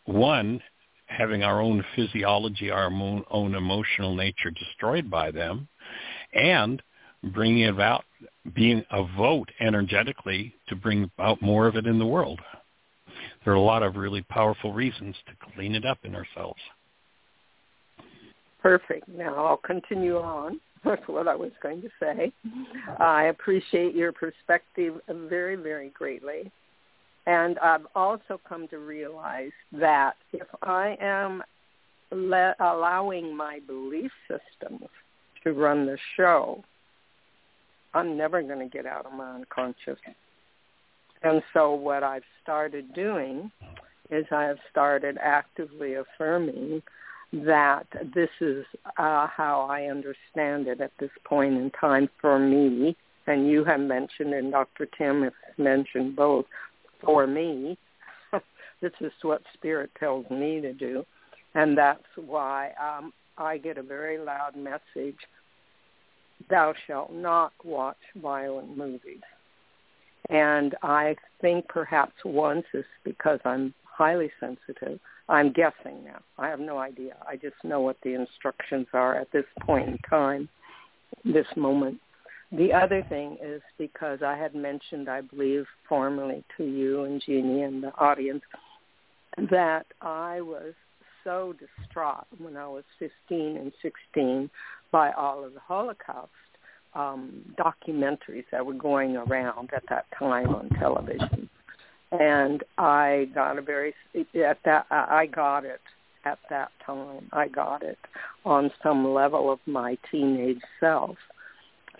[0.04, 0.62] one,
[1.06, 5.70] having our own physiology, our own, own emotional nature destroyed by them,
[6.34, 6.84] and
[7.34, 8.04] bringing about
[8.54, 12.42] being a vote energetically to bring about more of it in the world.
[13.46, 16.60] There are a lot of really powerful reasons to clean it up in ourselves.
[18.62, 19.08] Perfect.
[19.08, 20.60] Now I'll continue on.
[20.86, 22.32] That's what I was going to say.
[23.00, 26.52] I appreciate your perspective very, very greatly.
[27.28, 31.44] And I've also come to realize that if I am
[32.12, 34.90] le- allowing my belief systems
[35.44, 36.64] to run the show,
[37.94, 40.00] I'm never going to get out of my unconscious.
[41.24, 43.52] And so what I've started doing
[44.10, 46.82] is I have started actively affirming
[47.34, 48.66] that this is
[48.98, 52.96] uh, how I understand it at this point in time for me.
[53.28, 54.88] And you have mentioned, and Dr.
[54.98, 56.46] Tim has mentioned both,
[57.04, 57.78] for me.
[58.82, 61.06] this is what Spirit tells me to do.
[61.54, 65.18] And that's why um, I get a very loud message,
[66.50, 69.22] thou shalt not watch violent movies.
[70.30, 75.00] And I think perhaps once is because I'm highly sensitive.
[75.32, 76.20] I'm guessing now.
[76.38, 77.16] I have no idea.
[77.26, 80.50] I just know what the instructions are at this point in time,
[81.24, 82.00] this moment.
[82.52, 87.62] The other thing is because I had mentioned, I believe, formally to you and Jeanie
[87.62, 88.42] and the audience,
[89.50, 90.74] that I was
[91.24, 94.50] so distraught when I was 15 and 16
[94.92, 96.30] by all of the Holocaust
[96.94, 101.50] um, documentaries that were going around at that time on television,
[102.12, 103.94] and I got a very
[104.36, 105.82] at that I got it
[106.26, 107.30] at that time.
[107.32, 107.98] I got it
[108.46, 111.18] on some level of my teenage self,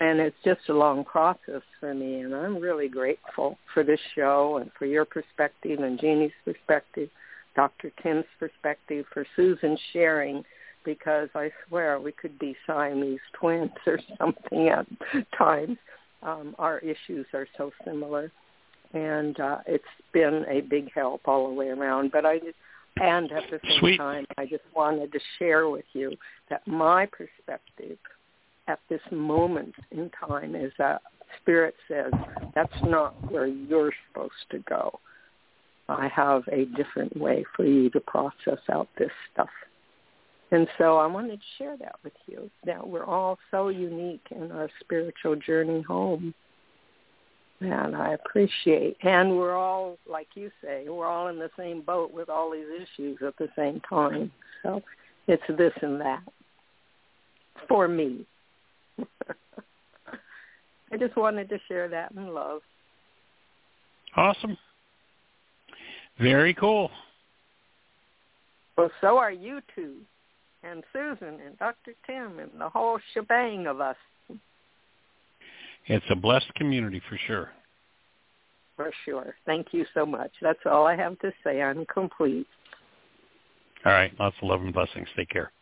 [0.00, 2.20] and it's just a long process for me.
[2.20, 7.08] And I'm really grateful for this show and for your perspective and Jeanie's perspective,
[7.56, 7.90] Dr.
[8.02, 10.44] Tim's perspective, for Susan sharing
[10.84, 14.86] because I swear we could be Siamese twins or something at
[15.36, 15.78] times.
[16.22, 18.30] Um, our issues are so similar,
[18.92, 22.12] and uh, it's been a big help all the way around.
[22.12, 22.56] But I just,
[23.00, 23.96] and at the same Sweet.
[23.96, 26.14] time, I just wanted to share with you
[26.50, 27.98] that my perspective
[28.68, 31.02] at this moment in time is that
[31.40, 32.12] Spirit says
[32.54, 34.98] that's not where you're supposed to go.
[35.88, 39.48] I have a different way for you to process out this stuff.
[40.50, 44.52] And so I wanted to share that with you, that we're all so unique in
[44.52, 46.34] our spiritual journey home.
[47.64, 52.12] And I appreciate, and we're all, like you say, we're all in the same boat
[52.12, 54.32] with all these issues at the same time.
[54.62, 54.82] So
[55.28, 56.22] it's this and that
[57.68, 58.26] for me.
[60.92, 62.60] I just wanted to share that in love.
[64.16, 64.58] Awesome.
[66.20, 66.90] Very cool.
[68.76, 69.96] Well, so are you two
[70.62, 71.94] and Susan and Dr.
[72.06, 73.96] Tim and the whole shebang of us.
[75.86, 77.50] It's a blessed community for sure.
[78.76, 79.34] For sure.
[79.46, 80.30] Thank you so much.
[80.40, 81.62] That's all I have to say.
[81.62, 82.46] I'm complete.
[83.84, 84.12] All right.
[84.18, 85.08] Lots of love and blessings.
[85.16, 85.52] Take care.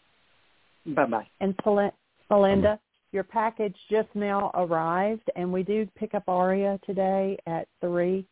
[0.86, 1.26] Bye-bye.
[1.40, 1.92] And Pel-
[2.28, 2.78] Belinda,
[3.12, 8.24] your package just now arrived, and we do pick up Aria today at 3.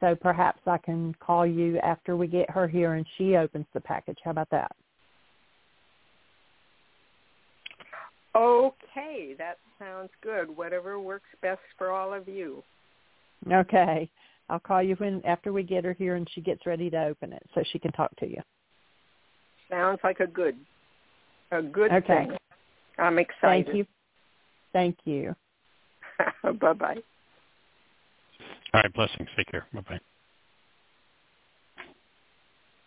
[0.00, 3.80] So perhaps I can call you after we get her here and she opens the
[3.80, 4.18] package.
[4.24, 4.72] How about that?
[8.34, 10.54] Okay, that sounds good.
[10.56, 12.62] Whatever works best for all of you.
[13.50, 14.08] Okay.
[14.48, 17.32] I'll call you when after we get her here and she gets ready to open
[17.32, 18.40] it so she can talk to you.
[19.70, 20.56] Sounds like a good
[21.50, 22.26] a good Okay.
[22.26, 22.36] thing.
[22.98, 23.66] I'm excited.
[23.66, 23.86] Thank you.
[24.72, 25.36] Thank you.
[26.60, 26.96] Bye-bye.
[28.74, 28.92] All right.
[28.94, 29.28] Blessings.
[29.36, 29.66] Take care.
[29.72, 30.00] Bye-bye.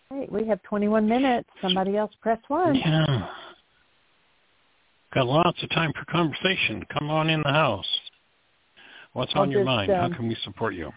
[0.09, 0.31] Great.
[0.31, 1.49] We have 21 minutes.
[1.61, 2.75] Somebody else press 1.
[2.75, 3.27] Yeah.
[5.15, 6.85] Got lots of time for conversation.
[6.91, 7.85] Come on in the house.
[9.13, 9.91] What's I'll on your just, mind?
[9.91, 10.91] How um, can we support you?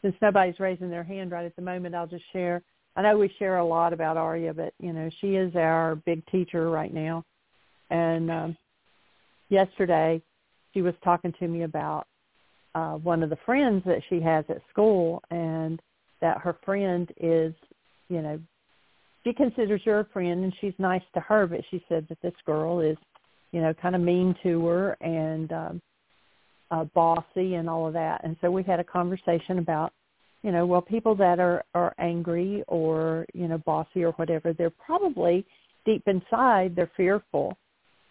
[0.00, 2.62] Since nobody's raising their hand right at the moment, I'll just share.
[2.96, 6.24] I know we share a lot about Aria, but you know she is our big
[6.28, 7.24] teacher right now.
[7.90, 8.56] And um,
[9.50, 10.22] yesterday,
[10.72, 12.06] she was talking to me about
[12.74, 15.82] uh, one of the friends that she has at school, and
[16.22, 17.52] that her friend is,
[18.08, 18.40] you know,
[19.24, 22.34] she considers her a friend and she's nice to her, but she said that this
[22.46, 22.96] girl is,
[23.52, 25.82] you know, kind of mean to her and um,
[26.70, 28.22] uh, bossy and all of that.
[28.24, 29.92] And so we had a conversation about,
[30.42, 34.70] you know, well, people that are are angry or you know bossy or whatever, they're
[34.70, 35.44] probably
[35.88, 37.56] deep inside they're fearful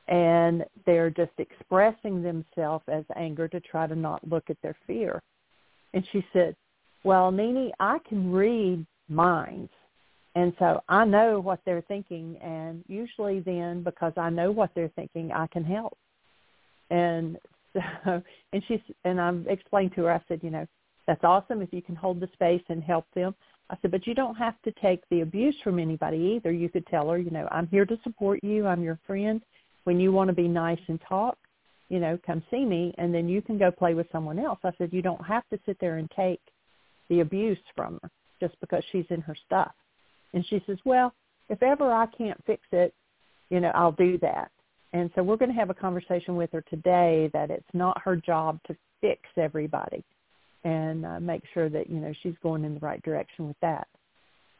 [0.07, 5.21] and they're just expressing themselves as anger to try to not look at their fear.
[5.93, 6.55] And she said,
[7.03, 9.69] well, Nini, I can read minds.
[10.37, 12.37] And so I know what they're thinking.
[12.43, 15.97] And usually then, because I know what they're thinking, I can help.
[16.91, 17.39] And
[17.73, 18.21] so,
[18.53, 20.67] and she's, and I've explained to her, I said, you know,
[21.07, 23.33] that's awesome if you can hold the space and help them.
[23.71, 26.51] I said, but you don't have to take the abuse from anybody either.
[26.51, 28.67] You could tell her, you know, I'm here to support you.
[28.67, 29.41] I'm your friend
[29.85, 31.35] when you want to be nice and talk,
[31.89, 34.59] you know, come see me and then you can go play with someone else.
[34.63, 36.41] I said, you don't have to sit there and take
[37.09, 39.71] the abuse from her just because she's in her stuff.
[40.33, 41.13] And she says, well,
[41.49, 42.93] if ever I can't fix it,
[43.49, 44.51] you know, I'll do that.
[44.93, 48.15] And so we're going to have a conversation with her today that it's not her
[48.15, 50.03] job to fix everybody
[50.63, 53.87] and uh, make sure that, you know, she's going in the right direction with that.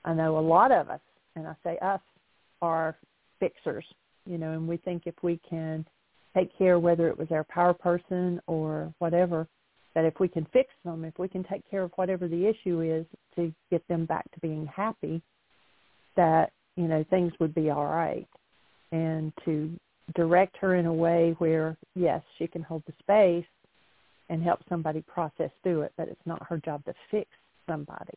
[0.05, 1.01] I know a lot of us,
[1.35, 2.01] and I say us,
[2.61, 2.95] are
[3.39, 3.85] fixers
[4.27, 5.85] you know, and we think if we can
[6.35, 9.47] take care, whether it was our power person or whatever,
[9.95, 12.81] that if we can fix them, if we can take care of whatever the issue
[12.81, 15.21] is to get them back to being happy,
[16.17, 18.27] that, you know, things would be all right.
[18.91, 19.71] And to
[20.15, 23.49] direct her in a way where, yes, she can hold the space
[24.29, 27.29] and help somebody process through it, but it's not her job to fix
[27.69, 28.13] somebody.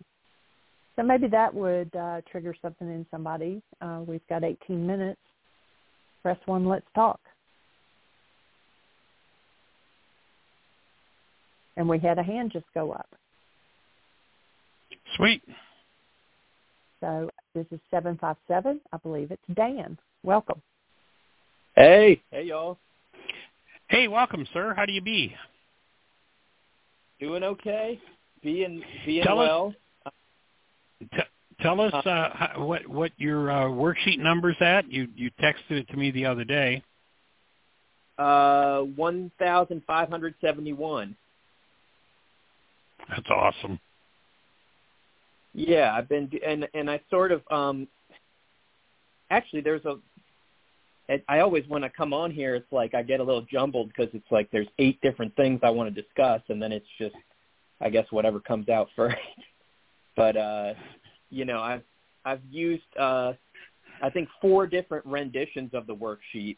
[0.96, 3.62] So maybe that would uh, trigger something in somebody.
[3.80, 5.20] Uh, we've got 18 minutes
[6.22, 7.20] press one, let's talk.
[11.76, 13.08] And we had a hand just go up.
[15.16, 15.42] Sweet.
[17.00, 18.80] So this is 757.
[18.92, 19.98] I believe it's Dan.
[20.22, 20.60] Welcome.
[21.74, 22.22] Hey.
[22.30, 22.78] Hey, y'all.
[23.88, 24.74] Hey, welcome, sir.
[24.76, 25.34] How do you be?
[27.18, 28.00] Doing okay.
[28.42, 29.74] Being being tell well.
[30.06, 30.12] Us,
[31.12, 31.22] t-
[31.62, 34.90] Tell us uh, uh how, what what your uh, worksheet number's at.
[34.90, 36.82] You you texted it to me the other day.
[38.18, 41.16] Uh, one thousand five hundred seventy-one.
[43.08, 43.78] That's awesome.
[45.52, 47.88] Yeah, I've been and and I sort of um.
[49.30, 49.96] Actually, there's a.
[51.28, 54.14] I always when I come on here, it's like I get a little jumbled because
[54.14, 57.16] it's like there's eight different things I want to discuss, and then it's just,
[57.80, 59.16] I guess whatever comes out first.
[60.16, 60.74] but uh
[61.30, 61.82] you know, I've
[62.24, 63.32] I've used uh,
[64.02, 66.56] I think four different renditions of the worksheet,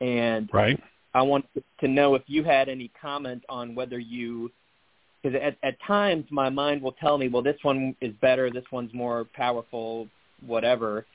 [0.00, 0.80] and right.
[1.14, 1.46] I want
[1.80, 4.52] to know if you had any comment on whether you,
[5.22, 8.64] because at, at times my mind will tell me, well, this one is better, this
[8.70, 10.08] one's more powerful,
[10.46, 11.06] whatever.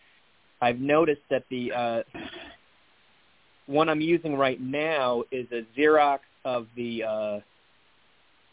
[0.62, 2.04] I've noticed that the uh,
[3.68, 7.40] one I'm using right now is a Xerox of the uh,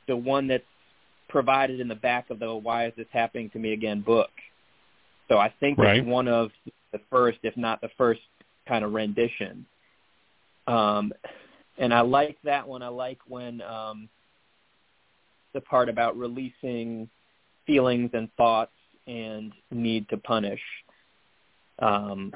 [0.07, 0.65] the one that's
[1.29, 4.31] provided in the back of the Why Is This Happening to Me Again book.
[5.29, 5.99] So I think right.
[5.99, 6.51] it's one of
[6.93, 8.21] the first, if not the first,
[8.67, 9.65] kind of rendition.
[10.67, 11.13] Um,
[11.79, 12.83] and I like that one.
[12.83, 14.09] I like when um,
[15.55, 17.09] the part about releasing
[17.67, 18.73] feelings and thoughts
[19.07, 20.61] and need to punish.
[21.81, 22.33] Um,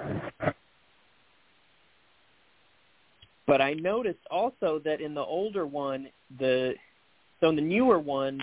[3.47, 6.09] but I noticed also that in the older one,
[6.39, 6.74] the
[7.41, 8.43] so in the newer one,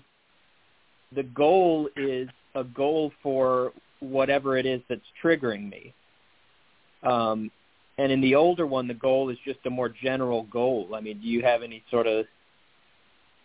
[1.16, 5.94] the goal is a goal for whatever it is that's triggering me.
[7.04, 7.50] Um,
[7.98, 10.90] and in the older one, the goal is just a more general goal.
[10.96, 12.26] I mean, do you have any sort of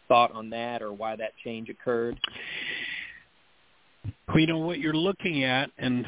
[0.09, 2.19] thought on that or why that change occurred?
[4.29, 6.07] Well, you know what you're looking at, and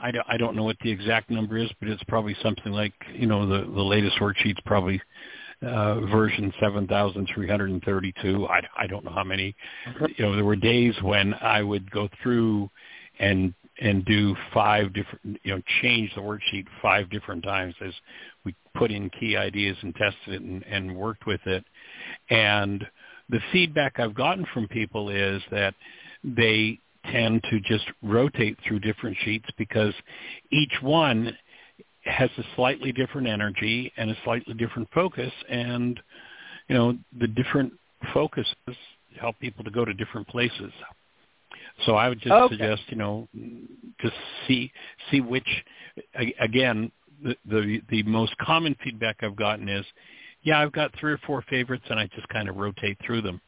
[0.00, 2.92] I don't, I don't know what the exact number is, but it's probably something like
[3.12, 5.00] you know the the latest worksheet's probably
[5.62, 8.46] uh, version 7,332.
[8.48, 9.54] I, I don't know how many.
[10.16, 12.70] You know, there were days when I would go through
[13.18, 17.94] and and do five different, you know, change the worksheet five different times as
[18.44, 21.64] we put in key ideas and tested it and, and worked with it.
[22.28, 22.86] And
[23.30, 25.74] the feedback I've gotten from people is that
[26.24, 26.78] they
[27.10, 29.94] tend to just rotate through different sheets because
[30.50, 31.36] each one
[32.04, 36.00] has a slightly different energy and a slightly different focus and
[36.68, 37.72] you know the different
[38.12, 38.54] focuses
[39.20, 40.72] help people to go to different places
[41.84, 42.54] so i would just okay.
[42.54, 43.28] suggest you know
[44.00, 44.10] to
[44.46, 44.70] see
[45.10, 45.46] see which
[46.40, 46.90] again
[47.22, 49.84] the, the the most common feedback i've gotten is
[50.42, 53.40] yeah i've got three or four favorites and i just kind of rotate through them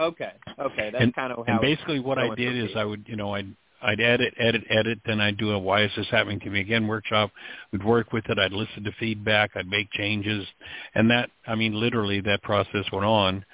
[0.00, 3.04] okay okay that's and, kind of how and basically what i did is i would
[3.06, 6.40] you know i'd I'd edit, edit, edit, then I'd do a why is this happening
[6.40, 7.30] to me again workshop.
[7.72, 8.38] We'd work with it.
[8.38, 9.52] I'd listen to feedback.
[9.54, 10.46] I'd make changes.
[10.94, 13.44] And that, I mean, literally that process went on.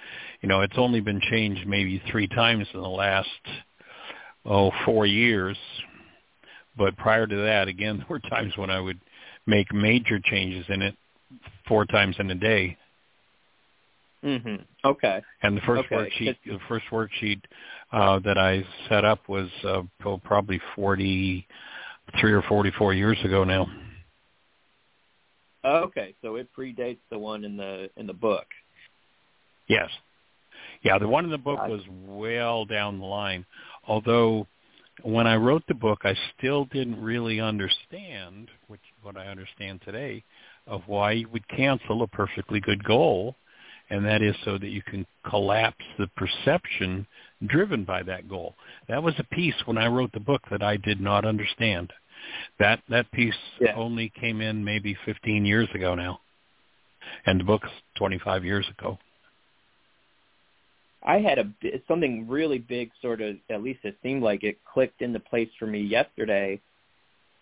[0.40, 3.28] You know, it's only been changed maybe three times in the last,
[4.46, 5.58] oh, four years.
[6.76, 9.00] But prior to that, again, there were times when I would
[9.46, 10.96] make major changes in it
[11.66, 12.76] four times in a day.
[14.22, 14.64] Mhm.
[14.84, 15.22] Okay.
[15.42, 17.42] And the first Okay, worksheet, the first worksheet
[17.92, 21.46] uh, that I set up was uh, oh, probably forty
[22.20, 23.66] three or forty four years ago now.
[25.64, 28.46] Okay, so it predates the one in the in the book.
[29.66, 29.90] Yes.
[30.82, 33.46] Yeah, the one in the book was well down the line.
[33.86, 34.46] Although
[35.02, 40.22] when I wrote the book, I still didn't really understand, which what I understand today,
[40.66, 43.36] of why you would cancel a perfectly good goal,
[43.90, 47.06] and that is so that you can collapse the perception
[47.46, 48.54] driven by that goal.
[48.88, 51.92] That was a piece when I wrote the book that I did not understand.
[52.58, 53.74] That that piece Yeah.
[53.74, 56.20] only came in maybe 15 years ago now,
[57.26, 58.98] and the book's 25 years ago.
[61.02, 65.02] I had a something really big sort of at least it seemed like it clicked
[65.02, 66.60] into place for me yesterday.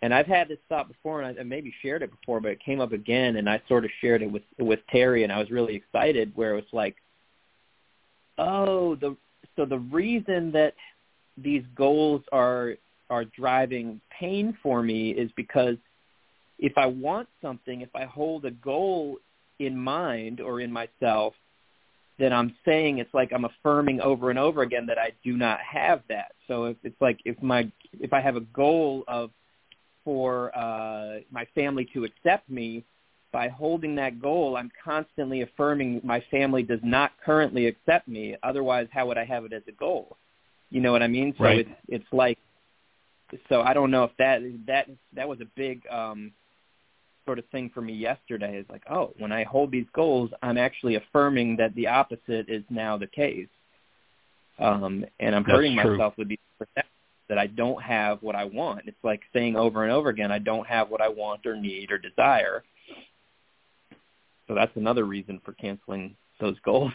[0.03, 2.81] And I've had this thought before and I, maybe shared it before, but it came
[2.81, 5.77] up again and I sort of shared it with with Terry and I was really
[5.77, 6.97] excited where it was like
[8.39, 9.17] oh, the
[9.57, 10.75] so the reason that
[11.37, 12.75] these goals are
[13.11, 15.77] are driving pain for me is because
[16.59, 19.19] if I want something, if I hold a goal
[19.59, 21.35] in mind or in myself,
[22.19, 25.61] then I'm saying it's like I'm affirming over and over again that I do not
[25.61, 26.33] have that.
[26.49, 27.71] So if it's like if my
[28.01, 29.31] if I have a goal of
[30.05, 32.85] for uh my family to accept me,
[33.33, 38.37] by holding that goal, I'm constantly affirming my family does not currently accept me.
[38.43, 40.17] Otherwise, how would I have it as a goal?
[40.71, 41.35] You know what I mean?
[41.39, 41.59] So Right.
[41.61, 42.39] it's it's like
[43.49, 46.33] so I don't know if that that that was a big um
[47.25, 50.59] sort of thing for me yesterday is like, oh, when I hold these goals, I'm
[50.59, 53.49] actually affirming that the opposite is now the case.
[54.59, 55.93] Um, and I'm That's hurting true.
[55.97, 56.39] myself with these
[57.29, 58.83] that I don't have what I want.
[58.87, 61.91] It's like saying over and over again, I don't have what I want or need
[61.91, 62.63] or desire.
[64.49, 66.93] So that's another reason for canceling those goals.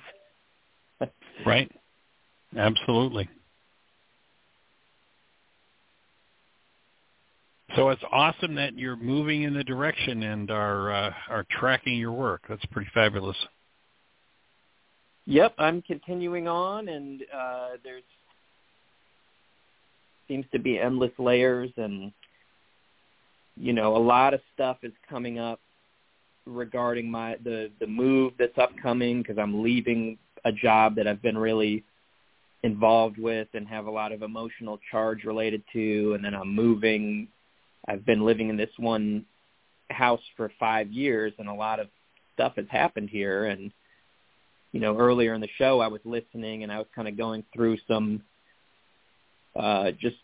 [1.45, 1.72] Right.
[2.58, 3.30] Absolutely.
[7.76, 12.14] So it's awesome that you're moving in the direction and are uh, are tracking your
[12.14, 12.41] work.
[12.49, 13.38] That's pretty fabulous.
[15.26, 18.04] Yep, I'm continuing on, and uh, there's
[20.28, 22.12] seems to be endless layers, and
[23.56, 25.60] you know, a lot of stuff is coming up
[26.45, 31.38] regarding my the the move that's upcoming because I'm leaving a job that I've been
[31.38, 31.84] really
[32.64, 37.28] involved with and have a lot of emotional charge related to, and then I'm moving.
[37.88, 39.26] I've been living in this one
[39.90, 41.88] house for five years, and a lot of
[42.34, 43.72] stuff has happened here, and
[44.72, 47.44] you know, earlier in the show, I was listening and I was kind of going
[47.54, 48.22] through some,
[49.57, 50.17] uh, just,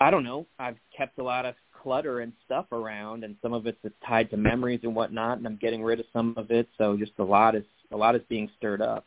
[0.00, 3.66] I don't know, I've kept a lot of clutter and stuff around and some of
[3.66, 6.68] it's tied to memories and whatnot and I'm getting rid of some of it.
[6.78, 9.04] So just a lot is, a lot is being stirred up.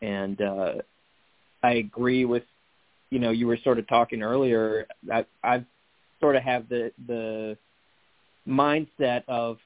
[0.00, 0.72] And, uh,
[1.62, 2.42] I agree with,
[3.10, 5.64] you know, you were sort of talking earlier, I, I
[6.20, 7.56] sort of have the, the
[8.48, 9.58] mindset of,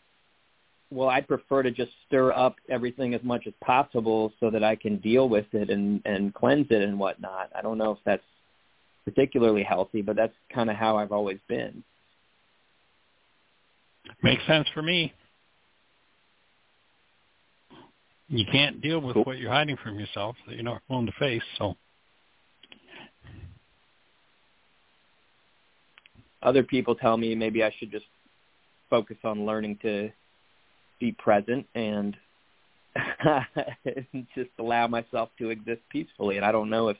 [0.90, 4.76] well, I'd prefer to just stir up everything as much as possible so that I
[4.76, 7.50] can deal with it and, and cleanse it and whatnot.
[7.56, 8.22] I don't know if that's
[9.06, 11.82] particularly healthy, but that's kind of how I've always been.
[14.22, 15.14] Makes sense for me.
[18.28, 19.24] You can't deal with Cool.
[19.24, 21.42] what you're hiding from yourself that you're not willing to face.
[21.58, 21.76] So
[26.42, 28.04] Other people tell me maybe I should just
[28.88, 30.10] focus on learning to
[31.00, 32.16] be present and
[34.34, 36.36] just allow myself to exist peacefully.
[36.36, 36.96] And I don't know if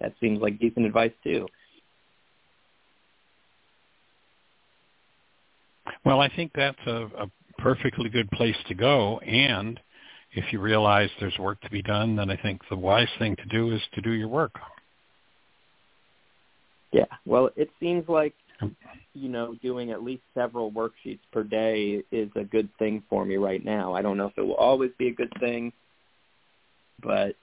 [0.00, 1.46] that seems like decent advice too.
[6.04, 9.18] Well, I think that's a, a perfectly good place to go.
[9.18, 9.80] And
[10.32, 13.44] if you realize there's work to be done, then I think the wise thing to
[13.46, 14.54] do is to do your work.
[16.92, 17.06] Yeah.
[17.24, 18.76] Well, it seems like Um,
[19.14, 23.36] you know doing at least several worksheets per day is a good thing for me
[23.36, 23.94] right now.
[23.94, 25.72] I don't know if it will always be a good thing,
[27.02, 27.34] but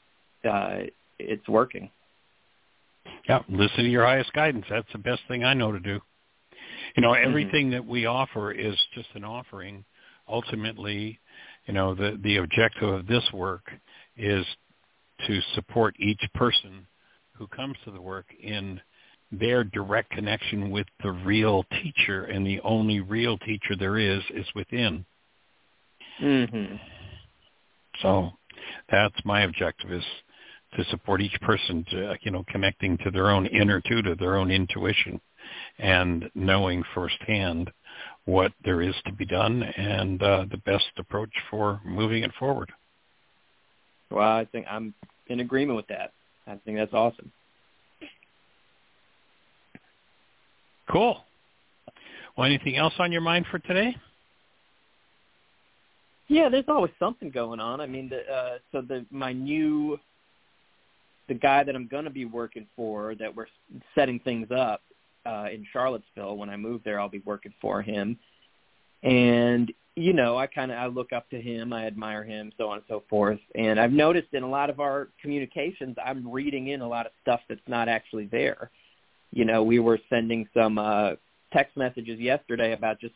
[0.50, 0.82] uh,
[1.20, 1.90] it's working.
[3.28, 4.66] Yeah, listen to your highest guidance.
[4.70, 6.00] That's the best thing I know to do.
[6.95, 9.86] You know, everything that we offer is just an offering.
[10.28, 11.20] Ultimately,
[11.66, 13.72] you know, the the objective of this work
[14.18, 14.45] is
[15.28, 16.86] to support each person
[17.34, 18.80] who comes to the work in
[19.32, 24.45] their direct connection with the real teacher, and the only real teacher there is is
[24.54, 25.06] within.
[26.22, 26.76] Mm-hmm.
[28.02, 28.32] So
[28.91, 30.04] that's my objective is
[30.78, 34.36] to support each person to you know connecting to their own inner to to their
[34.36, 35.20] own intuition
[35.80, 37.72] and knowing firsthand
[38.26, 42.72] what there is to be done and uh, the best approach for moving it forward.
[44.10, 44.94] Well, I think I'm
[45.28, 46.14] in agreement with that.
[46.48, 47.32] I think that's awesome.
[50.90, 51.18] Cool.
[52.38, 53.95] Well, anything else on your mind for today?
[56.28, 57.82] Yeah, there's always something going on.
[57.82, 60.00] I mean, the, uh, so the my new
[61.28, 63.48] the guy that I'm going to be working for that we're
[63.95, 64.82] setting things up
[65.26, 66.38] uh, in Charlottesville.
[66.38, 68.18] When I move there, I'll be working for him,
[69.04, 72.70] and you know, I kind of I look up to him, I admire him, so
[72.70, 73.40] on and so forth.
[73.56, 77.12] And I've noticed in a lot of our communications, I'm reading in a lot of
[77.22, 78.72] stuff that's not actually there.
[79.32, 81.12] You know, we were sending some uh,
[81.52, 83.14] text messages yesterday about just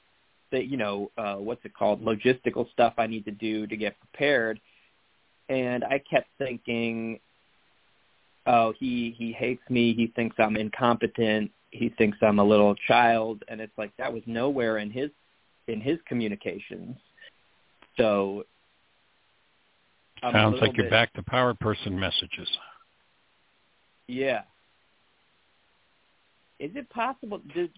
[0.52, 4.00] the, you know, uh, what's it called, logistical stuff I need to do to get
[4.00, 4.60] prepared.
[5.50, 7.20] And I kept thinking,
[8.48, 9.94] oh, he he hates me.
[9.94, 11.52] He thinks I'm incompetent.
[11.72, 13.44] He thinks I'm a little child.
[13.48, 15.10] And it's like that was nowhere in his
[15.68, 16.96] in his communications.
[17.98, 18.46] So
[20.24, 22.50] I'm sounds like bit, you're back to power person messages.
[24.08, 24.42] Yeah.
[26.60, 27.40] Is it possible?
[27.54, 27.70] Does,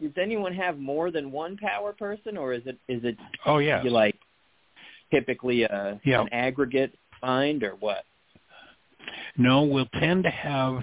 [0.00, 3.16] does anyone have more than one power person, or is it is it?
[3.44, 3.82] Oh yeah.
[3.82, 4.18] You like
[5.10, 6.22] typically a yeah.
[6.22, 8.04] an aggregate find or what?
[9.36, 10.82] No, we'll tend to have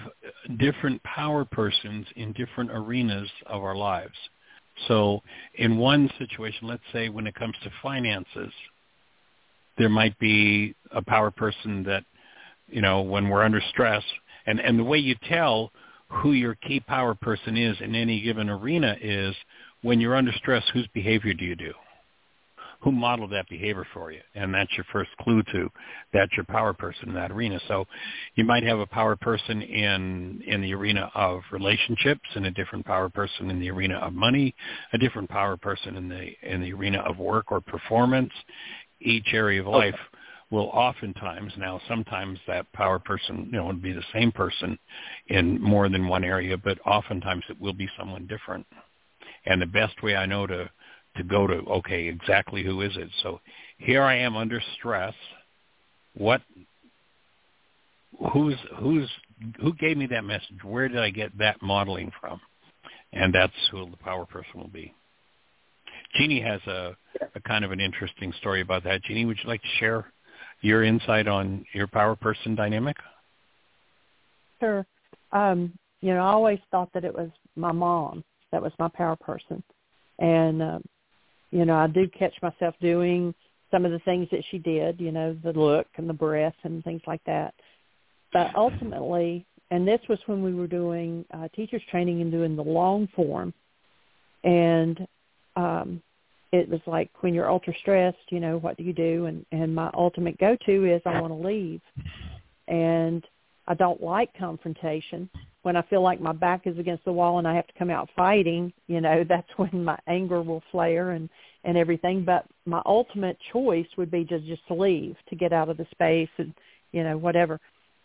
[0.57, 4.15] different power persons in different arenas of our lives.
[4.87, 5.21] So
[5.55, 8.51] in one situation, let's say when it comes to finances,
[9.77, 12.03] there might be a power person that,
[12.67, 14.03] you know, when we're under stress,
[14.45, 15.71] and, and the way you tell
[16.07, 19.35] who your key power person is in any given arena is
[19.81, 21.73] when you're under stress, whose behavior do you do?
[22.85, 24.21] Who modeled that behavior for you.
[24.35, 25.69] And that's your first clue to
[26.13, 27.59] that's your power person in that arena.
[27.67, 27.85] So
[28.35, 32.85] you might have a power person in in the arena of relationships and a different
[32.85, 34.53] power person in the arena of money,
[34.93, 38.31] a different power person in the in the arena of work or performance.
[39.01, 40.19] Each area of life okay.
[40.51, 44.77] will oftentimes now sometimes that power person, you know, would be the same person
[45.27, 48.65] in more than one area, but oftentimes it will be someone different.
[49.47, 50.69] And the best way I know to
[51.17, 53.09] to go to okay exactly who is it?
[53.23, 53.39] So
[53.77, 55.13] here i am under stress.
[56.15, 56.41] What
[58.31, 59.09] who's who's
[59.59, 60.63] who gave me that message?
[60.63, 62.39] Where did i get that modeling from?
[63.13, 64.93] And that's who the power person will be.
[66.15, 66.95] Jeanie has a,
[67.35, 69.03] a kind of an interesting story about that.
[69.03, 70.11] Jeanie would you like to share
[70.61, 72.97] your insight on your power person dynamic?
[74.59, 74.85] Sure.
[75.31, 79.15] Um you know i always thought that it was my mom that was my power
[79.15, 79.61] person.
[80.19, 80.83] And um
[81.51, 83.33] you know, I do catch myself doing
[83.71, 86.83] some of the things that she did, you know, the look and the breath and
[86.83, 87.53] things like that.
[88.31, 92.63] But ultimately, and this was when we were doing uh, teachers training and doing the
[92.63, 93.53] long form,
[94.43, 95.07] and
[95.55, 96.01] um,
[96.51, 99.25] it was like when you're ultra stressed, you know, what do you do?
[99.25, 101.81] And and my ultimate go to is I want to leave,
[102.67, 103.25] and
[103.67, 105.29] I don't like confrontation.
[105.65, 107.89] When I feel like my back is against the wall and I have to come
[107.89, 111.27] out fighting, you know, that's when my anger will flare and
[111.63, 112.23] and everything.
[112.23, 116.29] But my ultimate choice would be to just leave, to get out of the space
[116.37, 116.53] and
[116.91, 117.59] you know whatever.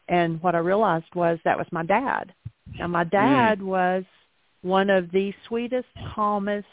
[0.09, 2.33] And what I realized was that was my dad.
[2.79, 3.11] Now my mm.
[3.11, 3.65] dad mm.
[3.65, 4.05] was
[4.63, 6.67] one of the sweetest, calmest.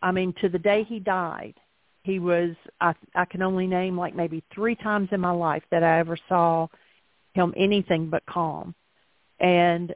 [0.00, 1.54] I mean, to the day he died,
[2.02, 2.56] he was.
[2.80, 6.16] I I can only name like maybe three times in my life that I ever
[6.30, 6.68] saw
[7.34, 8.74] him anything but calm.
[9.42, 9.94] And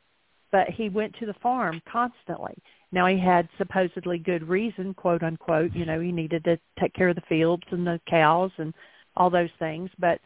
[0.52, 2.54] but he went to the farm constantly.
[2.92, 7.08] Now he had supposedly good reason, quote unquote, you know, he needed to take care
[7.08, 8.72] of the fields and the cows and
[9.16, 10.20] all those things, but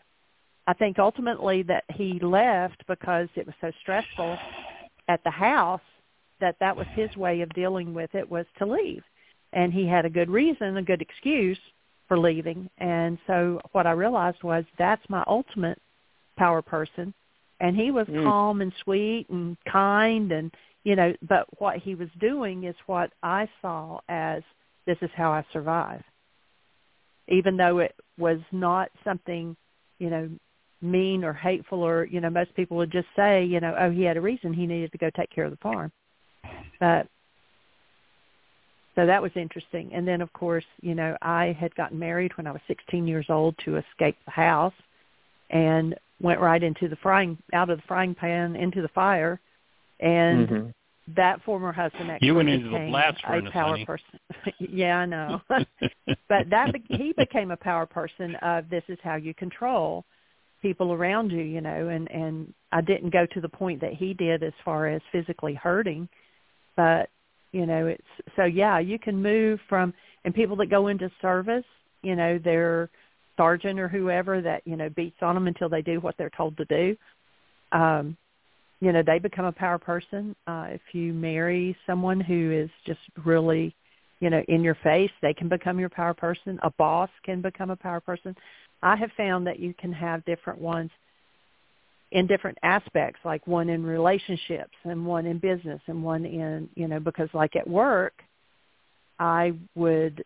[0.67, 4.39] I think ultimately that he left because it was so stressful
[5.09, 5.81] at the house
[6.41, 9.03] that that was his way of dealing with it was to leave.
[9.53, 11.59] And he had a good reason, a good excuse
[12.09, 12.71] for leaving.
[12.79, 15.81] And so what I realized was that's my ultimate
[16.37, 17.13] power person
[17.61, 18.25] and he was mm.
[18.25, 23.13] calm and sweet and kind and you know but what he was doing is what
[23.23, 24.43] i saw as
[24.87, 26.03] this is how i survive.
[27.29, 29.57] Even though it was not something
[29.99, 30.29] you know
[30.83, 34.03] mean or hateful or you know most people would just say you know oh he
[34.03, 35.93] had a reason he needed to go take care of the farm.
[36.81, 37.07] But
[38.97, 39.93] so that was interesting.
[39.95, 43.27] And then of course you know i had gotten married when i was 16 years
[43.29, 44.75] old to escape the house.
[45.51, 49.41] And went right into the frying out of the frying pan into the fire
[50.01, 50.69] and mm-hmm.
[51.17, 53.87] that former husband actually you went into became the blast a furnace, power honey.
[53.87, 54.21] person.
[54.59, 55.41] yeah, I know.
[56.29, 60.05] but that be- he became a power person of this is how you control
[60.63, 64.15] people around you, you know, and and I didn't go to the point that he
[64.15, 66.09] did as far as physically hurting,
[66.77, 67.09] but
[67.53, 69.93] you know, it's so yeah, you can move from
[70.25, 71.65] and people that go into service,
[72.03, 72.91] you know, their
[73.41, 76.57] sergeant or whoever that, you know, beats on them until they do what they're told
[76.59, 76.97] to do.
[77.73, 78.17] Um
[78.83, 80.37] you know, they become a power person.
[80.47, 83.75] Uh if you marry someone who is just really
[84.21, 86.59] you know, in your face, they can become your power person.
[86.63, 88.37] A boss can become a power person.
[88.83, 90.91] I have found that you can have different ones
[92.13, 96.89] in different aspects, like one in relationships and one in business and one in, you
[96.89, 98.15] know, because like at work,
[99.19, 100.25] I would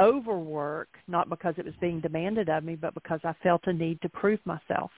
[0.00, 4.00] overwork, not because it was being demanded of me, but because I felt a need
[4.02, 4.90] to prove myself.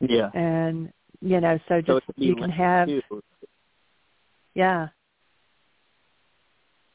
[0.00, 0.30] Yeah.
[0.34, 3.02] And, you know, so So just be you can have, too.
[4.54, 4.88] yeah.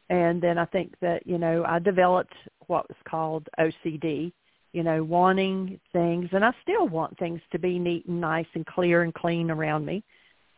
[0.09, 2.35] And then I think that, you know, I developed
[2.67, 4.31] what was called OCD,
[4.73, 8.65] you know, wanting things, and I still want things to be neat and nice and
[8.65, 10.03] clear and clean around me.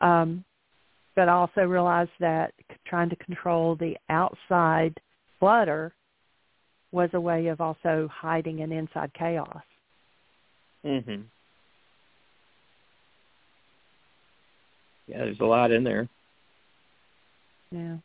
[0.02, 0.44] Um,
[1.16, 2.53] but I also realized that
[2.86, 4.99] trying to control the outside
[5.40, 5.94] clutter
[6.95, 9.61] was a way of also hiding an inside chaos.
[10.84, 11.26] Mhm.
[15.07, 16.07] Yeah, there's a lot in there.
[17.72, 17.97] Yeah.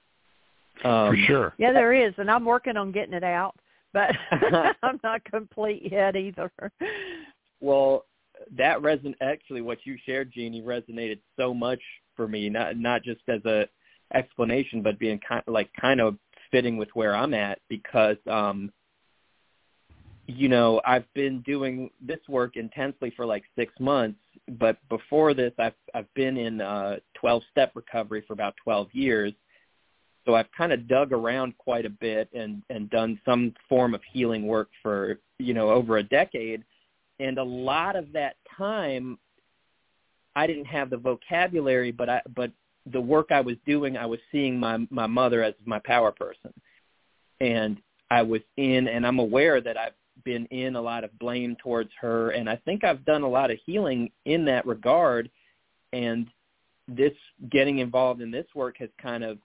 [0.85, 1.55] Um, For sure.
[1.59, 3.55] Yeah, there is, and I'm working on getting it out,
[3.93, 4.11] but
[4.83, 6.51] I'm not complete yet either.
[7.61, 8.07] Well,
[8.57, 11.81] that reson actually what you shared, Jeanie, resonated so much
[12.17, 12.49] for me.
[12.49, 13.69] Not not just as a
[14.15, 16.17] explanation, but being kind like kind of
[16.51, 18.73] fitting with where I'm at because um
[20.37, 24.19] you know I've been doing this work intensely for like six months,
[24.59, 29.33] but before this I've I've been in uh 12 step recovery for about 12 years.
[30.27, 34.01] So I've kind of dug around quite a bit and and done some form of
[34.13, 36.65] healing work for you know over a decade
[37.19, 39.19] and a lot of that time
[40.37, 42.53] I didn't have the vocabulary but I but
[42.93, 46.53] the work I was doing I was seeing my my mother as my power person
[47.41, 47.79] and
[48.11, 49.93] I was in and I'm aware that I've
[50.25, 53.51] been in a lot of blame towards her and I think I've done a lot
[53.51, 55.31] of healing in that regard
[55.93, 56.27] and
[56.89, 57.13] this
[57.51, 59.39] getting involved in this work has kind of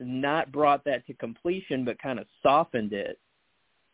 [0.00, 3.18] not brought that to completion but kind of softened it.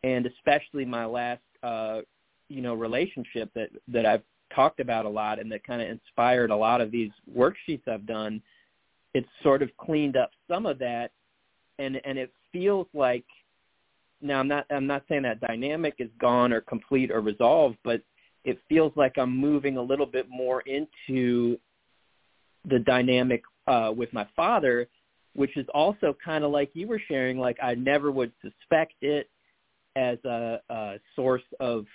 [0.03, 2.01] And especially my last uh
[2.49, 4.23] you know relationship that that I've
[4.53, 8.05] talked about a lot and that kind of inspired a lot of these worksheets I've
[8.05, 8.41] done
[9.13, 11.11] it's sort of cleaned up some of that
[11.79, 13.25] and and it feels like
[14.21, 18.01] now I'm not I'm not saying that dynamic is gone or complete or resolved but
[18.43, 21.57] it feels like I'm moving a little bit more into
[22.65, 24.87] the dynamic uh with my father
[25.33, 29.29] which is also kind of like you were sharing like I never would suspect it
[29.95, 31.85] as a, a source of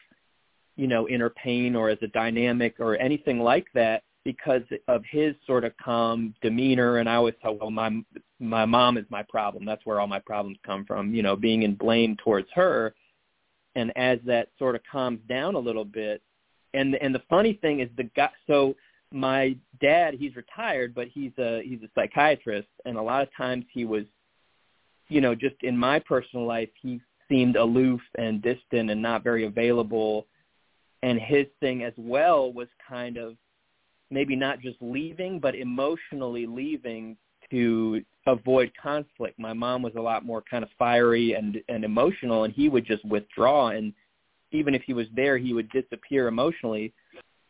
[0.76, 5.36] you know inner pain or as a dynamic or anything like that because of his
[5.46, 8.02] sort of calm demeanor and I always thought well my
[8.40, 9.64] my mom is my problem.
[9.64, 12.92] That's where all my problems come from you know being in blame towards her.
[13.76, 16.22] And as that sort of calms down a little bit
[16.74, 18.74] and and the funny thing is the guy so
[19.12, 22.68] my dad he's retired but he's a he's a psychiatrist.
[22.84, 24.06] And a lot of times he was
[25.08, 29.46] you know just in my personal life he seemed aloof and distant and not very
[29.46, 30.26] available.
[31.04, 33.36] And his thing as well was kind of
[34.10, 37.16] maybe not just leaving but emotionally leaving
[37.50, 39.38] to avoid conflict.
[39.38, 42.86] My mom was a lot more kind of fiery and and emotional and he would
[42.86, 43.68] just withdraw.
[43.68, 43.92] And
[44.52, 46.92] even if he was there he would disappear emotionally.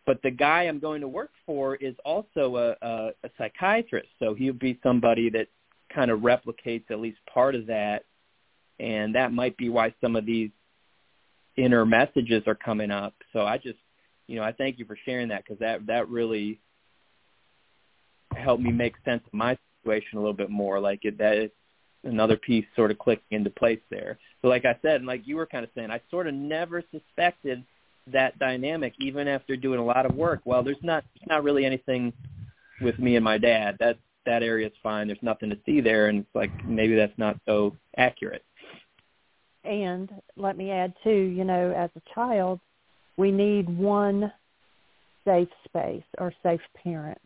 [0.06, 4.34] But the guy I'm going to work for is also a, a, a psychiatrist, so
[4.34, 5.48] he would be somebody that
[5.92, 8.04] kind of replicates at least part of that,
[8.78, 10.50] and that might be why some of these
[11.56, 13.14] inner messages are coming up.
[13.32, 13.78] So I just,
[14.26, 16.60] you know, I thank you for sharing that because that that really
[18.34, 20.80] helped me make sense of my situation a little bit more.
[20.80, 21.50] Like it, that is
[22.04, 24.18] another piece sort of clicking into place there.
[24.42, 26.82] So like I said, and like you were kind of saying, I sort of never
[26.90, 27.64] suspected
[28.12, 30.40] that dynamic even after doing a lot of work.
[30.44, 32.12] Well, there's not there's not really anything
[32.80, 33.76] with me and my dad.
[33.80, 35.06] That that area's fine.
[35.06, 38.44] There's nothing to see there and it's like maybe that's not so accurate.
[39.64, 42.60] And let me add too, you know, as a child,
[43.16, 44.32] we need one
[45.24, 47.20] safe space or safe parent.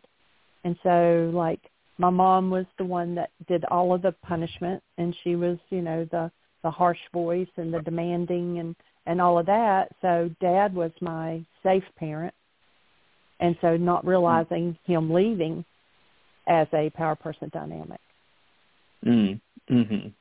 [0.63, 1.59] And so like
[1.97, 5.81] my mom was the one that did all of the punishment and she was, you
[5.81, 6.31] know, the
[6.63, 9.89] the harsh voice and the demanding and and all of that.
[10.01, 12.33] So dad was my safe parent.
[13.39, 15.65] And so not realizing him leaving,
[16.47, 17.99] as a power person dynamic.
[19.05, 19.39] Mm.
[19.69, 20.13] Mhm.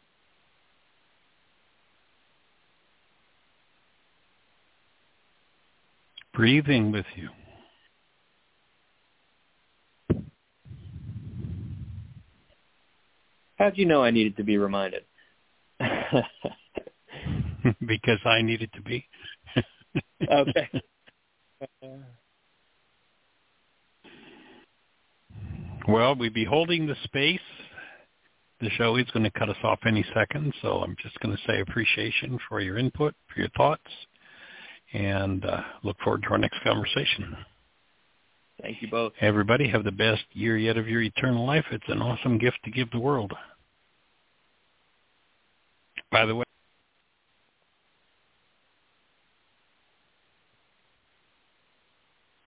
[6.33, 7.29] Breathing with you.
[13.57, 15.05] How'd you know I needed to be reminded?
[17.87, 19.07] because I needed to be.
[20.31, 20.71] okay.
[25.89, 27.41] Well, we'd be holding the space.
[28.61, 31.43] The show is going to cut us off any second, so I'm just going to
[31.47, 33.91] say appreciation for your input, for your thoughts,
[34.93, 37.37] and uh, look forward to our next conversation.
[38.61, 39.13] Thank you both.
[39.21, 41.65] Everybody have the best year yet of your eternal life.
[41.71, 43.33] It's an awesome gift to give the world.
[46.13, 46.45] By the way,